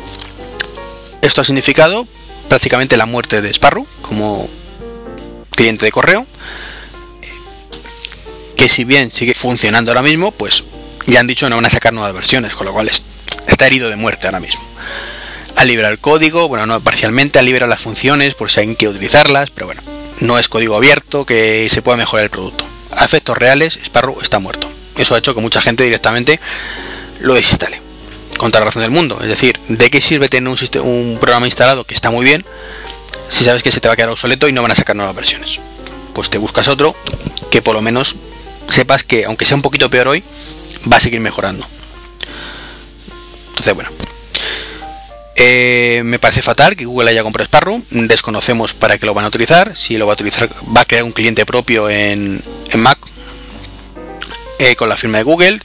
Esto 1.21 1.43
ha 1.43 1.45
significado 1.45 2.07
prácticamente 2.49 2.97
la 2.97 3.05
muerte 3.05 3.43
de 3.43 3.51
Sparrow 3.51 3.87
como 4.01 4.49
cliente 5.51 5.85
de 5.85 5.93
correo. 5.93 6.27
Que 8.67 8.71
si 8.73 8.83
bien 8.83 9.13
sigue 9.13 9.33
funcionando 9.33 9.93
ahora 9.93 10.03
mismo, 10.03 10.33
pues 10.33 10.65
ya 11.07 11.21
han 11.21 11.29
dicho 11.29 11.47
que 11.47 11.51
no 11.51 11.55
van 11.55 11.67
a 11.67 11.71
sacar 11.71 11.93
nuevas 11.93 12.13
versiones, 12.13 12.53
con 12.57 12.67
lo 12.67 12.73
cual 12.73 12.91
está 13.47 13.65
herido 13.65 13.89
de 13.89 13.95
muerte 13.95 14.27
ahora 14.27 14.41
mismo. 14.41 14.61
Ha 15.55 15.65
liberado 15.65 15.93
el 15.93 16.01
código, 16.01 16.49
bueno, 16.49 16.67
no 16.67 16.81
parcialmente, 16.81 17.39
ha 17.39 17.43
liberado 17.43 17.71
las 17.71 17.81
funciones 17.81 18.35
por 18.35 18.51
si 18.51 18.59
alguien 18.59 18.75
quiere 18.75 18.95
utilizarlas, 18.95 19.51
pero 19.51 19.67
bueno, 19.67 19.83
no 20.23 20.37
es 20.37 20.49
código 20.49 20.75
abierto 20.75 21.25
que 21.25 21.69
se 21.71 21.81
pueda 21.81 21.97
mejorar 21.97 22.25
el 22.25 22.31
producto. 22.31 22.67
A 22.91 23.05
efectos 23.05 23.39
reales, 23.39 23.79
Sparrow 23.85 24.19
está 24.21 24.41
muerto. 24.41 24.69
Eso 24.97 25.15
ha 25.15 25.19
hecho 25.19 25.33
que 25.33 25.41
mucha 25.41 25.63
gente 25.63 25.85
directamente 25.85 26.41
lo 27.21 27.35
desinstale. 27.35 27.81
Con 28.37 28.51
toda 28.51 28.63
la 28.63 28.67
razón 28.71 28.83
del 28.83 28.91
mundo. 28.91 29.21
Es 29.23 29.29
decir, 29.29 29.57
¿de 29.69 29.91
qué 29.91 30.01
sirve 30.01 30.29
tener 30.29 30.49
un, 30.49 30.59
un 30.81 31.19
programa 31.21 31.47
instalado 31.47 31.85
que 31.85 31.95
está 31.95 32.11
muy 32.11 32.25
bien 32.25 32.45
si 33.29 33.45
sabes 33.45 33.63
que 33.63 33.71
se 33.71 33.81
te 33.81 33.87
va 33.87 33.95
a 33.95 33.97
quedar 33.97 34.11
obsoleto 34.11 34.49
y 34.49 34.53
no 34.53 34.63
van 34.63 34.73
a 34.73 34.75
sacar 34.75 34.97
nuevas 34.97 35.15
versiones? 35.15 35.61
Pues 36.15 36.31
te 36.31 36.39
buscas 36.39 36.67
otro 36.67 36.97
que 37.53 37.63
por 37.63 37.77
lo 37.77 37.81
menos 37.81 38.17
sepas 38.69 39.05
que, 39.05 39.25
aunque 39.25 39.45
sea 39.45 39.57
un 39.57 39.63
poquito 39.63 39.91
peor 39.91 40.09
hoy, 40.09 40.23
va 40.91 40.97
a 40.97 41.01
seguir 41.01 41.21
mejorando. 41.21 41.67
Entonces, 43.49 43.75
bueno. 43.75 43.91
Eh, 45.39 46.01
me 46.05 46.19
parece 46.19 46.41
fatal 46.41 46.77
que 46.77 46.87
Google 46.87 47.11
haya 47.11 47.23
comprado 47.23 47.45
Sparrow. 47.45 47.83
Desconocemos 47.91 48.73
para 48.73 48.97
qué 48.97 49.07
lo 49.07 49.15
van 49.15 49.27
a 49.27 49.29
utilizar. 49.29 49.77
Si 49.77 49.99
lo 49.99 50.07
va 50.07 50.13
a 50.13 50.15
utilizar, 50.15 50.49
va 50.75 50.81
a 50.81 50.85
crear 50.87 51.05
un 51.05 51.13
cliente 51.13 51.45
propio 51.45 51.91
en, 51.91 52.43
en 52.71 52.81
Mac 52.81 52.99
eh, 54.59 54.75
con 54.75 54.89
la 54.89 54.97
firma 54.97 55.19
de 55.19 55.25
Google, 55.25 55.61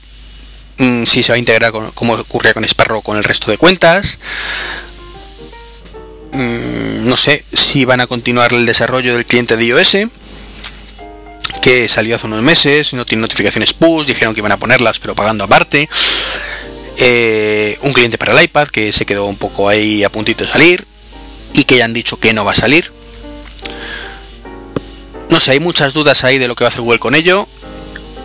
mm, 0.77 1.05
si 1.05 1.23
se 1.23 1.31
va 1.31 1.37
a 1.37 1.39
integrar 1.39 1.71
como 1.93 2.13
ocurría 2.13 2.53
con 2.53 2.65
Sparrow 2.65 3.01
con 3.01 3.17
el 3.17 3.23
resto 3.23 3.49
de 3.49 3.57
cuentas. 3.57 4.17
Mm, 6.33 7.07
no 7.07 7.15
sé 7.15 7.45
si 7.53 7.85
van 7.85 8.01
a 8.01 8.07
continuar 8.07 8.53
el 8.53 8.65
desarrollo 8.65 9.13
del 9.13 9.25
cliente 9.25 9.55
de 9.55 9.65
iOS, 9.65 9.97
que 11.61 11.87
salió 11.87 12.15
hace 12.15 12.25
unos 12.25 12.41
meses, 12.41 12.93
no 12.93 13.05
tiene 13.05 13.21
notificaciones 13.21 13.73
push, 13.73 14.07
dijeron 14.07 14.33
que 14.33 14.39
iban 14.39 14.51
a 14.51 14.57
ponerlas 14.57 14.99
pero 14.99 15.15
pagando 15.15 15.43
aparte. 15.43 15.87
Eh, 16.97 17.77
un 17.81 17.93
cliente 17.93 18.17
para 18.17 18.33
el 18.33 18.43
iPad 18.43 18.67
que 18.67 18.91
se 18.91 19.05
quedó 19.05 19.25
un 19.25 19.37
poco 19.37 19.69
ahí 19.69 20.03
a 20.03 20.11
puntito 20.11 20.43
de 20.43 20.51
salir 20.51 20.85
y 21.53 21.63
que 21.63 21.77
ya 21.77 21.85
han 21.85 21.93
dicho 21.93 22.17
que 22.17 22.33
no 22.33 22.43
va 22.43 22.51
a 22.51 22.55
salir. 22.55 22.91
No 25.29 25.39
sé, 25.39 25.51
hay 25.51 25.59
muchas 25.59 25.93
dudas 25.93 26.23
ahí 26.23 26.37
de 26.37 26.47
lo 26.47 26.55
que 26.55 26.63
va 26.63 26.67
a 26.67 26.69
hacer 26.69 26.81
Google 26.81 26.99
con 26.99 27.15
ello. 27.15 27.47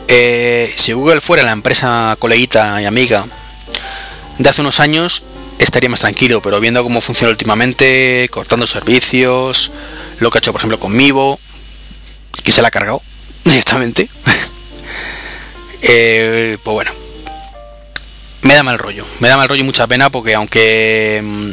Eh, 0.09 0.73
si 0.77 0.93
Google 0.93 1.21
fuera 1.21 1.43
la 1.43 1.53
empresa 1.53 2.17
coleguita 2.19 2.81
y 2.81 2.85
amiga 2.85 3.25
de 4.39 4.49
hace 4.49 4.61
unos 4.61 4.81
años, 4.81 5.25
estaría 5.59 5.89
más 5.89 6.01
tranquilo, 6.01 6.43
pero 6.43 6.59
viendo 6.61 6.83
cómo 6.83 7.01
funciona 7.01 7.31
últimamente, 7.31 8.29
cortando 8.31 8.67
servicios, 8.67 9.73
lo 10.19 10.31
que 10.31 10.39
ha 10.39 10.41
hecho 10.41 10.53
por 10.53 10.61
ejemplo 10.61 10.81
con 10.81 10.97
Mivo, 10.97 11.39
que 12.43 12.53
se 12.53 12.63
la 12.63 12.69
ha 12.69 12.71
cargado 12.71 13.03
directamente, 13.47 14.09
eh, 15.83 16.59
pues 16.63 16.75
bueno, 16.75 16.91
me 18.43 18.55
da 18.55 18.63
mal 18.63 18.79
rollo, 18.79 19.07
me 19.21 19.29
da 19.29 19.37
mal 19.37 19.49
rollo 19.49 19.63
y 19.63 19.67
mucha 19.67 19.87
pena 19.87 20.11
porque 20.11 20.35
aunque 20.35 21.21
mm, 21.23 21.51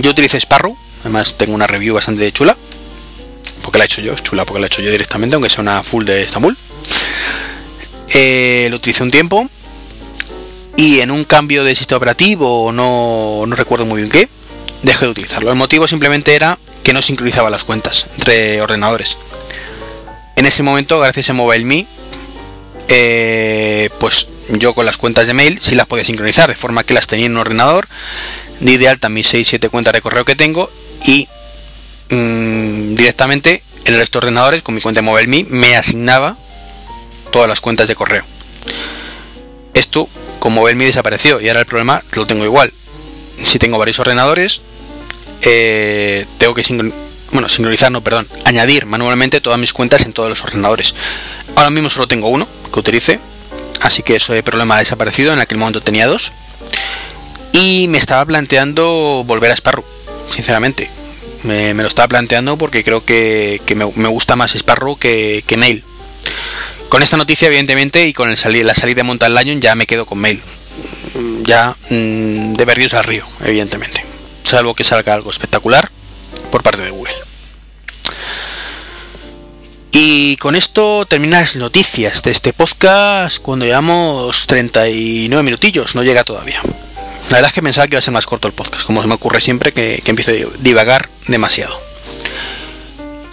yo 0.00 0.10
utilice 0.10 0.38
Sparrow, 0.38 0.76
además 1.02 1.36
tengo 1.36 1.54
una 1.54 1.66
review 1.66 1.94
bastante 1.94 2.32
chula, 2.32 2.56
porque 3.62 3.78
la 3.78 3.84
he 3.84 3.86
hecho 3.86 4.00
yo, 4.00 4.14
es 4.14 4.22
chula 4.22 4.44
porque 4.44 4.60
la 4.60 4.66
he 4.66 4.68
hecho 4.68 4.82
yo 4.82 4.90
directamente, 4.90 5.36
aunque 5.36 5.50
sea 5.50 5.62
una 5.62 5.82
full 5.82 6.04
de 6.04 6.22
Estambul. 6.22 6.56
Eh, 8.08 8.68
lo 8.70 8.76
utilicé 8.76 9.02
un 9.02 9.10
tiempo 9.10 9.48
y 10.76 11.00
en 11.00 11.10
un 11.10 11.24
cambio 11.24 11.64
de 11.64 11.74
sistema 11.74 11.98
operativo, 11.98 12.72
no, 12.72 13.44
no 13.46 13.56
recuerdo 13.56 13.86
muy 13.86 14.00
bien 14.02 14.10
qué, 14.10 14.28
dejé 14.82 15.04
de 15.06 15.10
utilizarlo. 15.10 15.50
El 15.50 15.56
motivo 15.56 15.86
simplemente 15.88 16.34
era 16.34 16.58
que 16.82 16.92
no 16.92 17.02
sincronizaba 17.02 17.50
las 17.50 17.64
cuentas 17.64 18.06
entre 18.18 18.60
ordenadores. 18.60 19.16
En 20.36 20.46
ese 20.46 20.62
momento, 20.62 21.00
gracias 21.00 21.30
a 21.30 21.32
MobileMe, 21.32 21.86
eh, 22.88 23.88
pues 23.98 24.28
yo 24.50 24.74
con 24.74 24.84
las 24.84 24.96
cuentas 24.96 25.26
de 25.26 25.34
mail 25.34 25.58
sí 25.60 25.74
las 25.74 25.86
podía 25.86 26.04
sincronizar, 26.04 26.48
de 26.48 26.56
forma 26.56 26.84
que 26.84 26.94
las 26.94 27.06
tenía 27.06 27.26
en 27.26 27.32
un 27.32 27.38
ordenador, 27.38 27.88
di 28.60 28.76
de 28.76 28.88
alta 28.88 29.08
mis 29.08 29.32
6-7 29.32 29.70
cuentas 29.70 29.92
de 29.92 30.00
correo 30.00 30.24
que 30.24 30.36
tengo 30.36 30.70
y 31.06 31.28
mm, 32.10 32.94
directamente 32.94 33.62
en 33.84 33.94
el 33.94 34.00
resto 34.00 34.20
de 34.20 34.26
ordenadores 34.26 34.62
con 34.62 34.74
mi 34.74 34.80
cuenta 34.80 35.00
de 35.00 35.06
MobileMe 35.06 35.46
me 35.50 35.76
asignaba 35.76 36.36
todas 37.30 37.48
las 37.48 37.60
cuentas 37.60 37.88
de 37.88 37.94
correo. 37.94 38.24
Esto, 39.72 40.08
como 40.38 40.60
MobileMe 40.60 40.86
desapareció 40.86 41.40
y 41.40 41.48
ahora 41.48 41.60
el 41.60 41.66
problema 41.66 42.02
lo 42.14 42.26
tengo 42.26 42.44
igual. 42.44 42.72
Si 43.36 43.58
tengo 43.58 43.78
varios 43.78 43.98
ordenadores, 43.98 44.62
eh, 45.42 46.26
tengo 46.38 46.54
que 46.54 46.62
bueno, 47.34 47.48
sincronizar, 47.48 47.92
no, 47.92 48.02
perdón, 48.02 48.28
añadir 48.44 48.86
manualmente 48.86 49.40
todas 49.40 49.58
mis 49.58 49.72
cuentas 49.72 50.06
en 50.06 50.12
todos 50.12 50.30
los 50.30 50.42
ordenadores. 50.42 50.94
Ahora 51.56 51.70
mismo 51.70 51.90
solo 51.90 52.08
tengo 52.08 52.28
uno 52.28 52.48
que 52.72 52.78
utilice, 52.78 53.20
así 53.82 54.02
que 54.02 54.16
ese 54.16 54.42
problema 54.42 54.76
ha 54.76 54.78
desaparecido. 54.78 55.32
En 55.32 55.40
aquel 55.40 55.58
momento 55.58 55.82
tenía 55.82 56.06
dos. 56.06 56.32
Y 57.52 57.88
me 57.88 57.98
estaba 57.98 58.24
planteando 58.24 59.24
volver 59.26 59.50
a 59.50 59.56
Sparrow, 59.56 59.84
sinceramente. 60.30 60.88
Me, 61.42 61.74
lo 61.74 61.88
estaba 61.88 62.08
planteando 62.08 62.56
porque 62.56 62.82
creo 62.82 63.04
que, 63.04 63.60
me, 63.74 64.08
gusta 64.08 64.36
más 64.36 64.54
Sparrow 64.54 64.96
que, 64.96 65.44
que 65.46 65.56
Mail 65.56 65.84
con 66.88 67.02
esta 67.02 67.16
noticia, 67.16 67.48
evidentemente, 67.48 68.06
y 68.06 68.12
con 68.12 68.30
la 68.30 68.36
salida 68.36 68.72
de 68.94 69.02
Mountain 69.02 69.34
Lion, 69.34 69.60
ya 69.60 69.74
me 69.74 69.84
quedo 69.84 70.06
con 70.06 70.20
mail. 70.20 70.40
Ya 71.42 71.74
mm, 71.90 72.52
de 72.52 72.66
perdidos 72.66 72.94
al 72.94 73.02
río, 73.02 73.26
evidentemente. 73.44 74.04
Salvo 74.44 74.74
que 74.74 74.84
salga 74.84 75.12
algo 75.12 75.32
espectacular 75.32 75.90
por 76.50 76.62
parte 76.62 76.82
de 76.82 76.90
Google. 76.90 77.14
Y 79.96 80.36
con 80.38 80.56
esto 80.56 81.06
terminan 81.06 81.40
las 81.40 81.54
noticias 81.54 82.22
de 82.24 82.32
este 82.32 82.52
podcast 82.52 83.38
cuando 83.40 83.64
llevamos 83.64 84.46
39 84.48 85.44
minutillos, 85.44 85.94
no 85.94 86.02
llega 86.02 86.24
todavía. 86.24 86.60
La 87.30 87.36
verdad 87.36 87.46
es 87.48 87.52
que 87.52 87.62
pensaba 87.62 87.86
que 87.86 87.94
iba 87.94 88.00
a 88.00 88.02
ser 88.02 88.12
más 88.12 88.26
corto 88.26 88.48
el 88.48 88.54
podcast, 88.54 88.84
como 88.84 89.00
se 89.02 89.08
me 89.08 89.14
ocurre 89.14 89.40
siempre 89.40 89.72
que, 89.72 90.02
empiezo 90.04 90.32
a 90.32 90.58
divagar 90.60 91.08
demasiado. 91.28 91.80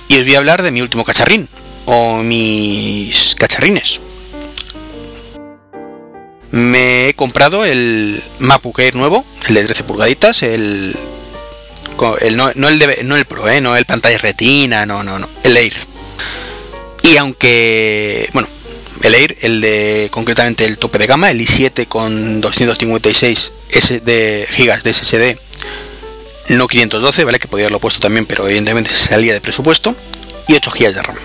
Y 0.08 0.20
os 0.20 0.24
voy 0.24 0.36
a 0.36 0.38
hablar 0.38 0.62
de 0.62 0.72
mi 0.72 0.82
último 0.82 1.04
cacharrín, 1.04 1.50
o 1.86 2.18
mis 2.18 3.36
cacharrines. 3.36 4.00
Me 6.52 7.10
he 7.10 7.14
comprado 7.16 7.66
el 7.66 8.22
MacBook 8.40 8.80
nuevo, 8.94 9.26
el 9.48 9.56
de 9.56 9.64
13 9.66 9.84
pulgaditas, 9.84 10.44
el, 10.44 10.96
el 12.22 12.38
no, 12.38 12.50
el 12.50 13.08
no 13.08 13.16
el 13.16 13.26
Pro, 13.26 13.50
eh, 13.50 13.62
no 13.62 13.76
el 13.76 13.86
pantalla 13.86 14.18
retina, 14.18 14.86
no, 14.86 15.04
no, 15.04 15.20
no, 15.20 15.30
el 15.44 15.58
Air. 15.58 15.74
Y 17.04 17.18
aunque, 17.18 18.30
bueno, 18.34 18.48
el 19.04 19.16
Air, 19.16 19.38
el 19.42 19.62
de 19.62 20.10
concretamente 20.12 20.66
el 20.66 20.78
tope 20.78 20.98
de 20.98 21.08
gama, 21.08 21.32
el 21.32 21.40
i7 21.40 21.88
con 21.88 22.42
256 22.42 23.54
SD, 23.70 24.48
gigas 24.52 24.84
de 24.84 24.94
SSD, 24.94 25.36
no 26.50 26.68
512, 26.68 27.24
¿vale? 27.24 27.40
Que 27.40 27.48
podría 27.48 27.66
haberlo 27.66 27.80
puesto 27.80 28.00
también, 28.00 28.26
pero 28.26 28.48
evidentemente 28.48 28.92
salía 28.92 29.34
de 29.34 29.42
presupuesto, 29.42 29.96
y 30.48 30.54
8 30.54 30.72
GB 30.72 30.94
de 30.94 31.02
RAM. 31.02 31.18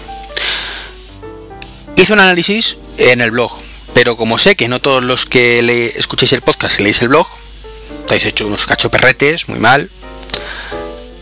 Hice 1.96 2.12
un 2.12 2.20
análisis 2.20 2.76
en 2.98 3.20
el 3.20 3.30
blog, 3.30 3.52
pero 3.94 4.16
como 4.16 4.38
sé 4.38 4.56
que 4.56 4.68
no 4.68 4.80
todos 4.80 5.02
los 5.02 5.26
que 5.26 5.62
le 5.62 5.86
escuchéis 5.98 6.32
el 6.32 6.42
podcast 6.42 6.78
leéis 6.80 7.02
el 7.02 7.08
blog, 7.08 7.26
estáis 8.00 8.24
hecho 8.26 8.46
unos 8.46 8.66
cachoperretes, 8.66 9.48
muy 9.48 9.58
mal, 9.58 9.90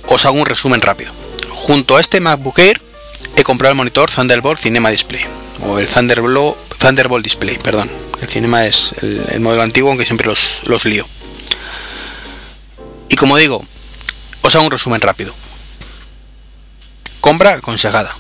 os 0.09 0.25
hago 0.27 0.39
un 0.39 0.47
resumen 0.47 0.81
rápido. 0.81 1.13
Junto 1.51 1.97
a 1.97 2.01
este 2.01 2.21
MacBook 2.21 2.59
Air 2.59 2.81
he 3.37 3.43
comprado 3.43 3.73
el 3.73 3.77
monitor 3.77 4.11
Thunderbolt 4.11 4.61
Cinema 4.61 4.91
Display, 4.91 5.23
o 5.63 5.79
el 5.79 5.89
Thunderbolt, 5.89 6.57
Thunderbolt 6.79 7.25
Display, 7.25 7.59
perdón. 7.59 7.91
El 8.21 8.29
Cinema 8.29 8.67
es 8.67 8.95
el, 9.03 9.41
modelo 9.41 9.63
antiguo, 9.63 9.91
aunque 9.91 10.07
siempre 10.07 10.27
los, 10.27 10.61
los 10.65 10.85
lío. 10.85 11.07
Y 13.09 13.17
como 13.17 13.37
digo, 13.37 13.65
os 14.43 14.55
hago 14.55 14.65
un 14.65 14.71
resumen 14.71 15.01
rápido. 15.01 15.35
Compra 17.21 17.55
aconsejada. 17.55 18.15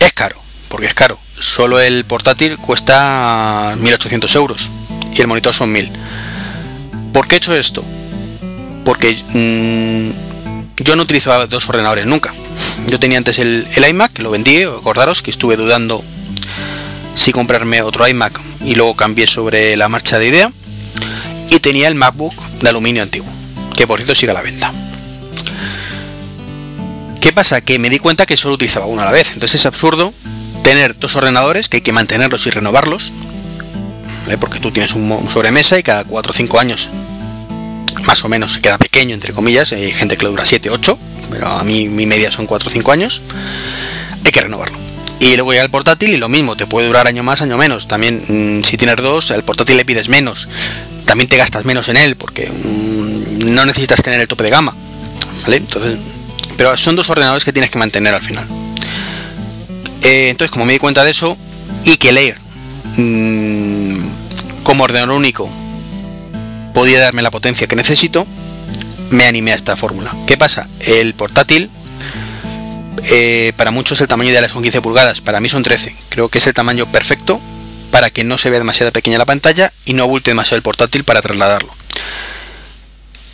Es 0.00 0.12
caro, 0.12 0.36
porque 0.68 0.86
es 0.86 0.94
caro 0.94 1.18
solo 1.38 1.80
el 1.80 2.04
portátil 2.04 2.56
cuesta 2.58 3.74
1800 3.78 4.34
euros 4.36 4.70
y 5.12 5.20
el 5.20 5.26
monitor 5.26 5.54
son 5.54 5.72
1000. 5.72 5.90
¿Por 7.12 7.28
qué 7.28 7.36
he 7.36 7.38
hecho 7.38 7.54
esto? 7.54 7.84
Porque 8.84 9.16
mm, 9.28 10.33
yo 10.76 10.96
no 10.96 11.02
utilizaba 11.02 11.46
dos 11.46 11.68
ordenadores 11.68 12.06
nunca. 12.06 12.34
Yo 12.86 12.98
tenía 12.98 13.18
antes 13.18 13.38
el, 13.38 13.66
iMac, 13.88 14.12
que 14.12 14.22
lo 14.22 14.30
vendí, 14.30 14.62
acordaros 14.64 15.22
que 15.22 15.30
estuve 15.30 15.56
dudando 15.56 16.02
si 17.14 17.32
comprarme 17.32 17.82
otro 17.82 18.08
iMac 18.08 18.40
y 18.64 18.74
luego 18.74 18.96
cambié 18.96 19.26
sobre 19.26 19.76
la 19.76 19.88
marcha 19.88 20.18
de 20.18 20.26
idea. 20.26 20.52
Y 21.50 21.60
tenía 21.60 21.88
el 21.88 21.94
MacBook 21.94 22.34
de 22.60 22.68
aluminio 22.68 23.02
antiguo, 23.02 23.30
que 23.76 23.86
por 23.86 24.00
cierto 24.00 24.14
sigue 24.14 24.32
a 24.32 24.34
la 24.34 24.42
venta. 24.42 24.72
¿Qué 27.20 27.32
pasa? 27.32 27.60
Que 27.60 27.78
me 27.78 27.90
di 27.90 27.98
cuenta 27.98 28.26
que 28.26 28.36
solo 28.36 28.54
utilizaba 28.54 28.86
uno 28.86 29.02
a 29.02 29.04
la 29.04 29.12
vez, 29.12 29.28
entonces 29.34 29.60
es 29.60 29.66
absurdo 29.66 30.12
tener 30.62 30.98
dos 30.98 31.14
ordenadores 31.14 31.68
que 31.68 31.76
hay 31.76 31.80
que 31.82 31.92
mantenerlos 31.92 32.46
y 32.46 32.50
renovarlos, 32.50 33.12
porque 34.40 34.58
tú 34.58 34.72
tienes 34.72 34.94
un 34.94 35.30
sobremesa 35.30 35.78
y 35.78 35.82
cada 35.82 36.04
4 36.04 36.30
o 36.30 36.34
5 36.34 36.58
años 36.58 36.90
más 38.06 38.24
o 38.24 38.28
menos 38.28 38.52
se 38.52 38.60
queda 38.60 38.78
pequeño, 38.78 39.14
entre 39.14 39.32
comillas, 39.32 39.72
hay 39.72 39.90
gente 39.92 40.16
que 40.16 40.24
le 40.24 40.30
dura 40.30 40.44
7, 40.44 40.70
8, 40.70 40.98
pero 41.30 41.48
a 41.48 41.64
mí 41.64 41.88
mi 41.88 42.06
media 42.06 42.30
son 42.30 42.46
4 42.46 42.68
o 42.68 42.72
5 42.72 42.92
años, 42.92 43.22
hay 44.24 44.32
que 44.32 44.40
renovarlo. 44.40 44.78
Y 45.20 45.36
luego 45.36 45.54
ya 45.54 45.62
el 45.62 45.70
portátil 45.70 46.10
y 46.10 46.16
lo 46.16 46.28
mismo, 46.28 46.56
te 46.56 46.66
puede 46.66 46.86
durar 46.86 47.06
año 47.06 47.22
más, 47.22 47.40
año 47.40 47.56
menos. 47.56 47.88
También 47.88 48.60
mm, 48.60 48.64
si 48.64 48.76
tienes 48.76 48.96
dos, 48.96 49.30
el 49.30 49.42
portátil 49.42 49.76
le 49.76 49.84
pides 49.84 50.08
menos, 50.08 50.48
también 51.06 51.28
te 51.28 51.36
gastas 51.36 51.64
menos 51.64 51.88
en 51.88 51.96
él 51.96 52.16
porque 52.16 52.50
mm, 52.50 53.54
no 53.54 53.64
necesitas 53.64 54.02
tener 54.02 54.20
el 54.20 54.28
tope 54.28 54.44
de 54.44 54.50
gama. 54.50 54.74
¿Vale? 55.42 55.56
Entonces, 55.56 55.98
pero 56.56 56.76
son 56.76 56.96
dos 56.96 57.08
ordenadores 57.10 57.44
que 57.44 57.52
tienes 57.52 57.70
que 57.70 57.78
mantener 57.78 58.14
al 58.14 58.22
final. 58.22 58.46
Eh, 60.02 60.28
entonces, 60.30 60.50
como 60.50 60.66
me 60.66 60.74
di 60.74 60.78
cuenta 60.78 61.04
de 61.04 61.10
eso, 61.10 61.36
y 61.84 61.96
que 61.96 62.12
leer 62.12 62.38
mm, 62.96 64.62
como 64.62 64.84
ordenador 64.84 65.16
único 65.16 65.50
podía 66.74 66.98
darme 66.98 67.22
la 67.22 67.30
potencia 67.30 67.66
que 67.66 67.76
necesito, 67.76 68.26
me 69.10 69.24
animé 69.24 69.52
a 69.52 69.54
esta 69.54 69.76
fórmula. 69.76 70.14
¿Qué 70.26 70.36
pasa? 70.36 70.68
El 70.80 71.14
portátil, 71.14 71.70
eh, 73.10 73.52
para 73.56 73.70
muchos 73.70 74.00
el 74.00 74.08
tamaño 74.08 74.30
ideal 74.30 74.48
son 74.50 74.62
15 74.62 74.82
pulgadas, 74.82 75.20
para 75.20 75.40
mí 75.40 75.48
son 75.48 75.62
13. 75.62 75.94
Creo 76.08 76.28
que 76.28 76.38
es 76.38 76.46
el 76.46 76.54
tamaño 76.54 76.90
perfecto 76.90 77.40
para 77.90 78.10
que 78.10 78.24
no 78.24 78.38
se 78.38 78.50
vea 78.50 78.58
demasiado 78.58 78.92
pequeña 78.92 79.18
la 79.18 79.24
pantalla 79.24 79.72
y 79.84 79.92
no 79.92 80.02
abulte 80.02 80.32
demasiado 80.32 80.56
el 80.56 80.62
portátil 80.62 81.04
para 81.04 81.22
trasladarlo. 81.22 81.72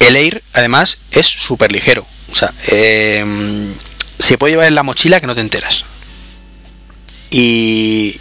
El 0.01 0.17
Air, 0.17 0.43
además, 0.53 0.99
es 1.13 1.27
súper 1.27 1.73
ligero. 1.73 2.07
O 2.31 2.35
sea, 2.35 2.53
em, 2.69 3.73
se 4.19 4.39
puede 4.39 4.53
llevar 4.53 4.67
en 4.67 4.75
la 4.75 4.83
mochila 4.83 5.21
que 5.21 5.27
no 5.27 5.35
te 5.35 5.41
enteras. 5.41 5.85
Y 7.31 8.21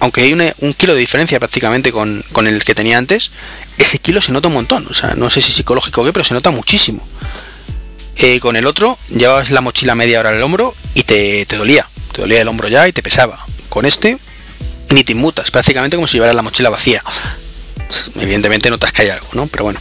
aunque 0.00 0.22
hay 0.22 0.32
un 0.32 0.74
kilo 0.74 0.94
de 0.94 1.00
diferencia 1.00 1.38
prácticamente 1.38 1.92
con, 1.92 2.22
con, 2.32 2.46
el 2.46 2.64
que 2.64 2.74
tenía 2.74 2.98
antes, 2.98 3.30
ese 3.78 3.98
kilo 3.98 4.20
se 4.20 4.32
nota 4.32 4.48
un 4.48 4.54
montón. 4.54 4.86
O 4.90 4.94
sea, 4.94 5.14
no 5.16 5.30
sé 5.30 5.40
si 5.40 5.52
psicológico 5.52 6.02
o 6.02 6.04
qué, 6.04 6.12
pero 6.12 6.24
se 6.24 6.34
nota 6.34 6.50
muchísimo. 6.50 7.06
Eh, 8.18 8.40
con 8.40 8.56
el 8.56 8.66
otro 8.66 8.98
llevabas 9.08 9.50
la 9.50 9.60
mochila 9.60 9.94
media 9.94 10.20
hora 10.20 10.34
en 10.34 10.42
hombro 10.42 10.74
y 10.94 11.02
te, 11.02 11.44
te, 11.46 11.56
dolía. 11.56 11.88
Te 12.12 12.22
dolía 12.22 12.40
el 12.40 12.48
hombro 12.48 12.68
ya 12.68 12.88
y 12.88 12.92
te 12.92 13.02
pesaba. 13.02 13.44
Con 13.68 13.84
este 13.84 14.18
ni 14.90 15.04
te 15.04 15.12
inmutas, 15.12 15.50
prácticamente 15.50 15.96
como 15.96 16.06
si 16.06 16.14
llevaras 16.14 16.36
la 16.36 16.42
mochila 16.42 16.70
vacía. 16.70 17.02
Evidentemente 18.16 18.70
notas 18.70 18.92
que 18.92 19.02
hay 19.02 19.08
algo, 19.10 19.26
¿no? 19.32 19.46
Pero 19.48 19.64
bueno. 19.64 19.80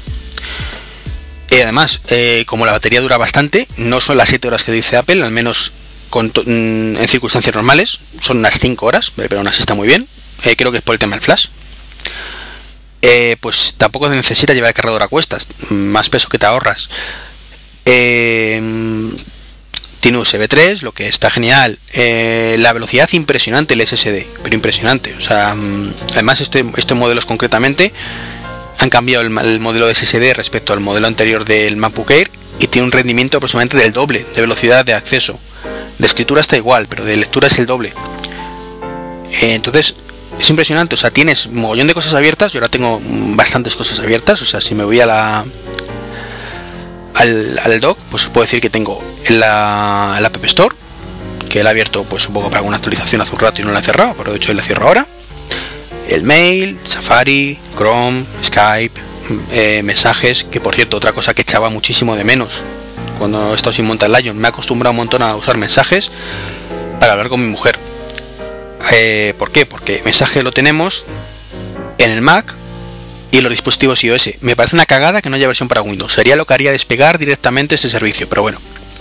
Y 1.51 1.61
además, 1.61 2.01
eh, 2.09 2.43
como 2.47 2.65
la 2.65 2.71
batería 2.71 3.01
dura 3.01 3.17
bastante, 3.17 3.67
no 3.77 4.01
son 4.01 4.17
las 4.17 4.29
7 4.29 4.47
horas 4.47 4.63
que 4.63 4.71
dice 4.71 4.97
Apple, 4.97 5.23
al 5.23 5.31
menos 5.31 5.73
mm, 6.23 6.97
en 6.97 7.07
circunstancias 7.07 7.55
normales, 7.55 7.99
son 8.19 8.37
unas 8.37 8.59
5 8.59 8.85
horas, 8.85 9.11
pero 9.15 9.37
aún 9.37 9.47
así 9.47 9.59
está 9.61 9.73
muy 9.73 9.87
bien. 9.87 10.07
Eh, 10.43 10.55
creo 10.55 10.71
que 10.71 10.79
es 10.79 10.83
por 10.83 10.95
el 10.95 10.99
tema 10.99 11.15
del 11.15 11.23
flash. 11.23 11.47
Eh, 13.01 13.37
pues 13.39 13.75
tampoco 13.77 14.09
necesita 14.09 14.53
llevar 14.53 14.69
el 14.69 14.73
cargador 14.73 15.03
a 15.03 15.07
cuestas, 15.07 15.47
más 15.69 16.09
peso 16.09 16.27
que 16.27 16.39
te 16.39 16.45
ahorras. 16.47 16.89
Eh, 17.85 18.59
tiene 20.05 20.19
USB 20.19 20.47
3, 20.47 20.83
lo 20.83 20.91
que 20.91 21.07
está 21.07 21.31
genial. 21.31 21.79
Eh, 21.93 22.57
la 22.59 22.73
velocidad 22.73 23.09
impresionante 23.13 23.73
el 23.73 23.81
SSD, 23.81 24.27
pero 24.43 24.55
impresionante. 24.55 25.15
O 25.17 25.19
sea, 25.19 25.55
mm, 25.55 25.93
además 26.11 26.41
este, 26.41 26.63
estos 26.77 26.95
modelos 26.95 27.25
concretamente 27.25 27.91
han 28.77 28.91
cambiado 28.91 29.23
el, 29.23 29.31
modelo 29.31 29.87
de 29.87 29.95
SSD 29.95 30.33
respecto 30.35 30.73
al 30.73 30.79
modelo 30.79 31.07
anterior 31.07 31.43
del 31.43 31.75
MacBook 31.77 32.11
y 32.59 32.67
tiene 32.67 32.85
un 32.85 32.91
rendimiento 32.91 33.37
aproximadamente 33.37 33.77
del 33.77 33.93
doble 33.93 34.23
de 34.35 34.41
velocidad 34.41 34.85
de 34.85 34.93
acceso. 34.93 35.39
De 35.97 36.07
escritura 36.07 36.41
está 36.41 36.57
igual, 36.57 36.87
pero 36.87 37.05
de 37.05 37.15
lectura 37.15 37.47
es 37.47 37.59
el 37.59 37.65
doble. 37.65 37.93
entonces, 39.41 39.95
es 40.39 40.49
impresionante, 40.49 40.95
o 40.95 40.97
sea, 40.97 41.11
tienes 41.11 41.45
un 41.45 41.61
mogollón 41.61 41.87
de 41.87 41.93
cosas 41.93 42.13
abiertas, 42.13 42.51
yo 42.51 42.59
ahora 42.59 42.69
tengo 42.69 42.99
bastantes 43.35 43.75
cosas 43.75 43.99
abiertas, 43.99 44.41
o 44.41 44.45
sea, 44.45 44.59
si 44.59 44.75
me 44.75 44.83
voy 44.83 44.99
a 44.99 45.05
la 45.05 45.45
al, 47.13 47.59
al 47.63 47.79
dock, 47.79 47.97
pues 48.11 48.25
puedo 48.25 48.43
decir 48.43 48.59
que 48.59 48.69
tengo 48.69 49.01
la, 49.29 50.17
la 50.19 50.27
App 50.27 50.43
Store, 50.43 50.75
que 51.49 51.61
he 51.61 51.67
abierto 51.67 52.03
pues 52.03 52.27
un 52.27 52.33
poco 52.33 52.49
para 52.49 52.59
alguna 52.59 52.77
actualización 52.77 53.21
hace 53.21 53.33
un 53.33 53.39
rato 53.39 53.61
y 53.61 53.65
no 53.65 53.71
la 53.71 53.79
he 53.79 53.83
cerrado, 53.83 54.13
pero 54.17 54.31
de 54.31 54.37
hecho 54.37 54.53
la 54.53 54.63
cierro 54.63 54.87
ahora. 54.87 55.07
El 56.09 56.23
mail, 56.23 56.77
Safari, 56.83 57.57
Chrome, 57.75 58.25
Skype, 58.43 59.01
eh, 59.51 59.81
mensajes, 59.83 60.43
que 60.43 60.59
por 60.59 60.75
cierto, 60.75 60.97
otra 60.97 61.13
cosa 61.13 61.33
que 61.33 61.41
echaba 61.41 61.69
muchísimo 61.69 62.15
de 62.15 62.23
menos 62.23 62.63
cuando 63.15 63.51
he 63.51 63.55
estado 63.55 63.73
sin 63.73 63.85
montar 63.85 64.09
Lion, 64.09 64.37
me 64.37 64.47
he 64.47 64.49
acostumbrado 64.49 64.91
un 64.91 64.97
montón 64.97 65.21
a 65.21 65.35
usar 65.35 65.57
mensajes 65.57 66.11
para 66.99 67.13
hablar 67.13 67.29
con 67.29 67.41
mi 67.41 67.47
mujer 67.47 67.77
eh, 68.91 69.33
¿Por 69.37 69.51
qué? 69.51 69.65
Porque 69.65 70.01
mensaje 70.05 70.41
lo 70.41 70.51
tenemos 70.51 71.05
en 71.97 72.11
el 72.11 72.21
Mac 72.21 72.53
y 73.31 73.41
los 73.41 73.51
dispositivos 73.51 74.03
iOS. 74.03 74.31
Me 74.41 74.55
parece 74.55 74.75
una 74.75 74.85
cagada 74.85 75.21
que 75.21 75.29
no 75.29 75.35
haya 75.35 75.47
versión 75.47 75.67
para 75.67 75.81
Windows. 75.81 76.13
Sería 76.13 76.35
lo 76.35 76.45
que 76.45 76.53
haría 76.53 76.71
despegar 76.71 77.17
directamente 77.17 77.75
este 77.75 77.89
servicio, 77.89 78.29
pero 78.29 78.41
bueno, 78.41 78.59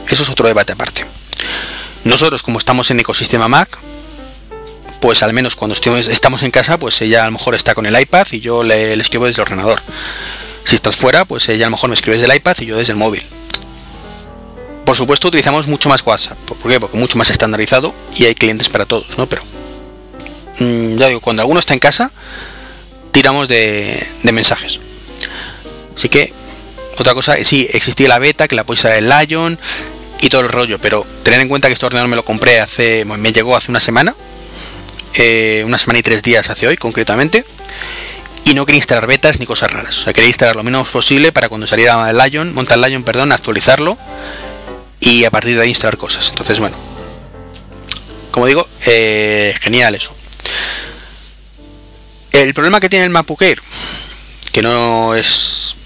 eso 0.09 0.23
es 0.23 0.31
otro 0.31 0.49
debate 0.49 0.73
aparte. 0.73 1.05
Nosotros, 2.05 2.43
como 2.43 2.59
estamos 2.59 2.91
en 2.91 3.01
ecosistema 3.01 3.49
Mac, 3.49 3.79
pues 5.01 5.23
al 5.23 5.35
menos 5.35 5.55
cuando 5.55 5.75
estamos 5.75 6.43
en 6.43 6.51
casa, 6.51 6.79
pues 6.79 7.01
ella 7.03 7.23
a 7.23 7.27
lo 7.27 7.33
mejor 7.33 7.55
está 7.55 7.75
con 7.75 7.87
el 7.87 7.99
iPad 7.99 8.27
y 8.33 8.41
yo 8.41 8.63
le, 8.63 8.95
escribo 8.95 9.27
desde 9.27 9.43
el 9.43 9.49
ordenador. 9.49 9.81
Si 10.65 10.75
estás 10.75 10.97
fuera, 10.97 11.27
pues 11.27 11.49
ella 11.51 11.67
a 11.67 11.69
lo 11.69 11.77
mejor 11.77 11.91
me 11.91 11.95
escribe 11.95 12.17
desde 12.17 12.33
el 12.33 12.37
iPad 12.37 12.57
y 12.61 12.67
yo 12.67 12.77
desde 12.77 12.93
el 12.93 12.99
móvil. 12.99 13.23
Por 14.85 14.97
supuesto, 14.97 15.29
utilizamos 15.29 15.67
mucho 15.67 15.89
más 15.89 16.03
WhatsApp. 16.07 16.39
¿Por 16.39 16.71
qué? 16.71 16.79
Porque 16.79 16.99
mucho 16.99 17.17
más 17.17 17.31
estandarizado 17.31 17.95
y 18.17 18.25
hay 18.25 18.35
clientes 18.35 18.69
para 18.69 18.85
todos, 18.85 19.17
¿no? 19.17 19.27
Pero 19.27 19.43
Mm, 20.59 20.97
ya 20.97 21.09
digo, 21.09 21.21
cuando 21.21 21.43
alguno 21.43 21.61
está 21.61 21.75
en 21.75 21.81
casa, 21.81 22.11
tiramos 23.11 23.49
de, 23.49 24.07
mensajes. 24.23 24.81
Así 25.97 26.09
que, 26.09 26.33
otra 26.99 27.15
cosa, 27.15 27.37
sí, 27.43 27.69
existía 27.73 28.09
la 28.09 28.19
beta, 28.19 28.47
que 28.49 28.55
la 28.55 28.65
puedes 28.65 28.81
usar 28.81 28.95
el 28.95 29.09
Lion 29.09 29.59
y 30.21 30.29
todo 30.29 30.43
el 30.43 30.49
rollo, 30.49 30.79
pero 30.79 31.05
tener 31.23 31.41
en 31.41 31.49
cuenta 31.49 31.69
que 31.69 31.75
este 31.75 31.87
ordenador 31.87 32.09
me 32.09 32.17
lo 32.17 32.25
compré 32.25 32.61
hace, 32.61 33.05
me 33.05 33.33
llegó 33.33 33.57
hace 33.57 33.71
una 33.71 33.81
semana, 33.81 34.15
eh, 35.15 35.65
una 35.67 35.79
semana 35.79 35.99
y 35.99 36.03
tres 36.03 36.23
días 36.23 36.51
hace 36.51 36.67
hoy 36.67 36.77
concretamente, 36.77 37.45
y 38.45 38.55
no 38.55 38.65
quería 38.65 38.79
instalar 38.79 39.07
betas 39.07 39.41
ni 39.41 39.47
cosas 39.47 39.71
raras. 39.73 39.99
O 39.99 40.03
sea, 40.05 40.13
quería 40.13 40.29
instalar 40.29 40.55
lo 40.55 40.63
menos 40.63 40.89
posible 40.89 41.33
para 41.33 41.49
cuando 41.49 41.67
saliera 41.67 42.09
el 42.09 42.19
Lion, 42.19 42.55
montar 42.55 42.79
el 42.79 42.85
Lion, 42.85 43.03
perdón, 43.03 43.33
actualizarlo 43.33 43.99
y 45.05 45.25
a 45.25 45.31
partir 45.31 45.57
de 45.57 45.63
ahí 45.63 45.69
instalar 45.69 45.97
cosas. 45.97 46.29
Entonces, 46.29 46.59
bueno, 46.61 46.77
como 48.31 48.47
digo, 48.47 48.67
eh, 48.87 49.55
genial 49.61 49.95
eso. 49.95 50.15
El 52.33 52.53
problema 52.53 52.81
que 52.81 52.89
tiene 52.89 53.05
el 53.05 53.11
MacBook 53.11 53.43
Air, 53.43 53.63
que 54.53 54.63
no 54.63 55.15
es 55.15 55.77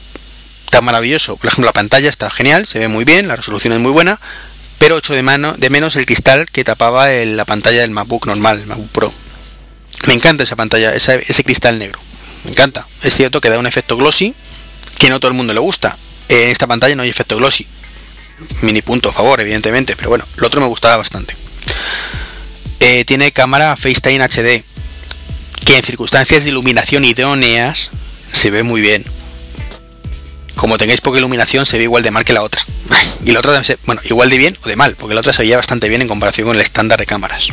tan 0.71 0.85
maravilloso, 0.85 1.37
por 1.37 1.49
ejemplo 1.49 1.66
la 1.66 1.73
pantalla 1.73 2.09
está 2.09 2.31
genial, 2.31 2.66
se 2.66 2.79
ve 2.79 2.89
muy 2.89 3.05
bien, 3.05 3.29
la 3.29 3.37
resolución 3.37 3.75
es 3.75 3.81
muy 3.81 3.93
buena, 3.93 4.19
pero 4.79 4.99
echo 4.99 5.12
de, 5.12 5.23
mano, 5.23 5.53
de 5.59 5.71
menos 5.71 5.97
el 5.97 6.07
cristal 6.07 6.47
que 6.51 6.64
tapaba 6.64 7.09
la 7.09 7.45
pantalla 7.45 7.81
del 7.81 7.91
MacBook 7.91 8.27
normal, 8.27 8.61
el 8.61 8.66
MacBook 8.66 8.91
Pro. 8.91 9.14
Me 10.07 10.14
encanta 10.14 10.45
esa 10.45 10.57
pantalla, 10.57 10.95
ese, 10.95 11.45
cristal 11.45 11.79
negro, 11.79 11.99
me 12.45 12.53
encanta. 12.53 12.87
Es 13.03 13.14
cierto 13.14 13.41
que 13.41 13.51
da 13.51 13.59
un 13.59 13.66
efecto 13.66 13.97
glossy, 13.97 14.35
que 14.99 15.11
no 15.11 15.21
todo 15.21 15.31
el 15.31 15.37
mundo 15.37 15.53
le 15.53 15.61
gusta. 15.61 15.97
En 16.29 16.49
esta 16.49 16.66
pantalla 16.66 16.95
no 16.95 17.03
hay 17.03 17.09
efecto 17.11 17.37
glossy. 17.37 17.66
Mini 18.62 18.82
punto 18.82 19.11
a 19.11 19.12
favor, 19.12 19.41
evidentemente, 19.41 19.97
pero 19.97 20.11
bueno, 20.11 20.24
lo 20.36 20.47
otro 20.47 20.61
me 20.61 20.66
gustaba 20.66 20.97
bastante. 20.97 21.34
Eh, 22.80 23.05
tiene 23.05 23.32
cámara 23.32 23.76
FaceTime 23.76 24.22
HD, 24.24 24.62
que 25.64 25.76
en 25.76 25.82
circunstancias 25.82 26.45
de 26.45 26.51
iluminación 26.51 27.05
idóneas 27.05 27.91
se 28.32 28.51
ve 28.51 28.62
muy 28.62 28.80
bien. 28.80 29.05
Como 30.55 30.78
tengáis 30.78 31.01
poca 31.01 31.18
iluminación 31.18 31.66
se 31.66 31.78
ve 31.78 31.84
igual 31.84 32.03
de 32.03 32.11
mal 32.11 32.24
que 32.24 32.32
la 32.32 32.43
otra. 32.43 32.64
Y 33.24 33.32
la 33.32 33.41
otra, 33.41 33.61
bueno, 33.84 34.01
igual 34.05 34.30
de 34.30 34.39
bien 34.39 34.57
o 34.62 34.68
de 34.68 34.76
mal, 34.76 34.95
porque 34.97 35.14
la 35.14 35.20
otra 35.20 35.32
se 35.32 35.43
veía 35.43 35.57
bastante 35.57 35.89
bien 35.89 36.01
en 36.01 36.09
comparación 36.09 36.47
con 36.47 36.57
el 36.57 36.62
estándar 36.62 36.99
de 36.99 37.05
cámaras. 37.05 37.49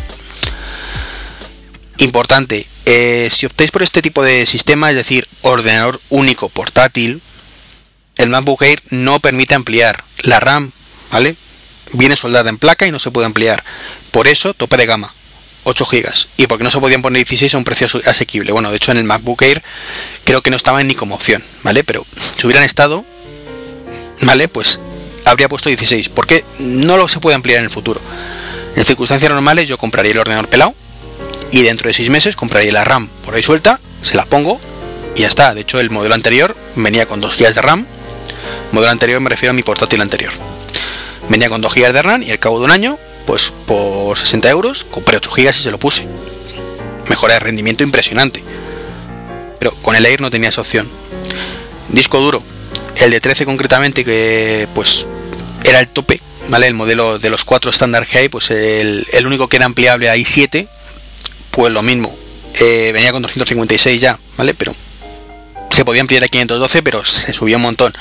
Importante, 1.98 2.66
eh, 2.86 3.30
si 3.32 3.46
optáis 3.46 3.72
por 3.72 3.84
este 3.84 4.02
tipo 4.02 4.24
de 4.24 4.46
sistema, 4.46 4.92
es 4.92 4.96
decir, 4.96 5.28
ordenador 5.42 6.00
único 6.10 6.50
portátil, 6.50 7.22
el 8.18 8.30
MacBook 8.30 8.62
Air 8.64 8.82
no 8.90 9.20
permite 9.20 9.56
ampliar. 9.56 10.04
La 10.24 10.40
RAM, 10.40 10.72
¿vale? 11.12 11.36
Viene 11.94 12.16
soldada 12.16 12.50
en 12.50 12.58
placa 12.58 12.88
y 12.88 12.92
no 12.92 13.00
se 13.00 13.12
puede 13.12 13.28
ampliar. 13.28 13.64
Por 14.12 14.28
eso, 14.28 14.54
tope 14.54 14.78
de 14.78 14.86
gama. 14.86 15.14
8 15.66 15.86
GB 15.86 16.28
y 16.38 16.48
porque 16.48 16.64
no 16.64 16.70
se 16.70 16.80
podían 16.80 17.02
poner 17.02 17.26
16 17.26 17.56
a 17.56 17.58
un 17.58 17.64
precio 17.64 17.88
asequible. 18.06 18.52
Bueno, 18.52 18.70
de 18.70 18.78
hecho 18.78 18.92
en 18.92 19.00
el 19.00 19.04
MacBook 19.04 19.42
Air 19.42 19.64
creo 20.24 20.42
que 20.42 20.52
no 20.52 20.58
estaban 20.58 20.88
ni 20.88 20.94
como 20.94 21.16
opción, 21.16 21.44
¿vale? 21.64 21.84
Pero 21.84 22.06
si 22.38 22.46
hubieran 22.46 22.64
estado, 22.64 23.04
¿vale? 24.22 24.48
Pues 24.48 24.80
habría 25.26 25.50
puesto 25.50 25.70
16, 25.70 26.10
porque 26.10 26.46
no 26.60 26.98
lo 26.98 27.10
se 27.10 27.20
puede 27.20 27.36
ampliar 27.36 27.60
en 27.60 27.66
el 27.66 27.72
futuro. 27.72 28.00
En 28.76 28.86
circunstancias 28.86 29.32
normales 29.32 29.68
yo 29.68 29.78
compraría 29.78 30.12
el 30.12 30.20
ordenador 30.20 30.50
pelado 30.50 30.76
y 31.52 31.64
dentro 31.64 31.88
de 31.88 31.94
seis 31.94 32.10
meses 32.10 32.36
compraré 32.36 32.72
la 32.72 32.84
RAM 32.84 33.10
por 33.24 33.34
ahí 33.34 33.42
suelta, 33.42 33.80
se 34.04 34.16
la 34.16 34.26
pongo 34.26 34.62
y 35.16 35.22
ya 35.22 35.28
está. 35.28 35.54
De 35.54 35.62
hecho, 35.62 35.80
el 35.80 35.90
modelo 35.90 36.14
anterior 36.14 36.56
venía 36.76 37.06
con 37.06 37.22
2 37.22 37.38
GB 37.38 37.54
de 37.54 37.62
RAM. 37.62 37.88
Modelo 38.76 38.92
anterior 38.92 39.22
me 39.22 39.30
refiero 39.30 39.52
a 39.52 39.54
mi 39.54 39.64
portátil 39.64 40.02
anterior. 40.02 40.34
Venía 41.30 41.48
con 41.48 41.62
2 41.62 41.74
GB 41.74 41.94
de 41.94 42.02
RAM 42.02 42.24
y 42.24 42.32
al 42.32 42.40
cabo 42.40 42.60
de 42.60 42.66
un 42.66 42.72
año, 42.72 43.00
pues 43.26 43.54
por 43.66 44.18
60 44.18 44.50
euros, 44.50 44.84
compré 44.84 45.16
8 45.16 45.32
GB 45.34 45.50
y 45.50 45.54
se 45.54 45.72
lo 45.72 45.80
puse. 45.80 46.06
Mejora 47.08 47.36
de 47.36 47.40
rendimiento 47.40 47.86
impresionante. 47.86 48.44
Pero 49.60 49.74
con 49.76 49.96
el 49.96 50.06
Air 50.06 50.20
no 50.20 50.30
tenía 50.30 50.50
esa 50.50 50.60
opción. 50.60 50.92
Disco 51.88 52.20
duro, 52.20 52.44
el 52.98 53.12
de 53.12 53.22
13 53.22 53.46
concretamente, 53.46 54.04
que 54.04 54.68
pues 54.76 55.06
era 55.64 55.80
el 55.80 55.88
tope, 55.88 56.20
¿vale? 56.50 56.68
El 56.68 56.74
modelo 56.74 57.18
de 57.18 57.30
los 57.30 57.46
4 57.46 57.72
Standard 57.72 58.06
High, 58.06 58.28
pues 58.28 58.52
el, 58.52 59.08
el 59.14 59.26
único 59.26 59.48
que 59.48 59.56
era 59.56 59.68
ampliable 59.68 60.10
a 60.10 60.18
i7, 60.18 60.68
pues 61.52 61.72
lo 61.72 61.82
mismo. 61.82 62.14
Eh, 62.56 62.92
venía 62.94 63.14
con 63.14 63.22
256 63.22 64.02
ya, 64.02 64.20
¿vale? 64.36 64.54
Pero 64.54 64.76
se 65.72 65.86
podía 65.86 66.02
ampliar 66.02 66.26
a 66.26 66.28
512, 66.28 66.84
pero 66.84 67.06
se 67.06 67.32
subió 67.32 67.56
un 67.56 67.64
montón. 67.64 67.94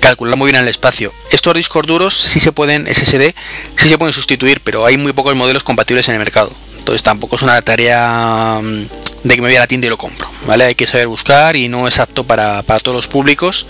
Calcular 0.00 0.36
muy 0.36 0.50
bien 0.50 0.62
el 0.62 0.68
espacio. 0.68 1.12
Estos 1.30 1.54
discos 1.54 1.86
duros 1.86 2.14
sí 2.14 2.40
se 2.40 2.52
pueden, 2.52 2.86
SSD, 2.86 3.34
sí 3.76 3.88
se 3.88 3.98
pueden 3.98 4.12
sustituir, 4.12 4.60
pero 4.62 4.86
hay 4.86 4.96
muy 4.96 5.12
pocos 5.12 5.34
modelos 5.34 5.62
compatibles 5.62 6.08
en 6.08 6.14
el 6.14 6.18
mercado. 6.18 6.50
Entonces 6.78 7.02
tampoco 7.02 7.36
es 7.36 7.42
una 7.42 7.60
tarea 7.60 8.58
mm, 8.62 9.28
de 9.28 9.34
que 9.34 9.42
me 9.42 9.48
voy 9.48 9.56
a 9.56 9.60
la 9.60 9.66
tienda 9.66 9.86
y 9.86 9.90
lo 9.90 9.98
compro, 9.98 10.28
¿vale? 10.46 10.64
Hay 10.64 10.74
que 10.74 10.86
saber 10.86 11.06
buscar 11.06 11.54
y 11.56 11.68
no 11.68 11.86
es 11.86 11.98
apto 11.98 12.24
para, 12.24 12.62
todos 12.62 12.96
los 12.96 13.08
públicos, 13.08 13.66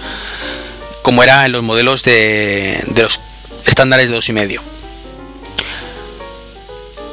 como 1.03 1.23
era 1.23 1.45
en 1.45 1.53
los 1.53 1.63
modelos 1.63 2.05
de, 2.05 2.81
de 2.87 3.03
los 3.03 3.21
estándares 3.67 4.09
de 4.09 4.17
2,5. 4.17 4.61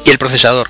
Y 0.05 0.09
el 0.09 0.17
procesador. 0.17 0.69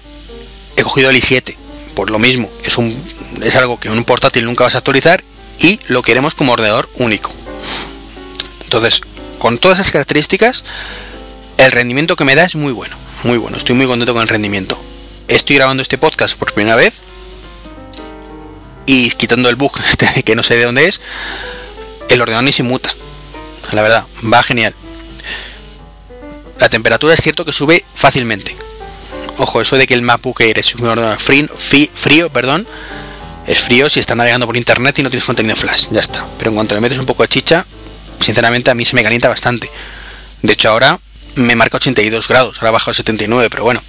He 0.78 0.84
cogido 0.84 1.10
el 1.10 1.18
i7, 1.18 1.56
por 1.96 2.12
lo 2.12 2.20
mismo, 2.20 2.50
es, 2.64 2.78
un, 2.78 2.96
es 3.42 3.56
algo 3.56 3.80
que 3.80 3.88
en 3.88 3.98
un 3.98 4.04
portátil 4.04 4.46
nunca 4.46 4.64
vas 4.64 4.76
a 4.76 4.78
actualizar 4.78 5.24
y 5.60 5.80
lo 5.88 6.04
queremos 6.04 6.36
como 6.36 6.54
ordenador 6.54 6.88
único. 6.98 7.32
Entonces, 8.68 9.02
con 9.40 9.60
todas 9.60 9.80
esas 9.80 9.94
características, 9.94 10.66
el 11.58 11.72
rendimiento 11.72 12.18
que 12.18 12.26
me 12.26 12.36
da 12.36 12.44
es 12.44 12.58
muy 12.58 12.74
bueno, 12.74 12.98
muy 13.24 13.38
bueno, 13.38 13.56
estoy 13.56 13.78
muy 13.78 13.86
contento 13.86 14.12
con 14.12 14.24
el 14.24 14.28
rendimiento. 14.28 14.78
Estoy 15.30 15.56
grabando 15.56 15.82
este 15.82 15.98
podcast 15.98 16.38
por 16.38 16.52
primera 16.52 16.76
vez 16.76 16.96
y 18.86 19.10
quitando 19.12 19.48
el 19.48 19.56
bug 19.56 19.72
este 19.90 20.22
que 20.24 20.36
no 20.36 20.44
sé 20.44 20.58
de 20.58 20.66
dónde 20.66 20.86
es, 20.86 21.00
el 22.10 22.20
ordenador 22.20 22.44
ni 22.44 22.52
se 22.52 22.64
muta. 22.64 22.94
La 23.72 23.82
verdad, 23.82 24.06
va 24.34 24.44
genial. 24.44 24.74
La 26.60 26.68
temperatura 26.68 27.14
es 27.14 27.22
cierto 27.22 27.46
que 27.46 27.54
sube 27.54 27.86
fácilmente. 27.96 28.54
Ojo, 29.38 29.62
eso 29.62 29.78
de 29.78 29.88
que 29.88 29.94
el 29.94 30.02
MacBook 30.02 30.42
Air 30.42 30.60
es 30.60 30.76
un 30.76 30.88
ordenador 30.88 31.22
frío, 31.22 31.48
frío, 31.94 32.30
perdón, 32.30 32.68
es 33.46 33.60
frío 33.60 33.90
si 33.90 34.02
estás 34.02 34.18
navegando 34.18 34.46
por 34.46 34.58
internet 34.58 35.00
y 35.00 35.04
no 35.04 35.10
tienes 35.10 35.24
contenido 35.24 35.56
flash, 35.56 35.86
ya 35.90 36.02
está. 36.02 36.26
Pero 36.38 36.50
en 36.50 36.56
cuanto 36.56 36.76
le 36.76 36.82
metes 36.82 37.00
un 37.00 37.06
poco 37.06 37.24
de 37.24 37.30
chicha, 37.30 37.66
sinceramente 38.20 38.72
a 38.72 38.74
mí 38.74 38.86
se 38.86 38.96
me 38.96 39.04
calienta 39.04 39.30
bastante. 39.30 39.70
De 40.42 40.54
hecho 40.54 40.70
ahora 40.70 41.00
me 41.36 41.56
marca 41.56 41.78
82 41.78 42.28
grados, 42.28 42.58
ahora 42.60 42.72
bajo 42.72 42.92
a 42.92 42.94
79, 42.94 43.50
pero 43.50 43.64
bueno. 43.64 43.82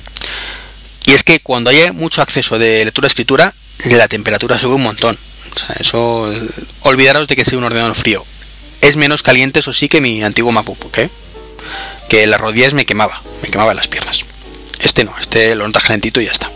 Y 1.07 1.13
es 1.13 1.25
que 1.25 1.41
cuando 1.41 1.71
hay 1.71 1.91
mucho 1.93 2.21
acceso 2.21 2.59
de 2.59 2.85
lectura-escritura, 2.85 3.55
la 3.87 4.09
temperatura 4.09 4.59
sube 4.59 4.75
un 4.75 4.83
montón. 4.83 5.17
O 5.55 5.59
sea, 5.59 5.77
eso, 5.81 6.31
olvidaros 6.83 7.29
de 7.29 7.37
que 7.37 7.45
sea 7.45 7.59
un 7.59 7.65
ordenador 7.65 7.97
frío. 7.97 8.25
Es 8.83 8.97
menos 8.97 9.23
caliente, 9.23 9.61
eso 9.61 9.73
sí, 9.73 9.89
que 9.89 10.01
mi 10.01 10.23
antiguo 10.23 10.53
MacBook, 10.53 10.99
¿eh? 10.99 11.11
Que 12.09 12.27
las 12.27 12.41
rodillas 12.41 12.75
me 12.75 12.87
quemaba, 12.87 13.23
me 13.43 13.49
quemaba 13.49 13.75
las 13.75 13.89
piernas. 13.89 14.25
Este 14.81 15.05
no, 15.05 15.15
este 15.19 15.55
lo 15.55 15.67
notas 15.67 15.83
calentito 15.83 16.21
y 16.21 16.27
ya 16.27 16.33
está. 16.33 16.51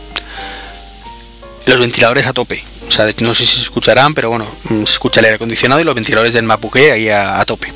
Los 1.66 1.78
ventiladores 1.78 2.26
a 2.26 2.32
tope. 2.32 2.62
O 2.92 2.94
sea, 2.94 3.10
no 3.20 3.34
sé 3.34 3.46
si 3.46 3.54
se 3.54 3.62
escucharán, 3.62 4.12
pero 4.12 4.28
bueno, 4.28 4.44
mm, 4.64 4.84
se 4.84 4.92
escucha 4.92 5.20
el 5.20 5.24
aire 5.24 5.36
acondicionado 5.36 5.80
y 5.80 5.84
los 5.84 5.94
ventiladores 5.94 6.34
del 6.34 6.42
MacBook 6.42 6.76
ahí 6.76 7.08
a, 7.08 7.42
tope. 7.46 7.72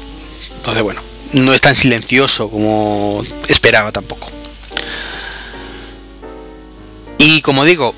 Entonces, 0.59 0.83
bueno, 0.83 1.01
no 1.33 1.55
es 1.55 1.61
tan 1.63 1.75
silencioso 1.75 2.51
como 2.51 3.25
esperaba 3.49 3.93
tampoco. 3.93 4.31
Y 7.17 7.41
como 7.41 7.65
digo, 7.65 7.95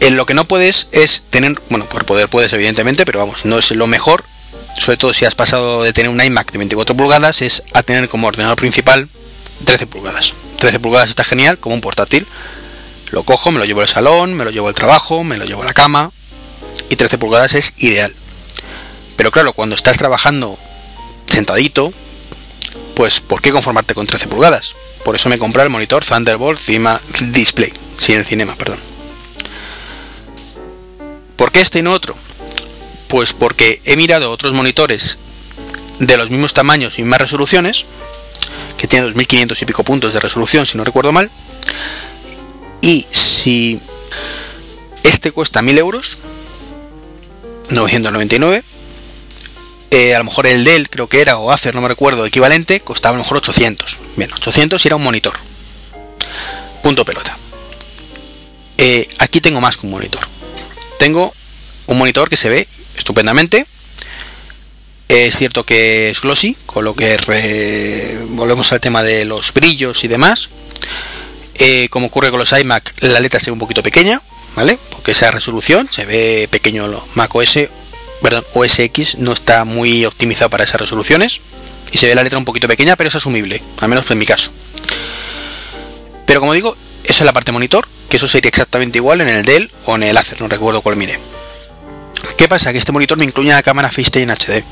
en 0.00 0.18
lo 0.18 0.26
que 0.26 0.34
no 0.34 0.44
puedes 0.46 0.88
es 0.92 1.24
tener, 1.30 1.58
bueno, 1.70 1.88
por 1.88 2.04
poder 2.04 2.28
puedes 2.28 2.52
evidentemente, 2.52 3.06
pero 3.06 3.20
vamos, 3.20 3.46
no 3.46 3.58
es 3.58 3.70
lo 3.70 3.86
mejor, 3.86 4.22
sobre 4.78 4.98
todo 4.98 5.14
si 5.14 5.24
has 5.24 5.34
pasado 5.34 5.84
de 5.84 5.94
tener 5.94 6.10
un 6.10 6.22
iMac 6.22 6.52
de 6.52 6.58
24 6.58 6.94
pulgadas, 6.94 7.40
es 7.40 7.62
a 7.72 7.82
tener 7.82 8.10
como 8.10 8.26
ordenador 8.26 8.58
principal 8.58 9.08
13 9.64 9.86
pulgadas. 9.86 10.34
13 10.58 10.80
pulgadas 10.80 11.08
está 11.08 11.24
genial, 11.24 11.56
como 11.56 11.76
un 11.76 11.80
portátil. 11.80 12.26
Lo 13.10 13.22
cojo, 13.22 13.52
me 13.52 13.58
lo 13.58 13.64
llevo 13.64 13.80
al 13.80 13.88
salón, 13.88 14.34
me 14.34 14.44
lo 14.44 14.50
llevo 14.50 14.68
al 14.68 14.74
trabajo, 14.74 15.24
me 15.24 15.38
lo 15.38 15.46
llevo 15.46 15.62
a 15.62 15.64
la 15.64 15.72
cama. 15.72 16.10
Y 16.90 16.96
13 16.96 17.18
pulgadas 17.18 17.54
es 17.54 17.72
ideal. 17.78 18.14
Pero 19.16 19.30
claro, 19.30 19.52
cuando 19.52 19.74
estás 19.74 19.98
trabajando 19.98 20.58
sentadito, 21.26 21.92
pues 22.94 23.20
¿por 23.20 23.42
qué 23.42 23.50
conformarte 23.50 23.94
con 23.94 24.06
13 24.06 24.28
pulgadas? 24.28 24.74
Por 25.04 25.14
eso 25.14 25.28
me 25.28 25.38
compré 25.38 25.62
el 25.62 25.70
monitor 25.70 26.04
Thunderbolt 26.04 26.60
Cima 26.60 27.00
Display, 27.20 27.72
sin 27.98 28.16
el 28.16 28.24
cinema, 28.24 28.54
perdón. 28.56 28.78
¿Por 31.36 31.52
qué 31.52 31.60
este 31.60 31.78
y 31.78 31.82
no 31.82 31.92
otro? 31.92 32.16
Pues 33.08 33.32
porque 33.32 33.80
he 33.84 33.96
mirado 33.96 34.30
otros 34.30 34.52
monitores 34.52 35.18
de 35.98 36.16
los 36.16 36.30
mismos 36.30 36.54
tamaños 36.54 36.98
y 36.98 37.02
más 37.02 37.20
resoluciones 37.20 37.86
que 38.76 38.86
tiene 38.86 39.06
2500 39.06 39.60
y 39.60 39.64
pico 39.66 39.84
puntos 39.84 40.14
de 40.14 40.20
resolución, 40.20 40.66
si 40.66 40.76
no 40.76 40.84
recuerdo 40.84 41.12
mal. 41.12 41.30
Y 42.82 43.06
si 43.10 43.80
este 45.02 45.32
cuesta 45.32 45.62
1000 45.62 45.78
euros, 45.78 46.18
999, 47.70 48.62
eh, 49.90 50.14
a 50.14 50.18
lo 50.18 50.24
mejor 50.24 50.46
el 50.46 50.64
Dell 50.64 50.88
creo 50.88 51.08
que 51.08 51.20
era, 51.20 51.38
o 51.38 51.50
Acer, 51.50 51.74
no 51.74 51.80
me 51.80 51.88
recuerdo, 51.88 52.26
equivalente, 52.26 52.80
costaba 52.80 53.14
a 53.14 53.18
lo 53.18 53.24
mejor 53.24 53.38
800. 53.38 53.98
Bien, 54.16 54.32
800 54.32 54.84
y 54.84 54.88
era 54.88 54.96
un 54.96 55.02
monitor. 55.02 55.34
Punto 56.82 57.04
pelota. 57.04 57.36
Eh, 58.78 59.08
aquí 59.18 59.40
tengo 59.40 59.60
más 59.60 59.76
que 59.76 59.86
un 59.86 59.92
monitor. 59.92 60.22
Tengo 60.98 61.32
un 61.86 61.98
monitor 61.98 62.28
que 62.28 62.36
se 62.36 62.48
ve 62.48 62.68
estupendamente, 62.96 63.66
es 65.08 65.36
cierto 65.36 65.64
que 65.64 66.10
es 66.10 66.20
glossy, 66.20 66.56
con 66.66 66.84
lo 66.84 66.94
que 66.94 68.18
volvemos 68.30 68.70
al 68.72 68.80
tema 68.80 69.02
de 69.02 69.24
los 69.24 69.54
brillos 69.54 70.04
y 70.04 70.08
demás. 70.08 70.50
Eh, 71.54 71.88
como 71.90 72.06
ocurre 72.06 72.30
con 72.30 72.38
los 72.38 72.52
iMac, 72.52 72.92
la 73.00 73.20
letra 73.20 73.40
se 73.40 73.46
ve 73.46 73.52
un 73.52 73.58
poquito 73.58 73.82
pequeña, 73.82 74.20
¿vale? 74.56 74.78
Porque 74.90 75.12
esa 75.12 75.30
resolución 75.30 75.88
se 75.90 76.04
ve 76.04 76.48
pequeño. 76.50 76.86
Mac 77.14 77.34
OS, 77.34 77.58
perdón, 78.22 78.44
OS 78.54 78.78
X 78.80 79.18
no 79.18 79.32
está 79.32 79.64
muy 79.64 80.04
optimizado 80.04 80.50
para 80.50 80.64
esas 80.64 80.80
resoluciones 80.80 81.40
y 81.92 81.98
se 81.98 82.06
ve 82.06 82.14
la 82.14 82.22
letra 82.22 82.38
un 82.38 82.44
poquito 82.44 82.68
pequeña, 82.68 82.96
pero 82.96 83.08
es 83.08 83.14
asumible, 83.14 83.62
al 83.80 83.88
menos 83.88 84.10
en 84.10 84.18
mi 84.18 84.26
caso. 84.26 84.52
Pero 86.26 86.40
como 86.40 86.52
digo, 86.52 86.76
esa 87.04 87.18
es 87.20 87.26
la 87.26 87.32
parte 87.32 87.52
monitor, 87.52 87.88
que 88.08 88.18
eso 88.18 88.28
sería 88.28 88.48
exactamente 88.48 88.98
igual 88.98 89.20
en 89.20 89.28
el 89.28 89.44
Dell 89.44 89.70
o 89.86 89.96
en 89.96 90.02
el 90.02 90.16
Acer, 90.16 90.40
no 90.40 90.48
recuerdo 90.48 90.82
cuál 90.82 90.96
mire. 90.96 91.18
¿Qué 92.36 92.48
pasa? 92.48 92.72
Que 92.72 92.78
este 92.78 92.92
monitor 92.92 93.16
me 93.16 93.24
incluye 93.24 93.50
la 93.50 93.62
cámara 93.62 93.90
FaceTime 93.90 94.32
HD 94.32 94.64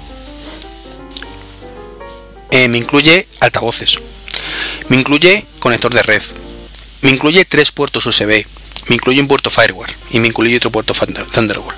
eh, 2.57 2.69
me 2.69 2.79
incluye 2.79 3.27
altavoces, 3.41 3.99
me 4.89 4.97
incluye 4.97 5.45
conector 5.59 5.93
de 5.93 6.03
red, 6.03 6.23
me 7.03 7.11
incluye 7.11 7.45
tres 7.45 7.71
puertos 7.71 8.07
USB, 8.07 8.47
me 8.89 8.95
incluye 8.95 9.21
un 9.21 9.29
puerto 9.29 9.51
firewall 9.51 9.89
y 10.11 10.21
me 10.21 10.29
incluye 10.29 10.57
otro 10.57 10.71
puerto 10.71 10.95
Thunderbolt. 10.95 11.77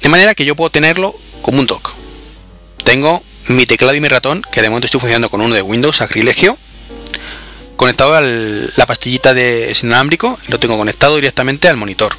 De 0.00 0.08
manera 0.08 0.34
que 0.34 0.44
yo 0.44 0.56
puedo 0.56 0.70
tenerlo 0.70 1.14
como 1.42 1.60
un 1.60 1.66
dock. 1.66 1.92
Tengo 2.84 3.22
mi 3.48 3.66
teclado 3.66 3.94
y 3.94 4.00
mi 4.00 4.08
ratón, 4.08 4.42
que 4.52 4.62
de 4.62 4.68
momento 4.68 4.86
estoy 4.86 5.00
funcionando 5.00 5.30
con 5.30 5.40
uno 5.40 5.54
de 5.54 5.62
Windows 5.62 5.96
Sacrilegio, 5.96 6.58
conectado 7.76 8.14
a 8.14 8.20
la 8.20 8.86
pastillita 8.86 9.34
de 9.34 9.76
inalámbrico 9.82 10.38
y 10.46 10.50
lo 10.50 10.58
tengo 10.58 10.76
conectado 10.76 11.16
directamente 11.16 11.68
al 11.68 11.76
monitor. 11.76 12.14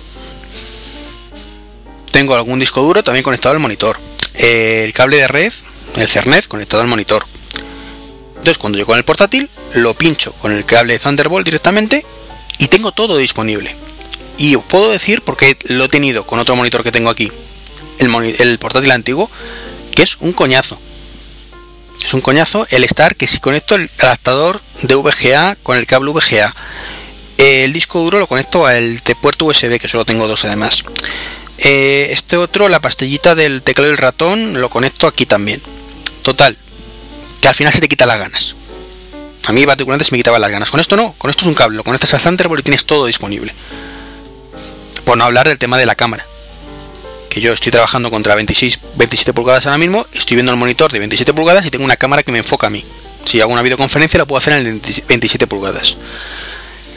Tengo 2.11 2.35
algún 2.35 2.59
disco 2.59 2.81
duro 2.81 3.03
también 3.03 3.23
conectado 3.23 3.55
al 3.55 3.59
monitor. 3.59 3.99
El 4.35 4.93
cable 4.93 5.17
de 5.17 5.27
red 5.27 5.53
el 5.95 6.07
Cernet 6.07 6.47
conectado 6.47 6.81
al 6.81 6.89
monitor. 6.89 7.25
Entonces 8.29 8.57
cuando 8.57 8.77
yo 8.77 8.85
con 8.85 8.97
el 8.97 9.05
portátil 9.05 9.49
lo 9.75 9.93
pincho 9.93 10.33
con 10.33 10.51
el 10.51 10.65
cable 10.65 10.99
Thunderbolt 10.99 11.45
directamente 11.45 12.05
y 12.63 12.69
tengo 12.69 12.93
todo 12.93 13.17
disponible. 13.17 13.75
Y 14.37 14.55
os 14.55 14.63
puedo 14.63 14.89
decir 14.89 15.21
porque 15.21 15.57
lo 15.65 15.83
he 15.83 15.89
tenido 15.89 16.25
con 16.25 16.39
otro 16.39 16.55
monitor 16.55 16.81
que 16.81 16.93
tengo 16.93 17.09
aquí, 17.09 17.29
el, 17.99 18.57
portátil 18.57 18.91
antiguo, 18.91 19.29
que 19.93 20.03
es 20.03 20.15
un 20.21 20.31
coñazo. 20.31 20.79
Es 22.03 22.13
un 22.13 22.21
coñazo 22.21 22.65
el 22.69 22.85
estar 22.85 23.17
que 23.17 23.27
si 23.27 23.39
conecto 23.39 23.75
el 23.75 23.89
adaptador 23.99 24.61
de 24.81 24.95
VGA 24.95 25.57
con 25.61 25.77
el 25.77 25.85
cable 25.85 26.11
VGA. 26.11 26.55
El 27.37 27.73
disco 27.73 27.99
duro 27.99 28.19
lo 28.19 28.27
conecto 28.27 28.65
al 28.65 29.01
puerto 29.21 29.45
USB, 29.45 29.77
que 29.77 29.89
solo 29.89 30.05
tengo 30.05 30.27
dos 30.27 30.45
además. 30.45 30.85
Eh, 31.57 32.07
este 32.11 32.37
otro, 32.37 32.69
la 32.69 32.79
pastillita 32.79 33.35
del 33.35 33.61
teclado 33.61 33.89
del 33.89 33.97
ratón, 33.97 34.61
lo 34.61 34.69
conecto 34.69 35.07
aquí 35.07 35.25
también. 35.25 35.61
Total, 36.21 36.57
que 37.41 37.47
al 37.49 37.55
final 37.55 37.73
se 37.73 37.81
te 37.81 37.89
quita 37.89 38.05
las 38.05 38.19
ganas. 38.19 38.55
A 39.45 39.51
mí 39.51 39.65
particularmente 39.65 40.05
se 40.05 40.11
me 40.11 40.19
quitaban 40.19 40.41
las 40.41 40.51
ganas. 40.51 40.69
Con 40.69 40.79
esto 40.79 40.95
no, 40.95 41.13
con 41.17 41.29
esto 41.29 41.41
es 41.41 41.47
un 41.47 41.53
cable, 41.53 41.77
lo 41.77 41.83
conectas 41.83 42.13
al 42.13 42.21
Thunderbolt 42.21 42.61
y 42.61 42.63
tienes 42.63 42.85
todo 42.85 43.05
disponible. 43.05 43.53
Por 45.03 45.17
no 45.17 45.25
hablar 45.25 45.47
del 45.47 45.57
tema 45.57 45.77
de 45.77 45.85
la 45.85 45.95
cámara. 45.95 46.25
Que 47.29 47.41
yo 47.41 47.51
estoy 47.51 47.71
trabajando 47.71 48.09
contra 48.11 48.35
26, 48.35 48.79
27 48.95 49.33
pulgadas 49.33 49.65
ahora 49.65 49.79
mismo, 49.79 50.05
estoy 50.13 50.35
viendo 50.35 50.51
el 50.51 50.57
monitor 50.57 50.91
de 50.91 50.99
27 50.99 51.33
pulgadas 51.33 51.65
y 51.65 51.71
tengo 51.71 51.83
una 51.83 51.97
cámara 51.97 52.23
que 52.23 52.31
me 52.31 52.37
enfoca 52.37 52.67
a 52.67 52.69
mí. 52.69 52.85
Si 53.25 53.41
hago 53.41 53.51
una 53.51 53.61
videoconferencia 53.61 54.17
la 54.17 54.25
puedo 54.25 54.37
hacer 54.37 54.53
en 54.53 54.81
27 55.07 55.47
pulgadas. 55.47 55.97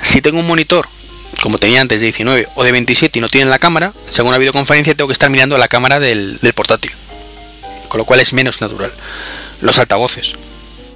Si 0.02 0.20
tengo 0.20 0.38
un 0.38 0.46
monitor, 0.46 0.86
como 1.42 1.58
tenía 1.58 1.80
antes 1.80 2.00
de 2.00 2.06
19 2.06 2.48
o 2.54 2.64
de 2.64 2.72
27 2.72 3.18
y 3.18 3.22
no 3.22 3.28
tiene 3.28 3.50
la 3.50 3.58
cámara, 3.58 3.92
si 4.08 4.20
hago 4.20 4.28
una 4.28 4.38
videoconferencia 4.38 4.94
tengo 4.94 5.08
que 5.08 5.14
estar 5.14 5.30
mirando 5.30 5.58
la 5.58 5.68
cámara 5.68 5.98
del 5.98 6.38
portátil. 6.54 6.92
Con 7.88 7.98
lo 7.98 8.04
cual 8.04 8.20
es 8.20 8.32
menos 8.32 8.60
natural. 8.60 8.92
Los 9.62 9.78
altavoces. 9.78 10.34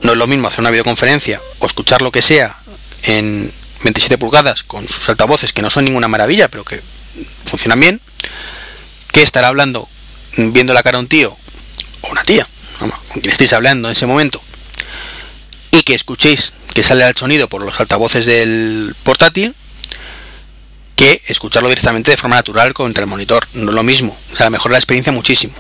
No 0.02 0.12
es 0.12 0.18
lo 0.18 0.26
mismo 0.26 0.48
hacer 0.48 0.60
una 0.60 0.70
videoconferencia 0.70 1.40
o 1.58 1.66
escuchar 1.66 2.02
lo 2.02 2.10
que 2.10 2.22
sea 2.22 2.56
en 3.04 3.50
27 3.84 4.18
pulgadas 4.18 4.62
con 4.62 4.86
sus 4.86 5.08
altavoces 5.08 5.52
que 5.52 5.62
no 5.62 5.70
son 5.70 5.84
ninguna 5.84 6.08
maravilla, 6.08 6.48
pero 6.48 6.64
que 6.64 6.80
funcionan 7.46 7.80
bien, 7.80 8.00
que 9.12 9.22
estar 9.22 9.44
hablando 9.44 9.88
viendo 10.36 10.74
la 10.74 10.82
cara 10.82 10.98
a 10.98 11.00
un 11.00 11.08
tío 11.08 11.36
o 12.02 12.10
una 12.10 12.24
tía, 12.24 12.46
con 12.78 12.90
quien 13.20 13.30
estéis 13.30 13.52
hablando 13.52 13.88
en 13.88 13.92
ese 13.92 14.06
momento, 14.06 14.40
y 15.72 15.82
que 15.82 15.94
escuchéis 15.94 16.54
que 16.74 16.82
sale 16.82 17.06
el 17.06 17.16
sonido 17.16 17.48
por 17.48 17.62
los 17.62 17.78
altavoces 17.80 18.26
del 18.26 18.94
portátil, 19.02 19.54
que 20.96 21.22
escucharlo 21.28 21.68
directamente 21.68 22.10
de 22.10 22.16
forma 22.16 22.36
natural 22.36 22.74
contra 22.74 23.04
el 23.04 23.10
monitor. 23.10 23.46
No 23.54 23.70
es 23.70 23.74
lo 23.74 23.82
mismo, 23.82 24.16
o 24.32 24.36
sea, 24.36 24.50
mejora 24.50 24.72
la 24.72 24.78
experiencia 24.78 25.12
muchísimo. 25.12 25.54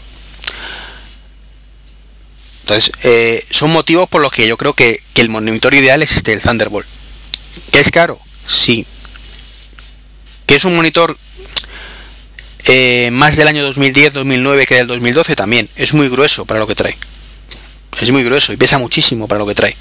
Entonces, 2.70 2.92
eh, 3.02 3.44
son 3.50 3.72
motivos 3.72 4.08
por 4.08 4.22
los 4.22 4.30
que 4.30 4.46
yo 4.46 4.56
creo 4.56 4.74
que, 4.74 5.02
el 5.16 5.28
monitor 5.28 5.74
ideal 5.74 6.02
es 6.04 6.12
este, 6.12 6.32
el 6.32 6.40
Thunderbolt. 6.40 6.86
¿Que 7.72 7.80
es 7.80 7.90
caro? 7.90 8.18
Sí. 8.46 8.86
¿Que 10.46 10.54
es 10.54 10.64
un 10.64 10.76
monitor 10.76 11.18
eh, 12.66 13.10
más 13.12 13.34
del 13.34 13.48
año 13.48 13.68
2010-2009 13.68 14.66
que 14.66 14.76
del 14.76 14.86
2012? 14.86 15.34
También. 15.34 15.68
Es 15.74 15.94
muy 15.94 16.08
grueso 16.08 16.46
para 16.46 16.60
lo 16.60 16.68
que 16.68 16.76
trae. 16.76 16.96
Es 18.00 18.12
muy 18.12 18.22
grueso 18.22 18.52
y 18.52 18.56
pesa 18.56 18.78
muchísimo 18.78 19.26
para 19.26 19.40
lo 19.40 19.46
que 19.48 19.56
trae. 19.56 19.76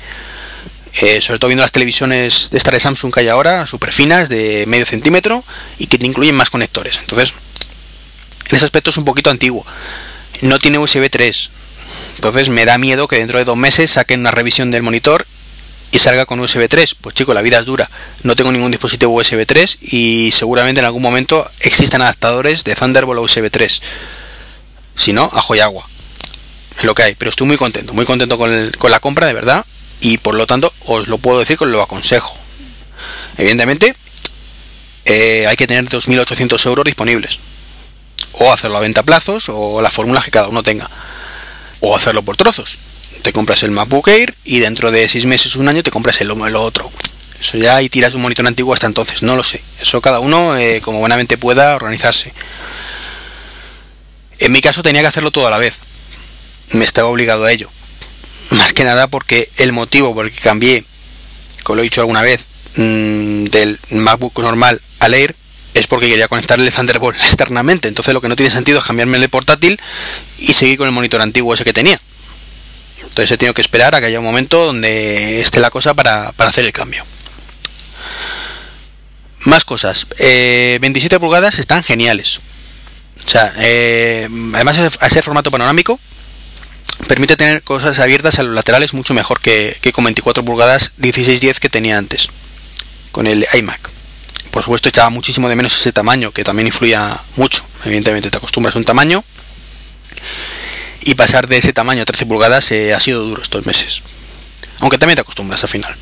Eh, 1.02 1.22
sobre 1.22 1.38
todo 1.38 1.50
viendo 1.50 1.62
las 1.62 1.72
televisiones 1.72 2.50
de 2.50 2.58
esta 2.58 2.72
de 2.72 2.80
Samsung 2.80 3.14
que 3.14 3.20
hay 3.20 3.28
ahora, 3.28 3.68
super 3.68 3.94
finas, 3.94 4.30
de 4.30 4.66
medio 4.68 4.88
centímetro 4.88 5.44
y 5.78 5.86
que 5.86 6.00
te 6.00 6.08
incluyen 6.08 6.36
más 6.36 6.50
conectores. 6.50 6.98
Entonces, 6.98 7.36
en 8.50 8.56
ese 8.56 8.66
aspecto 8.66 8.90
es 8.90 8.98
un 8.98 9.06
poquito 9.06 9.30
antiguo. 9.30 9.64
No 10.42 10.58
tiene 10.58 10.80
USB 10.80 11.08
3. 11.08 11.52
Entonces 12.16 12.50
me 12.50 12.66
da 12.66 12.78
miedo 12.78 13.08
que 13.08 13.18
dentro 13.18 13.38
de 13.38 13.46
dos 13.46 13.58
meses 13.58 13.92
saquen 13.92 14.22
una 14.22 14.32
revisión 14.32 14.72
del 14.72 14.84
monitor 14.84 15.26
y 15.92 16.00
salga 16.00 16.26
con 16.26 16.40
USB 16.40 16.68
3. 16.68 16.96
Pues 16.96 17.16
chico, 17.16 17.34
la 17.34 17.42
vida 17.42 17.60
es 17.60 17.66
dura. 17.66 17.90
No 18.24 18.36
tengo 18.36 18.52
ningún 18.52 18.72
dispositivo 18.72 19.14
USB 19.14 19.46
3 19.46 19.80
y 19.82 20.32
seguramente 20.32 20.80
en 20.80 20.86
algún 20.86 21.02
momento 21.02 21.50
existan 21.62 22.02
adaptadores 22.02 22.64
de 22.64 22.76
Thunderbolt 22.76 23.20
a 23.20 23.22
USB 23.22 23.50
3. 23.50 23.82
Si 24.96 25.14
no, 25.14 25.30
ajo 25.34 25.56
y 25.56 25.60
agua. 25.60 25.88
Es 26.78 26.84
lo 26.84 26.94
que 26.94 27.04
hay. 27.04 27.16
Pero 27.16 27.30
estoy 27.30 27.48
muy 27.48 27.58
contento, 27.58 27.94
muy 27.94 28.06
contento 28.06 28.38
con, 28.38 28.72
con 28.78 28.92
la 28.92 29.00
compra, 29.00 29.28
de 29.28 29.34
verdad. 29.34 29.66
Y 30.02 30.18
por 30.18 30.36
lo 30.36 30.48
tanto, 30.48 30.74
os 30.86 31.08
lo 31.08 31.18
puedo 31.18 31.40
decir 31.40 31.58
que 31.58 31.64
os 31.66 31.70
lo 31.70 31.82
aconsejo. 31.82 32.36
Evidentemente, 33.38 33.96
eh, 35.06 35.46
hay 35.48 35.56
que 35.56 35.66
tener 35.68 35.86
2.800 35.86 36.66
euros 36.68 36.86
disponibles. 36.86 37.40
O 38.34 38.54
hacerlo 38.54 38.78
a 38.78 38.82
venta 38.82 39.02
a 39.02 39.04
plazos 39.04 39.50
o 39.50 39.82
las 39.82 39.94
fórmulas 39.94 40.24
que 40.24 40.32
cada 40.32 40.50
uno 40.50 40.62
tenga. 40.62 40.90
O 41.82 41.96
hacerlo 41.96 42.24
por 42.24 42.38
trozos 42.38 42.78
te 43.22 43.34
compras 43.34 43.64
el 43.64 43.72
MacBook 43.72 44.08
Air 44.08 44.34
y 44.44 44.60
dentro 44.60 44.92
de 44.92 45.08
seis 45.08 45.26
meses, 45.26 45.56
un 45.56 45.68
año, 45.68 45.84
te 45.84 45.92
compras 45.92 46.22
el, 46.22 46.32
otro. 46.32 46.90
Eso 47.40 47.58
ya 47.58 47.82
y 47.82 47.90
tiras 47.90 48.14
un 48.14 48.22
monitor 48.22 48.46
antiguo 48.46 48.74
hasta 48.74 48.88
entonces, 48.88 49.24
no 49.24 49.36
lo 49.36 49.44
sé. 49.44 49.62
Eso 49.82 50.02
cada 50.02 50.20
uno, 50.20 50.58
eh, 50.58 50.82
como 50.82 51.00
buenamente 51.00 51.38
pueda, 51.38 51.76
organizarse. 51.76 52.34
En 54.40 54.52
mi 54.52 54.62
caso 54.62 54.84
tenía 54.84 55.02
que 55.02 55.08
hacerlo 55.08 55.32
todo 55.32 55.48
a 55.48 55.50
la 55.50 55.58
vez. 55.58 55.76
Me 56.74 56.86
estaba 56.86 57.10
obligado 57.10 57.46
a 57.46 57.52
ello. 57.52 57.70
Más 58.52 58.74
que 58.74 58.84
nada 58.84 59.08
porque 59.08 59.50
el 59.58 59.74
motivo 59.74 60.14
por 60.14 60.26
el 60.26 60.32
que 60.32 60.40
cambié, 60.40 60.84
como 61.64 61.78
lo 61.78 61.82
he 61.82 61.84
dicho 61.84 62.02
alguna 62.02 62.22
vez, 62.22 62.42
mm, 62.76 63.46
del 63.46 63.80
MacBook 63.92 64.40
normal 64.40 64.82
al 65.00 65.14
Air 65.14 65.36
es 65.80 65.88
porque 65.88 66.10
quería 66.10 66.28
conectarle 66.28 66.68
el 66.68 66.74
Thunderbolt 66.74 67.18
externamente. 67.24 67.88
Entonces 67.88 68.14
lo 68.14 68.22
que 68.22 68.28
no 68.28 68.36
tiene 68.36 68.52
sentido 68.52 68.80
es 68.80 68.86
cambiarme 68.86 69.18
el 69.18 69.30
portátil 69.30 69.80
y 70.38 70.54
seguir 70.54 70.78
con 70.78 70.88
el 70.88 70.94
monitor 70.94 71.22
antiguo 71.22 71.54
ese 71.54 71.64
que 71.64 71.74
tenía. 71.74 72.00
Entonces 73.02 73.32
he 73.32 73.38
tenido 73.38 73.54
que 73.54 73.62
esperar 73.62 73.96
a 73.96 74.00
que 74.00 74.08
haya 74.08 74.20
un 74.20 74.26
momento 74.26 74.66
donde 74.66 75.42
esté 75.42 75.60
la 75.60 75.72
cosa 75.72 75.94
para, 75.94 76.34
hacer 76.38 76.66
el 76.66 76.74
cambio. 76.74 77.06
Más 79.46 79.64
cosas. 79.64 80.06
27 80.18 81.16
eh, 81.16 81.20
pulgadas 81.20 81.60
están 81.60 81.82
geniales. 81.82 82.40
O 83.26 83.30
sea, 83.30 83.54
eh, 83.58 84.28
además 84.54 84.80
a 85.00 85.10
ser 85.10 85.24
formato 85.24 85.52
panorámico, 85.52 86.00
permite 87.08 87.38
tener 87.38 87.62
cosas 87.64 88.00
abiertas 88.00 88.40
a 88.40 88.44
los 88.44 88.54
laterales 88.54 88.94
mucho 88.94 89.14
mejor 89.14 89.40
que, 89.40 89.78
que 89.82 89.94
con 89.94 90.04
24 90.04 90.44
pulgadas 90.44 90.94
16-10 91.00 91.60
que 91.60 91.70
tenía 91.70 91.98
antes 91.98 92.30
con 93.12 93.28
el 93.28 93.46
iMac. 93.54 93.99
Por 94.52 94.64
supuesto 94.64 94.90
echaba 94.90 95.10
muchísimo 95.10 95.48
de 95.48 95.56
menos 95.56 95.74
ese 95.74 95.92
tamaño, 95.92 96.32
que 96.32 96.44
también 96.44 96.68
influía 96.68 97.20
mucho. 97.36 97.66
Evidentemente 97.86 98.32
te 98.32 98.38
acostumbras 98.38 98.76
a 98.76 98.80
un 98.80 98.86
tamaño 98.86 99.24
y 101.02 101.16
pasar 101.16 101.48
de 101.48 101.58
ese 101.58 101.74
tamaño 101.74 102.02
a 102.02 102.06
13 102.06 102.26
pulgadas 102.26 102.72
eh, 102.72 102.94
ha 102.94 103.00
sido 103.00 103.24
duro 103.24 103.42
estos 103.42 103.66
meses. 103.66 104.04
Aunque 104.80 104.98
también 104.98 105.16
te 105.16 105.22
acostumbras 105.22 105.64
al 105.64 105.70
final. 105.70 105.96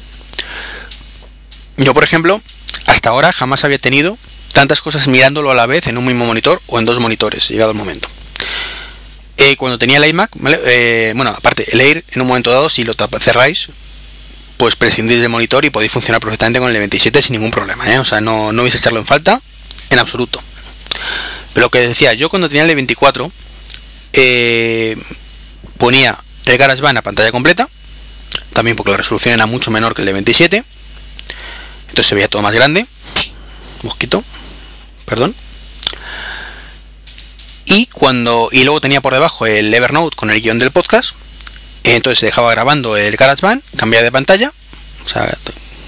Yo, 1.77 1.93
por 1.93 2.03
ejemplo, 2.03 2.41
hasta 2.85 3.09
ahora 3.09 3.31
jamás 3.31 3.63
había 3.63 3.77
tenido 3.77 4.17
tantas 4.53 4.81
cosas 4.81 5.07
mirándolo 5.07 5.51
a 5.51 5.55
la 5.55 5.65
vez 5.65 5.87
en 5.87 5.97
un 5.97 6.05
mismo 6.05 6.25
monitor 6.25 6.61
o 6.67 6.79
en 6.79 6.85
dos 6.85 6.99
monitores, 6.99 7.49
llegado 7.49 7.71
el 7.71 7.77
momento. 7.77 8.07
Eh, 9.37 9.55
cuando 9.55 9.77
tenía 9.77 9.97
el 9.97 10.05
iMac, 10.05 10.31
eh, 10.65 11.13
bueno, 11.15 11.31
aparte, 11.31 11.65
el 11.71 11.79
Air, 11.79 12.03
en 12.11 12.21
un 12.21 12.27
momento 12.27 12.49
dado, 12.49 12.69
si 12.69 12.83
lo 12.83 12.95
cerráis, 13.19 13.69
pues 14.57 14.75
prescindís 14.75 15.21
del 15.21 15.29
monitor 15.29 15.63
y 15.65 15.69
podéis 15.69 15.91
funcionar 15.91 16.19
perfectamente 16.19 16.59
con 16.59 16.67
el 16.67 16.73
de 16.73 16.79
27 16.79 17.21
sin 17.21 17.33
ningún 17.33 17.51
problema, 17.51 17.85
o 17.99 18.05
sea, 18.05 18.21
no, 18.21 18.51
no 18.51 18.63
vais 18.63 18.73
a 18.73 18.77
echarlo 18.77 18.99
en 18.99 19.05
falta 19.05 19.39
en 19.89 19.99
absoluto. 19.99 20.41
Pero 21.53 21.65
lo 21.65 21.71
que 21.71 21.79
decía, 21.79 22.13
yo 22.13 22.29
cuando 22.29 22.49
tenía 22.49 22.63
el 22.63 22.67
de 22.67 22.75
24, 22.75 23.31
eh, 24.13 24.97
ponía 25.77 26.17
el 26.45 26.57
GarageBand 26.57 26.97
a 26.97 27.01
pantalla 27.01 27.31
completa, 27.31 27.69
también 28.53 28.75
porque 28.75 28.91
la 28.91 28.97
resolución 28.97 29.33
era 29.33 29.45
mucho 29.45 29.71
menor 29.71 29.93
que 29.93 30.01
el 30.01 30.07
de 30.07 30.13
27, 30.13 30.63
entonces 31.89 32.07
se 32.07 32.15
veía 32.15 32.27
todo 32.27 32.41
más 32.41 32.53
grande, 32.53 32.85
mosquito, 33.83 34.23
perdón. 35.05 35.35
Y 37.65 37.87
cuando 37.87 38.49
y 38.51 38.63
luego 38.63 38.79
tenía 38.79 39.01
por 39.01 39.13
debajo 39.13 39.45
el 39.45 39.73
Evernote 39.73 40.15
con 40.15 40.29
el 40.29 40.41
guion 40.41 40.57
del 40.57 40.71
podcast, 40.71 41.15
entonces 41.83 42.21
dejaba 42.21 42.51
grabando 42.51 42.97
el 42.97 43.15
GarageBand, 43.15 43.61
cambiaba 43.77 44.03
de 44.03 44.11
pantalla, 44.11 44.51
o 45.05 45.07
sea, 45.07 45.37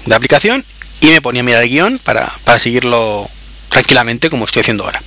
de 0.06 0.14
aplicación 0.14 0.64
y 1.00 1.06
me 1.08 1.20
ponía 1.20 1.42
a 1.42 1.44
mirar 1.44 1.62
el 1.62 1.68
guion 1.68 1.98
para, 1.98 2.32
para 2.44 2.58
seguirlo 2.58 3.28
tranquilamente 3.68 4.30
como 4.30 4.44
estoy 4.44 4.60
haciendo 4.60 4.84
ahora. 4.84 5.02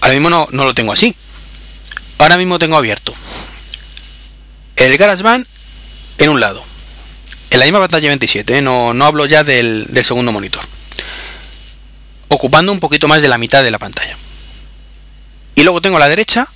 Ahora 0.00 0.14
mismo 0.14 0.30
no, 0.30 0.48
no 0.50 0.64
lo 0.64 0.74
tengo 0.74 0.92
así, 0.92 1.14
ahora 2.18 2.36
mismo 2.36 2.58
tengo 2.58 2.76
abierto 2.76 3.12
el 4.76 4.96
GarageBand 4.96 5.46
en 6.18 6.28
un 6.28 6.40
lado, 6.40 6.64
en 7.50 7.58
la 7.58 7.64
misma 7.64 7.80
pantalla 7.80 8.08
27, 8.08 8.58
¿eh? 8.58 8.62
no, 8.62 8.94
no, 8.94 9.04
hablo 9.04 9.26
ya 9.26 9.42
del, 9.42 9.86
segundo 10.04 10.32
monitor, 10.32 10.62
ocupando 12.28 12.72
un 12.72 12.80
poquito 12.80 13.08
más 13.08 13.22
de 13.22 13.28
la 13.28 13.38
mitad 13.38 13.62
de 13.62 13.70
la 13.70 13.78
pantalla. 13.78 14.16
Y 15.54 15.62
luego 15.62 15.80
tengo 15.80 15.96
a 15.96 16.00
la 16.00 16.08
derecha 16.08 16.46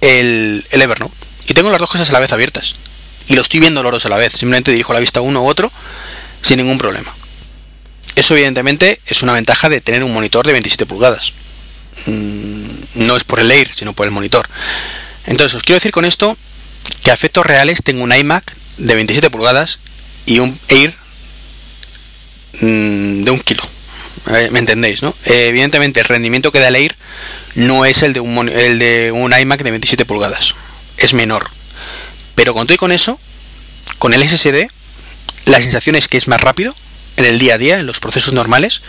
el, 0.00 0.64
el 0.70 0.82
Evernote. 0.82 1.14
Y 1.48 1.54
tengo 1.54 1.70
las 1.70 1.80
dos 1.80 1.90
cosas 1.90 2.08
a 2.10 2.12
la 2.12 2.20
vez 2.20 2.32
abiertas. 2.32 2.74
Y 3.28 3.34
lo 3.34 3.42
estoy 3.42 3.60
viendo 3.60 3.82
los 3.82 3.92
dos 3.92 4.06
a 4.06 4.08
la 4.08 4.16
vez. 4.16 4.32
Simplemente 4.32 4.70
dirijo 4.70 4.92
la 4.92 5.00
vista 5.00 5.20
a 5.20 5.22
uno 5.22 5.42
u 5.42 5.48
otro 5.48 5.70
sin 6.42 6.58
ningún 6.58 6.78
problema. 6.78 7.14
Eso 8.16 8.34
evidentemente 8.34 9.00
es 9.06 9.22
una 9.22 9.32
ventaja 9.32 9.68
de 9.68 9.80
tener 9.80 10.04
un 10.04 10.12
monitor 10.12 10.46
de 10.46 10.52
27 10.52 10.86
pulgadas. 10.86 11.32
Mm, 12.06 13.06
no 13.06 13.16
es 13.16 13.24
por 13.24 13.40
el 13.40 13.50
Air, 13.50 13.70
sino 13.74 13.92
por 13.94 14.06
el 14.06 14.12
monitor. 14.12 14.48
Entonces, 15.26 15.54
os 15.54 15.62
quiero 15.62 15.76
decir 15.76 15.92
con 15.92 16.04
esto 16.04 16.36
que 17.02 17.10
a 17.10 17.14
efectos 17.14 17.46
reales 17.46 17.82
tengo 17.82 18.02
un 18.02 18.12
iMac 18.12 18.54
de 18.78 18.94
27 18.94 19.30
pulgadas 19.30 19.78
y 20.26 20.40
un 20.40 20.58
Air 20.68 20.94
mm, 22.60 23.24
de 23.24 23.30
un 23.30 23.40
kilo. 23.40 23.62
¿Me 24.52 24.58
entendéis? 24.58 25.02
¿no? 25.02 25.14
Eh, 25.24 25.48
evidentemente, 25.48 26.00
el 26.00 26.06
rendimiento 26.06 26.52
que 26.52 26.60
da 26.60 26.68
el 26.68 26.76
Air 26.76 26.96
no 27.54 27.84
es 27.84 28.02
el 28.02 28.12
de 28.12 28.20
un 28.20 29.32
iMac 29.32 29.62
de 29.62 29.70
27 29.70 30.04
pulgadas, 30.04 30.54
es 31.06 31.14
menor. 31.14 31.48
Pero 32.34 32.54
con 32.54 32.66
todo 32.66 32.74
y 32.74 32.78
con 32.78 32.92
eso, 32.92 33.18
con 33.98 34.14
el 34.14 34.26
SSD, 34.26 34.68
la 35.46 35.60
sensación 35.60 35.96
es 35.96 36.08
que 36.08 36.18
es 36.18 36.28
más 36.28 36.40
rápido 36.40 36.74
en 37.16 37.24
el 37.24 37.38
día 37.38 37.54
a 37.54 37.58
día, 37.58 37.78
en 37.78 37.86
los 37.86 38.00
procesos 38.00 38.32
normales, 38.32 38.82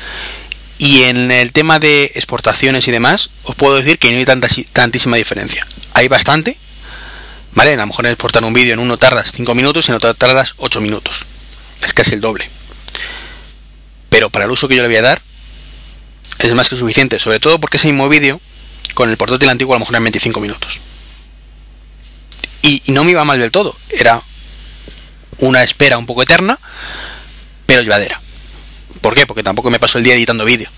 y 0.78 1.03
en 1.03 1.32
el 1.32 1.51
tema 1.51 1.80
de 1.80 2.11
exportaciones 2.16 2.88
y 2.88 2.91
demás, 2.91 3.30
os 3.43 3.55
puedo 3.55 3.76
decir 3.76 3.99
que 3.99 4.11
no 4.11 4.18
hay 4.18 4.26
tanta, 4.26 4.47
tantísima 4.72 5.18
diferencia. 5.18 5.66
Hay 5.93 6.07
bastante, 6.07 6.57
¿vale? 7.53 7.74
A 7.74 7.78
lo 7.78 7.88
mejor 7.88 8.05
en 8.05 8.11
exportar 8.11 8.43
un 8.43 8.53
vídeo 8.53 8.74
en 8.74 8.80
uno 8.80 8.97
tardas 8.97 9.32
5 9.36 9.55
minutos 9.55 9.88
y 9.88 9.91
en 9.91 9.95
otro 9.95 10.14
tardas 10.14 10.55
8 10.57 10.82
minutos. 10.82 11.26
Es 11.84 11.93
casi 11.93 12.16
el 12.16 12.22
doble. 12.22 12.49
Pero 14.09 14.30
para 14.30 14.45
el 14.45 14.51
uso 14.51 14.68
que 14.68 14.76
yo 14.76 14.82
le 14.82 14.88
voy 14.88 14.97
a 14.97 15.01
dar, 15.01 15.22
es 16.39 16.53
más 16.53 16.70
que 16.70 16.76
suficiente, 16.76 17.20
sobre 17.20 17.39
todo 17.39 17.59
porque 17.59 17.78
ese 17.78 17.88
mismo 17.88 18.09
vídeo 18.09 18.39
con 18.93 19.09
el 19.09 19.18
portátil 19.18 19.49
antiguo 19.49 19.74
a 19.74 19.78
lo 19.78 19.82
mejor 19.82 19.95
en 19.95 20.03
25 20.03 20.39
minutos. 20.39 20.82
Y, 22.64 22.82
no 22.88 23.03
me 23.03 23.11
iba 23.11 23.24
mal 23.24 23.39
del 23.39 23.51
todo, 23.51 23.76
era 23.91 24.22
una 25.39 25.64
espera 25.64 25.97
un 25.97 26.05
poco 26.05 26.24
eterna, 26.24 26.57
pero 27.66 27.82
llevadera. 27.82 28.20
¿Por 29.01 29.14
qué? 29.14 29.28
Porque 29.28 29.43
tampoco 29.43 29.70
me 29.70 29.80
pasó 29.80 29.97
el 29.97 30.03
día 30.03 30.16
editando 30.16 30.45
vídeo. 30.45 30.70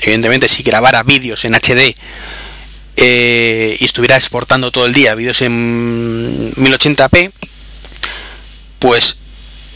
Evidentemente, 0.00 0.48
si 0.48 0.62
grabara 0.62 1.02
vídeos 1.02 1.44
en 1.44 1.54
HD 1.54 1.94
eh, 2.96 3.76
y 3.78 3.84
estuviera 3.84 4.16
exportando 4.16 4.70
todo 4.70 4.86
el 4.86 4.94
día 4.94 5.14
vídeos 5.14 5.42
en 5.42 6.52
1080p, 6.54 7.30
pues 8.78 9.16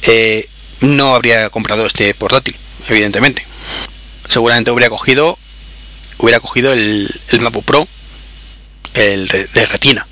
eh, 0.03 0.49
no 0.81 1.15
habría 1.15 1.51
comprado 1.51 1.87
este 1.87 2.15
portátil, 2.15 2.57
evidentemente. 2.89 3.45
Seguramente 4.29 4.71
hubiera 4.71 4.89
cogido 4.89 5.39
hubiera 6.23 6.41
cogido 6.41 6.73
el, 6.73 7.09
el 7.31 7.41
MacBook 7.41 7.65
Pro, 7.65 7.87
el 8.95 9.29
de, 9.29 9.67
retina. 9.67 10.07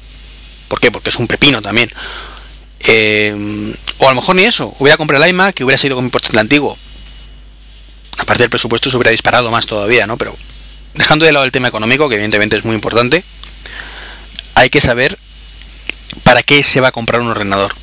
¿Por 0.71 0.81
qué? 0.81 0.91
Porque 0.91 1.11
es 1.11 1.17
un 1.17 1.27
pepino 1.27 1.61
también. 1.61 1.91
Eh, 2.81 3.75
o 3.99 4.07
a 4.07 4.11
lo 4.11 4.15
mejor 4.15 4.37
ni 4.37 4.45
eso, 4.45 4.75
hubiera 4.79 4.97
comprado 4.97 5.25
el 5.25 5.31
iMac 5.31 5.55
que 5.55 5.65
hubiera 5.65 5.77
sido 5.77 5.97
con 5.97 6.05
mi 6.05 6.11
portátil 6.11 6.39
antiguo. 6.39 6.79
Aparte 8.19 8.45
del 8.45 8.51
presupuesto 8.51 8.89
se 8.89 8.97
hubiera 8.97 9.11
disparado 9.11 9.51
más 9.51 9.67
todavía, 9.67 10.07
¿no? 10.07 10.17
Pero 10.17 10.35
dejando 10.95 11.27
de 11.27 11.33
lado 11.33 11.45
el 11.45 11.53
tema 11.53 11.69
económico, 11.69 12.09
que 12.09 12.15
evidentemente 12.15 12.57
es 12.57 12.65
muy 12.65 12.75
importante, 12.75 13.25
hay 14.55 14.71
que 14.71 14.81
saber 14.81 15.19
para 16.23 16.43
qué 16.43 16.63
se 16.63 16.81
va 16.81 16.89
a 16.89 16.93
comprar 16.93 17.21
un 17.21 17.29
ordenador. 17.29 17.75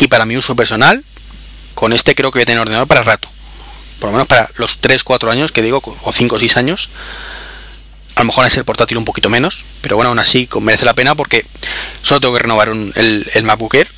Y 0.00 0.08
para 0.08 0.24
mi 0.24 0.36
uso 0.36 0.56
personal, 0.56 1.04
con 1.74 1.92
este 1.92 2.14
creo 2.14 2.32
que 2.32 2.38
voy 2.38 2.42
a 2.42 2.46
tener 2.46 2.60
ordenador 2.60 2.88
para 2.88 3.02
rato 3.02 3.28
por 3.98 4.10
lo 4.10 4.12
menos 4.12 4.28
para 4.28 4.50
los 4.56 4.82
3-4 4.82 5.30
años 5.30 5.52
que 5.52 5.62
digo, 5.62 5.82
o 6.02 6.12
5 6.12 6.36
o 6.36 6.38
6 6.38 6.56
años, 6.56 6.90
a 8.16 8.20
lo 8.20 8.26
mejor 8.26 8.46
es 8.46 8.56
el 8.56 8.64
portátil 8.64 8.98
un 8.98 9.04
poquito 9.04 9.30
menos, 9.30 9.64
pero 9.82 9.96
bueno, 9.96 10.08
aún 10.08 10.18
así 10.18 10.48
merece 10.60 10.84
la 10.84 10.94
pena 10.94 11.14
porque 11.14 11.46
solo 12.02 12.20
tengo 12.20 12.34
que 12.34 12.40
renovar 12.40 12.68
el, 12.68 13.30
el 13.34 13.44
MacBook 13.44 13.74
Air 13.74 13.88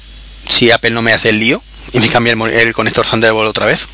si 0.48 0.70
Apple 0.70 0.90
no 0.90 1.02
me 1.02 1.12
hace 1.12 1.30
el 1.30 1.38
lío 1.38 1.62
y 1.92 2.00
me 2.00 2.08
cambia 2.08 2.32
el, 2.32 2.72
conector 2.72 3.06
Thunderbolt 3.06 3.48
otra 3.48 3.66
vez. 3.66 3.86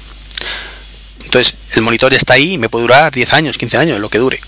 Entonces, 1.25 1.57
el 1.75 1.83
monitor 1.83 2.13
ya 2.13 2.19
está 2.19 2.35
ahí 2.35 2.55
y 2.55 2.59
me 2.59 2.69
puede 2.69 2.83
durar 2.83 3.13
10 3.13 3.33
años, 3.33 3.59
15 3.59 3.77
años, 3.77 4.01
lo 4.01 4.09
que 4.09 4.19
dure. 4.19 4.41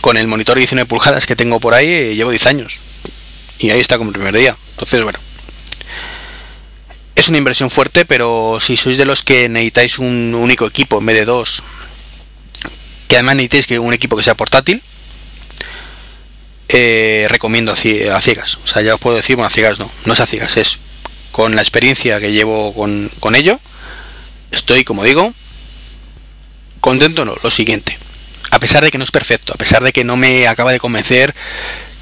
Con 0.00 0.16
el 0.16 0.26
monitor 0.28 0.54
de 0.54 0.60
19 0.60 0.86
pulgadas 0.86 1.26
que 1.26 1.36
tengo 1.36 1.60
por 1.60 1.74
ahí, 1.74 1.86
eh, 1.86 2.14
llevo 2.14 2.30
10 2.30 2.46
años. 2.46 2.78
Y 3.58 3.70
ahí 3.70 3.80
está 3.80 3.98
como 3.98 4.10
el 4.10 4.14
primer 4.14 4.36
día. 4.36 4.56
Entonces, 4.72 5.02
bueno, 5.02 5.18
es 7.14 7.28
una 7.28 7.38
inversión 7.38 7.70
fuerte, 7.70 8.04
pero 8.06 8.58
si 8.60 8.76
sois 8.76 8.96
de 8.96 9.04
los 9.04 9.22
que 9.22 9.48
necesitáis 9.48 9.98
un 9.98 10.34
único 10.34 10.66
equipo 10.66 10.98
en 10.98 11.06
vez 11.06 11.16
de 11.16 11.24
dos, 11.26 11.62
que 13.10 13.16
además 13.16 13.34
necesitéis 13.34 13.66
que 13.66 13.78
un 13.80 13.92
equipo 13.92 14.16
que 14.16 14.22
sea 14.22 14.36
portátil, 14.36 14.80
eh, 16.68 17.26
recomiendo 17.28 17.72
a 17.72 17.76
ciegas. 17.76 18.58
O 18.62 18.66
sea, 18.68 18.82
ya 18.82 18.94
os 18.94 19.00
puedo 19.00 19.16
decir, 19.16 19.34
bueno, 19.34 19.48
a 19.48 19.50
ciegas 19.50 19.80
no, 19.80 19.90
no 20.04 20.12
es 20.12 20.20
a 20.20 20.26
ciegas, 20.26 20.56
es 20.56 20.78
con 21.32 21.56
la 21.56 21.60
experiencia 21.60 22.20
que 22.20 22.30
llevo 22.30 22.72
con, 22.72 23.10
con 23.18 23.34
ello, 23.34 23.58
estoy, 24.52 24.84
como 24.84 25.02
digo, 25.02 25.34
contento 26.80 27.24
no, 27.24 27.34
lo 27.42 27.50
siguiente. 27.50 27.98
A 28.52 28.60
pesar 28.60 28.84
de 28.84 28.92
que 28.92 28.98
no 28.98 29.02
es 29.02 29.10
perfecto, 29.10 29.54
a 29.54 29.56
pesar 29.56 29.82
de 29.82 29.92
que 29.92 30.04
no 30.04 30.16
me 30.16 30.46
acaba 30.46 30.70
de 30.70 30.78
convencer 30.78 31.34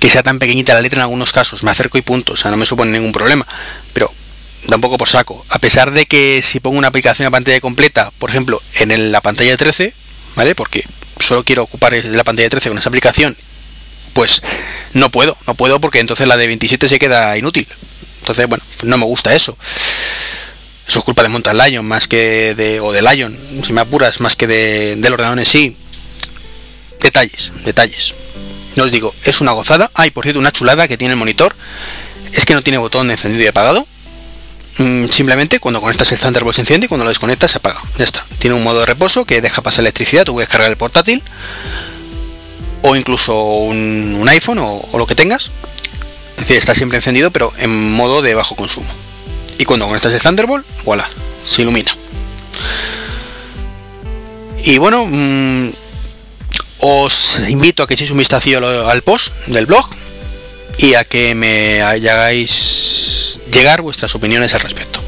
que 0.00 0.10
sea 0.10 0.22
tan 0.22 0.38
pequeñita 0.38 0.74
la 0.74 0.82
letra 0.82 0.98
en 0.98 1.04
algunos 1.04 1.32
casos, 1.32 1.62
me 1.62 1.70
acerco 1.70 1.96
y 1.96 2.02
punto, 2.02 2.34
o 2.34 2.36
sea, 2.36 2.50
no 2.50 2.58
me 2.58 2.66
supone 2.66 2.90
ningún 2.90 3.12
problema. 3.12 3.46
Pero 3.94 4.12
da 4.66 4.76
un 4.76 4.82
poco 4.82 4.98
por 4.98 5.08
saco. 5.08 5.42
A 5.48 5.58
pesar 5.58 5.90
de 5.90 6.04
que 6.04 6.42
si 6.42 6.60
pongo 6.60 6.76
una 6.76 6.88
aplicación 6.88 7.26
a 7.28 7.30
pantalla 7.30 7.60
completa, 7.60 8.12
por 8.18 8.28
ejemplo, 8.28 8.60
en 8.80 9.10
la 9.10 9.22
pantalla 9.22 9.56
13, 9.56 9.94
¿vale? 10.38 10.54
Porque 10.54 10.86
solo 11.18 11.42
quiero 11.42 11.64
ocupar 11.64 11.92
la 11.92 12.22
pantalla 12.22 12.48
13 12.48 12.68
con 12.68 12.78
esa 12.78 12.88
aplicación, 12.88 13.36
pues 14.14 14.40
no 14.94 15.10
puedo, 15.10 15.36
no 15.48 15.54
puedo 15.56 15.80
porque 15.80 15.98
entonces 15.98 16.28
la 16.28 16.36
de 16.36 16.46
27 16.46 16.88
se 16.88 16.98
queda 17.00 17.36
inútil. 17.36 17.66
Entonces, 18.20 18.46
bueno, 18.46 18.62
no 18.84 18.98
me 18.98 19.04
gusta 19.04 19.34
eso. 19.34 19.58
Eso 20.86 21.00
es 21.00 21.04
culpa 21.04 21.24
de 21.24 21.28
Mountain 21.28 21.58
Lion 21.58 21.84
más 21.84 22.06
que 22.06 22.54
de, 22.54 22.78
o 22.80 22.92
de 22.92 23.02
Lion, 23.02 23.36
si 23.66 23.72
me 23.72 23.80
apuras, 23.80 24.20
más 24.20 24.36
que 24.36 24.46
de, 24.46 24.96
del 24.96 25.12
ordenador 25.12 25.40
en 25.40 25.44
sí. 25.44 25.76
Detalles, 27.00 27.52
detalles. 27.64 28.14
No 28.76 28.84
os 28.84 28.92
digo, 28.92 29.12
es 29.24 29.40
una 29.40 29.52
gozada. 29.52 29.90
Ay, 29.94 30.12
por 30.12 30.22
cierto, 30.24 30.38
una 30.38 30.52
chulada 30.52 30.86
que 30.86 30.96
tiene 30.96 31.14
el 31.14 31.18
monitor. 31.18 31.54
Es 32.32 32.46
que 32.46 32.54
no 32.54 32.62
tiene 32.62 32.78
botón 32.78 33.08
de 33.08 33.14
encendido 33.14 33.42
y 33.42 33.48
apagado 33.48 33.86
simplemente 34.78 35.58
cuando 35.58 35.80
conectas 35.80 36.12
el 36.12 36.20
Thunderbolt 36.20 36.54
se 36.54 36.62
enciende 36.62 36.86
y 36.86 36.88
cuando 36.88 37.04
lo 37.04 37.10
desconectas 37.10 37.50
se 37.50 37.58
apaga. 37.58 37.80
Ya 37.98 38.04
está. 38.04 38.24
Tiene 38.38 38.56
un 38.56 38.62
modo 38.62 38.80
de 38.80 38.86
reposo 38.86 39.24
que 39.24 39.40
deja 39.40 39.62
pasar 39.62 39.80
electricidad, 39.80 40.24
tú 40.24 40.34
puedes 40.34 40.48
cargar 40.48 40.70
el 40.70 40.76
portátil 40.76 41.22
o 42.82 42.94
incluso 42.94 43.34
un, 43.34 44.26
iPhone 44.28 44.58
o, 44.60 44.98
lo 44.98 45.06
que 45.06 45.14
tengas. 45.14 45.50
Es 46.34 46.42
decir, 46.42 46.56
está 46.56 46.74
siempre 46.74 46.98
encendido 46.98 47.30
pero 47.30 47.52
en 47.58 47.92
modo 47.92 48.22
de 48.22 48.34
bajo 48.34 48.54
consumo. 48.54 48.88
Y 49.58 49.64
cuando 49.64 49.86
conectas 49.86 50.12
el 50.12 50.20
Thunderbolt, 50.20 50.64
voilà, 50.84 51.08
se 51.44 51.62
ilumina. 51.62 51.94
Y 54.64 54.78
bueno, 54.78 55.06
mm, 55.08 55.70
os 56.80 57.40
invito 57.48 57.82
a 57.82 57.88
que 57.88 57.94
echéis 57.94 58.10
un 58.12 58.18
vistazo 58.18 58.88
al 58.88 59.02
post 59.02 59.34
del 59.46 59.66
blog 59.66 59.88
y 60.78 60.94
a 60.94 61.04
que 61.04 61.34
me 61.34 61.82
hagáis 61.82 63.40
llegar 63.52 63.82
vuestras 63.82 64.14
opiniones 64.14 64.54
al 64.54 64.60
respecto. 64.60 65.00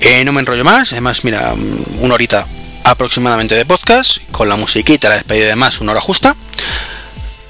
Eh, 0.00 0.24
no 0.24 0.32
me 0.32 0.40
enrollo 0.40 0.64
más, 0.64 0.92
además, 0.92 1.24
mira, 1.24 1.54
una 1.98 2.14
horita 2.14 2.46
aproximadamente 2.84 3.54
de 3.54 3.64
podcast, 3.64 4.18
con 4.32 4.48
la 4.48 4.56
musiquita, 4.56 5.08
la 5.08 5.16
despedida 5.16 5.46
de 5.46 5.56
más, 5.56 5.80
una 5.80 5.92
hora 5.92 6.00
justa. 6.00 6.34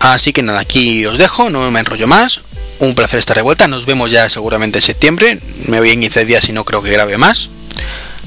Así 0.00 0.32
que 0.32 0.42
nada, 0.42 0.60
aquí 0.60 1.06
os 1.06 1.16
dejo, 1.16 1.48
no 1.48 1.70
me 1.70 1.80
enrollo 1.80 2.06
más. 2.06 2.42
Un 2.80 2.94
placer 2.94 3.20
estar 3.20 3.36
de 3.36 3.42
vuelta, 3.42 3.68
nos 3.68 3.86
vemos 3.86 4.10
ya 4.10 4.28
seguramente 4.28 4.80
en 4.80 4.84
septiembre. 4.84 5.38
Me 5.68 5.78
voy 5.78 5.90
en 5.90 6.00
15 6.00 6.24
días 6.24 6.48
y 6.48 6.52
no 6.52 6.64
creo 6.64 6.82
que 6.82 6.90
grabe 6.90 7.16
más. 7.16 7.48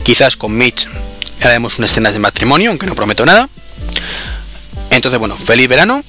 Quizás 0.04 0.38
con 0.38 0.58
Mitch 0.58 0.88
haremos 1.44 1.78
una 1.78 1.88
escena 1.88 2.12
de 2.12 2.20
matrimonio, 2.20 2.70
aunque 2.70 2.86
no 2.86 2.96
prometo 2.96 3.26
nada. 3.26 3.50
Entonces, 4.90 5.20
bueno, 5.20 5.36
feliz 5.36 5.68
verano 5.68 6.04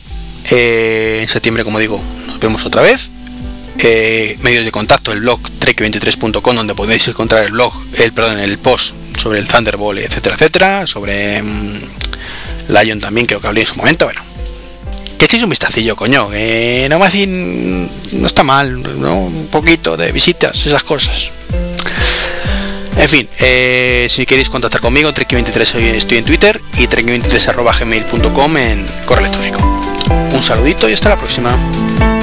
eh, 0.53 1.21
en 1.23 1.29
septiembre, 1.29 1.65
como 1.65 1.79
digo, 1.79 2.01
nos 2.27 2.41
vemos 2.41 2.65
otra 2.67 2.83
vez. 2.83 3.11
Eh, 3.79 4.39
medios 4.41 4.65
de 4.65 4.73
contacto, 4.73 5.13
el 5.13 5.21
blog 5.21 5.41
trek23.com, 5.61 6.57
donde 6.57 6.75
podéis 6.75 7.07
encontrar 7.09 7.45
el 7.45 7.53
blog, 7.53 7.73
el 7.99 8.13
perdón, 8.13 8.39
el 8.39 8.59
post 8.59 8.95
sobre 9.19 9.39
el 9.39 9.47
Thunderbolt, 9.47 10.01
etcétera, 10.01 10.35
etcétera, 10.35 10.87
sobre 10.87 11.43
mm, 11.43 11.75
Lion 12.69 13.01
también, 13.01 13.27
creo 13.27 13.41
que 13.41 13.47
hablé 13.47 13.61
en 13.63 13.67
su 13.67 13.77
momento, 13.77 14.07
bueno. 14.07 14.23
Que 15.19 15.27
echéis 15.27 15.43
un 15.43 15.51
vistacillo, 15.51 15.97
coño, 15.97 16.31
que 16.31 16.87
no 16.91 16.99
me 16.99 17.07
hacen, 17.07 17.89
no 18.13 18.27
está 18.27 18.43
mal, 18.43 18.77
un 18.77 19.49
poquito 19.51 19.97
de 19.97 20.13
visitas, 20.13 20.67
esas 20.67 20.83
cosas. 20.83 21.31
En 22.99 23.09
fin, 23.09 23.29
eh, 23.41 24.07
si 24.11 24.25
queréis 24.25 24.49
contactar 24.49 24.81
conmigo, 24.81 25.13
trek23 25.13 25.97
estoy 25.97 26.19
en 26.19 26.25
Twitter 26.25 26.61
y 26.79 26.87
trek23.gmail.com 26.87 28.57
en 28.57 28.87
correo 29.05 29.27
electrónico. 29.27 29.61
Un 30.33 30.43
saludito 30.43 30.89
y 30.89 30.93
hasta 30.93 31.11
la 31.11 31.19
próxima. 31.19 32.16